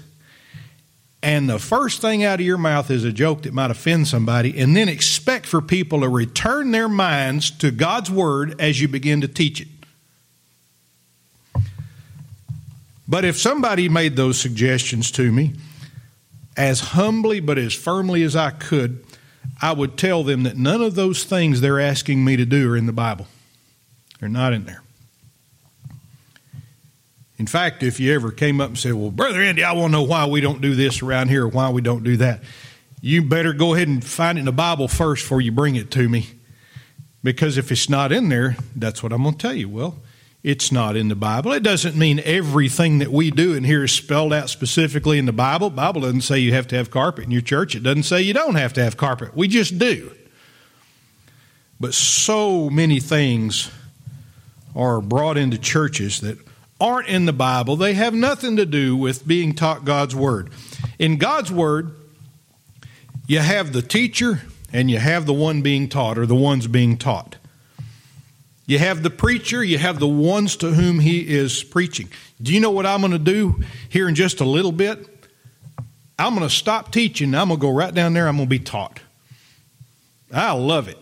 And 1.26 1.50
the 1.50 1.58
first 1.58 2.02
thing 2.02 2.24
out 2.24 2.40
of 2.40 2.46
your 2.46 2.60
mouth 2.60 2.92
is 2.92 3.04
a 3.04 3.12
joke 3.12 3.42
that 3.42 3.54
might 3.54 3.72
offend 3.72 4.08
somebody, 4.08 4.60
and 4.60 4.76
then 4.76 4.88
expect 4.88 5.48
for 5.48 5.60
people 5.60 6.02
to 6.02 6.08
return 6.08 6.70
their 6.70 6.88
minds 6.88 7.50
to 7.58 7.72
God's 7.72 8.12
Word 8.12 8.62
as 8.62 8.80
you 8.80 8.88
begin 8.88 9.22
to 9.22 9.28
teach 9.28 9.60
it. 9.60 9.68
But 13.08 13.26
if 13.26 13.38
somebody 13.38 13.90
made 13.90 14.16
those 14.16 14.40
suggestions 14.40 15.10
to 15.14 15.32
me, 15.32 15.54
as 16.56 16.80
humbly 16.80 17.40
but 17.40 17.58
as 17.58 17.74
firmly 17.74 18.22
as 18.22 18.36
I 18.36 18.52
could, 18.52 19.04
I 19.60 19.72
would 19.72 19.98
tell 19.98 20.24
them 20.24 20.44
that 20.44 20.58
none 20.58 20.84
of 20.84 20.94
those 20.94 21.24
things 21.24 21.60
they're 21.60 21.80
asking 21.80 22.24
me 22.24 22.38
to 22.38 22.46
do 22.46 22.72
are 22.72 22.78
in 22.78 22.86
the 22.86 22.94
Bible. 22.94 23.26
They're 24.20 24.30
not 24.30 24.54
in 24.54 24.66
there. 24.66 24.84
In 27.38 27.48
fact, 27.48 27.84
if 27.84 28.00
you 28.00 28.14
ever 28.14 28.32
came 28.32 28.62
up 28.62 28.70
and 28.70 28.78
said, 28.78 28.94
Well, 28.94 29.12
Brother 29.12 29.42
Andy, 29.42 29.64
I 29.64 29.74
want 29.74 29.92
to 29.92 30.00
know 30.00 30.04
why 30.04 30.26
we 30.26 30.42
don't 30.42 30.62
do 30.62 30.76
this 30.76 31.02
around 31.02 31.30
here 31.30 31.46
or 31.46 31.50
why 31.50 31.70
we 31.70 31.82
don't 31.82 32.04
do 32.04 32.18
that, 32.18 32.42
you 33.02 33.22
better 33.22 33.54
go 33.54 33.74
ahead 33.74 33.88
and 33.88 34.04
find 34.04 34.38
it 34.38 34.40
in 34.40 34.46
the 34.46 34.52
Bible 34.52 34.88
first 34.88 35.24
before 35.24 35.42
you 35.42 35.52
bring 35.52 35.76
it 35.76 35.92
to 35.92 36.08
me. 36.08 36.30
Because 37.24 37.58
if 37.58 37.72
it's 37.72 37.90
not 37.90 38.12
in 38.12 38.30
there, 38.30 38.56
that's 38.76 39.04
what 39.04 39.12
I'm 39.12 39.24
going 39.24 39.36
to 39.36 39.40
tell 39.40 39.54
you. 39.54 39.68
Well, 39.68 40.00
it's 40.44 40.72
not 40.72 40.96
in 40.96 41.08
the 41.08 41.16
Bible. 41.16 41.52
It 41.54 41.64
doesn't 41.64 41.96
mean 41.96 42.22
everything 42.24 43.00
that 43.00 43.12
we 43.12 43.32
do 43.32 43.54
in 43.56 43.64
here 43.64 43.84
is 43.84 43.92
spelled 43.92 44.32
out 44.32 44.48
specifically 44.50 45.18
in 45.18 45.26
the 45.26 45.34
Bible. 45.34 45.72
The 45.72 45.76
Bible 45.76 46.02
doesn't 46.02 46.22
say 46.22 46.38
you 46.38 46.54
have 46.54 46.68
to 46.68 46.76
have 46.76 46.92
carpet 46.92 47.26
in 47.26 47.32
your 47.32 47.42
church. 47.42 47.76
It 47.76 47.82
doesn't 47.82 48.04
say 48.04 48.22
you 48.22 48.34
don't 48.34 48.54
have 48.54 48.74
to 48.74 48.84
have 48.84 48.96
carpet. 48.96 49.36
We 49.36 49.48
just 49.48 49.80
do. 49.80 50.12
But 51.80 51.96
so 51.96 52.70
many 52.70 53.00
things 53.00 53.72
are 54.76 55.02
brought 55.02 55.38
into 55.38 55.58
churches 55.58 56.22
that 56.22 56.38
aren't 56.80 57.08
in 57.08 57.26
the 57.26 57.34
Bible. 57.34 57.76
They 57.76 57.94
have 57.94 58.14
nothing 58.14 58.58
to 58.58 58.66
do 58.66 58.96
with 58.96 59.28
being 59.28 59.54
taught 59.54 59.86
God's 59.86 60.16
Word. 60.16 60.50
In 61.00 61.18
God's 61.18 61.52
Word, 61.52 61.96
you 63.28 63.40
have 63.40 63.74
the 63.74 63.82
teacher 63.82 64.42
and 64.74 64.92
you 64.92 65.00
have 65.00 65.26
the 65.26 65.34
one 65.34 65.62
being 65.62 65.88
taught 65.88 66.18
or 66.18 66.26
the 66.26 66.36
ones 66.36 66.68
being 66.68 66.98
taught. 66.98 67.38
You 68.68 68.80
have 68.80 69.04
the 69.04 69.10
preacher, 69.10 69.64
you 69.64 69.78
have 69.78 70.00
the 70.00 70.08
ones 70.08 70.58
to 70.58 70.72
whom 70.72 71.00
he 71.00 71.20
is 71.20 71.64
preaching. 71.64 72.10
Do 72.42 72.54
you 72.54 72.60
know 72.60 72.72
what 72.72 72.86
I'm 72.86 73.02
going 73.02 73.12
to 73.12 73.20
do 73.20 73.64
here 73.90 74.10
in 74.10 74.16
just 74.16 74.42
a 74.42 74.46
little 74.46 74.72
bit? 74.72 75.08
I'm 76.18 76.36
going 76.36 76.48
to 76.48 76.54
stop 76.54 76.92
teaching. 76.92 77.36
I'm 77.36 77.50
going 77.50 77.60
to 77.60 77.62
go 77.62 77.72
right 77.72 77.94
down 77.94 78.14
there. 78.14 78.28
I'm 78.28 78.38
going 78.38 78.48
to 78.48 78.50
be 78.50 78.60
taught. 78.60 79.00
I 80.34 80.52
love 80.54 80.88
it. 80.88 80.98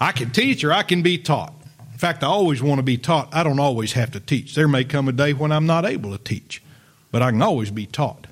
I 0.00 0.12
can 0.12 0.30
teach 0.30 0.64
or 0.64 0.72
I 0.72 0.82
can 0.82 1.02
be 1.02 1.18
taught. 1.18 1.54
In 2.00 2.08
fact, 2.08 2.24
I 2.24 2.28
always 2.28 2.62
want 2.62 2.78
to 2.78 2.82
be 2.82 2.96
taught. 2.96 3.28
I 3.30 3.42
don't 3.42 3.60
always 3.60 3.92
have 3.92 4.10
to 4.12 4.20
teach. 4.20 4.54
There 4.54 4.66
may 4.66 4.84
come 4.84 5.06
a 5.06 5.12
day 5.12 5.34
when 5.34 5.52
I'm 5.52 5.66
not 5.66 5.84
able 5.84 6.16
to 6.16 6.24
teach, 6.24 6.62
but 7.12 7.20
I 7.20 7.30
can 7.30 7.42
always 7.42 7.70
be 7.70 7.84
taught. 7.84 8.26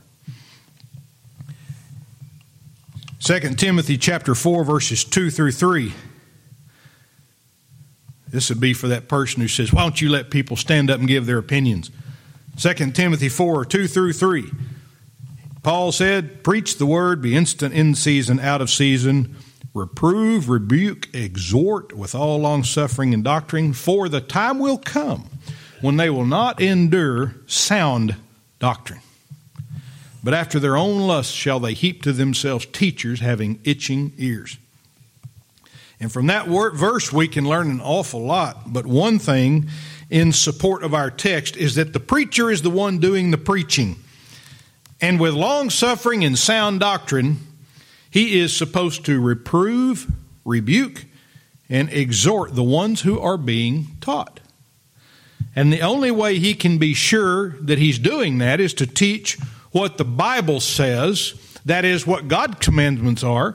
2 3.20 3.40
Timothy 3.56 3.98
chapter 3.98 4.34
4 4.34 4.64
verses 4.64 5.04
2 5.04 5.28
through 5.28 5.52
3 5.52 5.92
this 8.30 8.48
would 8.48 8.58
be 8.58 8.72
for 8.72 8.88
that 8.88 9.06
person 9.06 9.42
who 9.42 9.48
says, 9.48 9.70
Why 9.70 9.82
don't 9.82 10.00
you 10.00 10.08
let 10.08 10.30
people 10.30 10.56
stand 10.56 10.90
up 10.90 10.98
and 10.98 11.06
give 11.06 11.26
their 11.26 11.36
opinions? 11.36 11.90
2 12.56 12.72
Timothy 12.92 13.28
4 13.28 13.66
2 13.66 13.86
through 13.86 14.14
3. 14.14 14.50
Paul 15.62 15.92
said, 15.92 16.42
Preach 16.42 16.78
the 16.78 16.86
word, 16.86 17.20
be 17.20 17.36
instant 17.36 17.74
in 17.74 17.94
season, 17.94 18.40
out 18.40 18.62
of 18.62 18.70
season, 18.70 19.36
reprove, 19.74 20.48
rebuke, 20.48 21.08
exhort 21.14 21.96
with 21.96 22.14
all 22.14 22.38
long 22.38 22.64
suffering 22.64 23.14
and 23.14 23.22
doctrine, 23.22 23.72
for 23.72 24.08
the 24.08 24.20
time 24.20 24.58
will 24.58 24.78
come 24.78 25.24
when 25.80 25.96
they 25.96 26.10
will 26.10 26.26
not 26.26 26.60
endure 26.60 27.34
sound 27.46 28.16
doctrine. 28.58 29.00
But 30.24 30.34
after 30.34 30.58
their 30.58 30.76
own 30.76 31.02
lusts 31.02 31.32
shall 31.32 31.60
they 31.60 31.74
heap 31.74 32.02
to 32.02 32.12
themselves 32.12 32.66
teachers 32.66 33.20
having 33.20 33.60
itching 33.64 34.12
ears. 34.18 34.58
And 36.00 36.12
from 36.12 36.26
that 36.26 36.46
verse, 36.46 37.12
we 37.12 37.28
can 37.28 37.48
learn 37.48 37.70
an 37.70 37.80
awful 37.80 38.24
lot. 38.24 38.72
But 38.72 38.86
one 38.86 39.18
thing 39.18 39.68
in 40.10 40.32
support 40.32 40.82
of 40.82 40.94
our 40.94 41.10
text 41.10 41.56
is 41.56 41.74
that 41.74 41.92
the 41.92 42.00
preacher 42.00 42.50
is 42.50 42.62
the 42.62 42.70
one 42.70 42.98
doing 42.98 43.30
the 43.30 43.38
preaching. 43.38 43.96
And 45.00 45.20
with 45.20 45.34
long 45.34 45.70
suffering 45.70 46.24
and 46.24 46.38
sound 46.38 46.80
doctrine, 46.80 47.38
he 48.18 48.40
is 48.40 48.56
supposed 48.56 49.04
to 49.04 49.20
reprove, 49.20 50.10
rebuke, 50.44 51.04
and 51.70 51.88
exhort 51.92 52.52
the 52.56 52.64
ones 52.64 53.02
who 53.02 53.20
are 53.20 53.36
being 53.36 53.86
taught. 54.00 54.40
And 55.54 55.72
the 55.72 55.82
only 55.82 56.10
way 56.10 56.40
he 56.40 56.54
can 56.54 56.78
be 56.78 56.94
sure 56.94 57.50
that 57.60 57.78
he's 57.78 57.96
doing 57.96 58.38
that 58.38 58.58
is 58.58 58.74
to 58.74 58.88
teach 58.88 59.38
what 59.70 59.98
the 59.98 60.04
Bible 60.04 60.58
says, 60.58 61.34
that 61.64 61.84
is, 61.84 62.08
what 62.08 62.26
God's 62.26 62.58
commandments 62.58 63.22
are, 63.22 63.54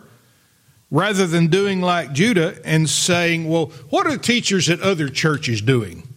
rather 0.90 1.28
than 1.28 1.48
doing 1.48 1.82
like 1.82 2.14
Judah 2.14 2.56
and 2.64 2.90
saying, 2.90 3.50
well, 3.50 3.66
what 3.90 4.08
are 4.08 4.18
teachers 4.18 4.70
at 4.70 4.80
other 4.80 5.10
churches 5.10 5.62
doing? 5.62 6.08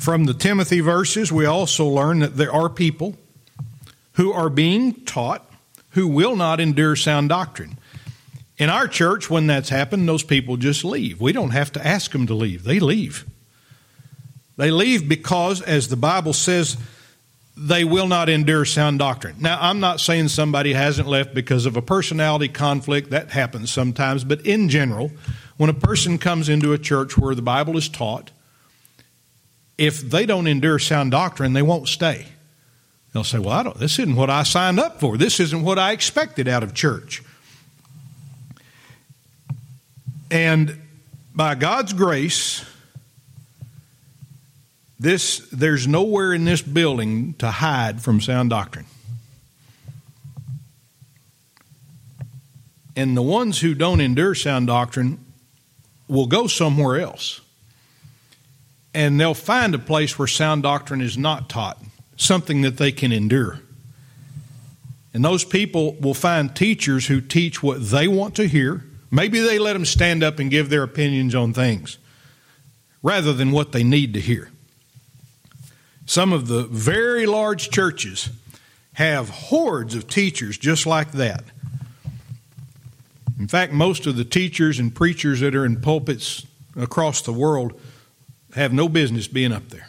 From 0.00 0.24
the 0.24 0.34
Timothy 0.34 0.80
verses, 0.80 1.30
we 1.30 1.46
also 1.46 1.86
learn 1.86 2.18
that 2.18 2.36
there 2.36 2.52
are 2.52 2.68
people 2.68 3.16
who 4.14 4.32
are 4.32 4.50
being 4.50 4.94
taught 5.04 5.50
who 5.90 6.08
will 6.08 6.36
not 6.36 6.60
endure 6.60 6.96
sound 6.96 7.28
doctrine. 7.28 7.78
In 8.58 8.68
our 8.68 8.86
church, 8.86 9.30
when 9.30 9.46
that's 9.46 9.68
happened, 9.68 10.08
those 10.08 10.22
people 10.22 10.56
just 10.56 10.84
leave. 10.84 11.20
We 11.20 11.32
don't 11.32 11.50
have 11.50 11.72
to 11.72 11.86
ask 11.86 12.10
them 12.12 12.26
to 12.26 12.34
leave, 12.34 12.64
they 12.64 12.80
leave. 12.80 13.24
They 14.56 14.70
leave 14.70 15.08
because, 15.08 15.60
as 15.62 15.88
the 15.88 15.96
Bible 15.96 16.32
says, 16.32 16.76
they 17.56 17.84
will 17.84 18.06
not 18.06 18.28
endure 18.28 18.64
sound 18.64 19.00
doctrine. 19.00 19.36
Now, 19.40 19.58
I'm 19.60 19.80
not 19.80 20.00
saying 20.00 20.28
somebody 20.28 20.72
hasn't 20.72 21.08
left 21.08 21.34
because 21.34 21.66
of 21.66 21.76
a 21.76 21.82
personality 21.82 22.48
conflict. 22.48 23.10
That 23.10 23.30
happens 23.30 23.72
sometimes. 23.72 24.22
But 24.22 24.46
in 24.46 24.68
general, 24.68 25.10
when 25.56 25.70
a 25.70 25.74
person 25.74 26.18
comes 26.18 26.48
into 26.48 26.72
a 26.72 26.78
church 26.78 27.18
where 27.18 27.34
the 27.34 27.42
Bible 27.42 27.76
is 27.76 27.88
taught, 27.88 28.30
if 29.76 30.00
they 30.00 30.26
don't 30.26 30.46
endure 30.46 30.78
sound 30.78 31.10
doctrine, 31.10 31.52
they 31.52 31.62
won't 31.62 31.88
stay. 31.88 32.26
They'll 33.14 33.24
say, 33.24 33.38
Well, 33.38 33.54
I 33.54 33.62
don't, 33.62 33.78
this 33.78 33.98
isn't 34.00 34.16
what 34.16 34.28
I 34.28 34.42
signed 34.42 34.78
up 34.78 35.00
for. 35.00 35.16
This 35.16 35.40
isn't 35.40 35.62
what 35.62 35.78
I 35.78 35.92
expected 35.92 36.48
out 36.48 36.62
of 36.62 36.74
church. 36.74 37.22
And 40.30 40.82
by 41.32 41.54
God's 41.54 41.92
grace, 41.92 42.64
this, 44.98 45.48
there's 45.52 45.86
nowhere 45.86 46.34
in 46.34 46.44
this 46.44 46.60
building 46.60 47.34
to 47.34 47.50
hide 47.50 48.02
from 48.02 48.20
sound 48.20 48.50
doctrine. 48.50 48.86
And 52.96 53.16
the 53.16 53.22
ones 53.22 53.60
who 53.60 53.74
don't 53.74 54.00
endure 54.00 54.34
sound 54.34 54.66
doctrine 54.66 55.24
will 56.08 56.26
go 56.26 56.48
somewhere 56.48 57.00
else. 57.00 57.40
And 58.92 59.20
they'll 59.20 59.34
find 59.34 59.74
a 59.74 59.78
place 59.78 60.18
where 60.18 60.28
sound 60.28 60.64
doctrine 60.64 61.00
is 61.00 61.16
not 61.16 61.48
taught, 61.48 61.80
something 62.16 62.62
that 62.62 62.76
they 62.76 62.92
can 62.92 63.12
endure. 63.12 63.60
And 65.12 65.24
those 65.24 65.44
people 65.44 65.94
will 66.00 66.14
find 66.14 66.54
teachers 66.54 67.06
who 67.06 67.20
teach 67.20 67.62
what 67.62 67.80
they 67.90 68.08
want 68.08 68.34
to 68.36 68.48
hear. 68.48 68.84
Maybe 69.10 69.40
they 69.40 69.58
let 69.58 69.74
them 69.74 69.84
stand 69.84 70.24
up 70.24 70.40
and 70.40 70.50
give 70.50 70.70
their 70.70 70.82
opinions 70.82 71.34
on 71.34 71.52
things 71.52 71.98
rather 73.02 73.32
than 73.32 73.52
what 73.52 73.72
they 73.72 73.84
need 73.84 74.14
to 74.14 74.20
hear. 74.20 74.50
Some 76.06 76.32
of 76.32 76.48
the 76.48 76.64
very 76.64 77.26
large 77.26 77.70
churches 77.70 78.30
have 78.94 79.28
hordes 79.28 79.94
of 79.94 80.08
teachers 80.08 80.58
just 80.58 80.86
like 80.86 81.12
that. 81.12 81.44
In 83.38 83.48
fact, 83.48 83.72
most 83.72 84.06
of 84.06 84.16
the 84.16 84.24
teachers 84.24 84.78
and 84.78 84.94
preachers 84.94 85.40
that 85.40 85.54
are 85.54 85.64
in 85.64 85.80
pulpits 85.80 86.46
across 86.76 87.22
the 87.22 87.32
world 87.32 87.78
have 88.54 88.72
no 88.72 88.88
business 88.88 89.28
being 89.28 89.52
up 89.52 89.68
there. 89.68 89.88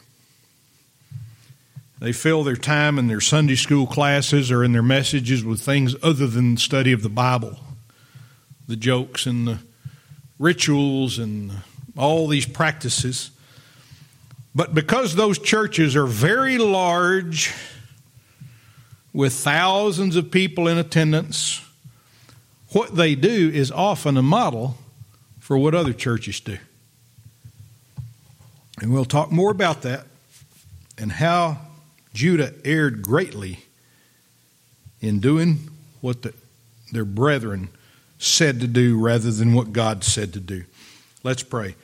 They 1.99 2.11
fill 2.11 2.43
their 2.43 2.55
time 2.55 2.99
in 2.99 3.07
their 3.07 3.21
Sunday 3.21 3.55
school 3.55 3.87
classes 3.87 4.51
or 4.51 4.63
in 4.63 4.73
their 4.73 4.83
messages 4.83 5.43
with 5.43 5.61
things 5.61 5.95
other 6.03 6.27
than 6.27 6.55
the 6.55 6.61
study 6.61 6.91
of 6.91 7.01
the 7.01 7.09
Bible 7.09 7.59
the 8.67 8.75
jokes 8.75 9.27
and 9.27 9.47
the 9.47 9.59
rituals 10.39 11.19
and 11.19 11.51
all 11.95 12.27
these 12.27 12.47
practices. 12.47 13.29
But 14.55 14.73
because 14.73 15.13
those 15.13 15.37
churches 15.37 15.95
are 15.95 16.07
very 16.07 16.57
large, 16.57 17.53
with 19.15 19.31
thousands 19.31 20.17
of 20.17 20.29
people 20.29 20.67
in 20.67 20.77
attendance, 20.77 21.61
what 22.73 22.97
they 22.97 23.15
do 23.15 23.49
is 23.53 23.71
often 23.71 24.17
a 24.17 24.21
model 24.21 24.77
for 25.39 25.57
what 25.57 25.73
other 25.73 25.93
churches 25.93 26.41
do. 26.41 26.57
And 28.81 28.91
we'll 28.91 29.05
talk 29.05 29.31
more 29.31 29.51
about 29.51 29.83
that 29.83 30.05
and 30.97 31.13
how 31.13 31.59
Judah 32.16 32.53
erred 32.63 33.01
greatly 33.01 33.59
in 35.01 35.20
doing 35.20 35.70
what 35.99 36.22
the, 36.22 36.34
their 36.93 37.05
brethren 37.05 37.68
said 38.18 38.61
to 38.61 38.68
do 38.68 38.97
rather 38.97 39.32
than 39.32 39.53
what 39.53 39.74
God 39.74 40.03
said 40.03 40.32
to 40.34 40.39
do. 40.39 40.63
Let's 41.24 41.43
pray. 41.43 41.76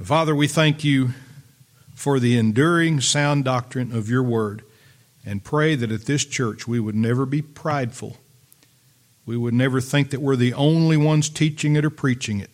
Father, 0.00 0.34
we 0.34 0.46
thank 0.46 0.84
you 0.84 1.10
for 1.94 2.20
the 2.20 2.38
enduring 2.38 3.00
sound 3.00 3.44
doctrine 3.44 3.90
of 3.94 4.08
your 4.08 4.22
word 4.22 4.62
and 5.26 5.42
pray 5.42 5.74
that 5.74 5.90
at 5.90 6.02
this 6.02 6.24
church 6.24 6.68
we 6.68 6.78
would 6.78 6.94
never 6.94 7.26
be 7.26 7.42
prideful. 7.42 8.18
We 9.26 9.36
would 9.36 9.54
never 9.54 9.80
think 9.80 10.10
that 10.10 10.20
we're 10.20 10.36
the 10.36 10.54
only 10.54 10.96
ones 10.96 11.28
teaching 11.28 11.74
it 11.74 11.84
or 11.84 11.90
preaching 11.90 12.38
it. 12.38 12.50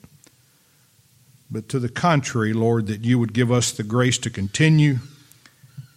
But 1.51 1.69
to 1.69 1.79
the 1.79 1.89
contrary, 1.89 2.55
Lord, 2.55 2.87
that 2.87 3.05
you 3.05 3.19
would 3.19 3.35
give 3.35 3.53
us 3.53 3.73
the 3.73 3.83
grace 3.83 4.17
to 4.19 4.31
continue 4.31 5.01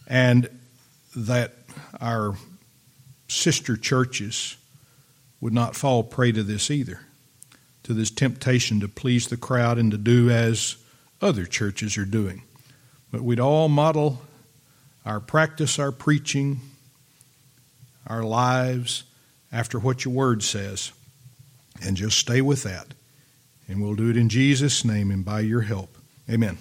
and 0.07 0.49
that 1.15 1.53
our 2.01 2.35
sister 3.27 3.77
churches 3.77 4.57
would 5.41 5.53
not 5.53 5.75
fall 5.75 6.03
prey 6.03 6.31
to 6.31 6.43
this 6.43 6.71
either, 6.71 7.01
to 7.83 7.93
this 7.93 8.09
temptation 8.09 8.79
to 8.79 8.87
please 8.87 9.27
the 9.27 9.37
crowd 9.37 9.77
and 9.77 9.91
to 9.91 9.97
do 9.97 10.29
as 10.29 10.77
other 11.21 11.45
churches 11.45 11.97
are 11.97 12.05
doing. 12.05 12.43
But 13.11 13.21
we'd 13.21 13.39
all 13.39 13.69
model 13.69 14.21
our 15.05 15.19
practice, 15.19 15.79
our 15.79 15.91
preaching, 15.91 16.61
our 18.07 18.23
lives 18.23 19.03
after 19.51 19.77
what 19.79 20.05
your 20.05 20.13
word 20.13 20.43
says, 20.43 20.91
and 21.83 21.97
just 21.97 22.17
stay 22.17 22.41
with 22.41 22.63
that. 22.63 22.87
And 23.67 23.81
we'll 23.81 23.95
do 23.95 24.09
it 24.09 24.17
in 24.17 24.29
Jesus' 24.29 24.83
name 24.83 25.11
and 25.11 25.23
by 25.23 25.41
your 25.41 25.61
help. 25.61 25.97
Amen. 26.29 26.57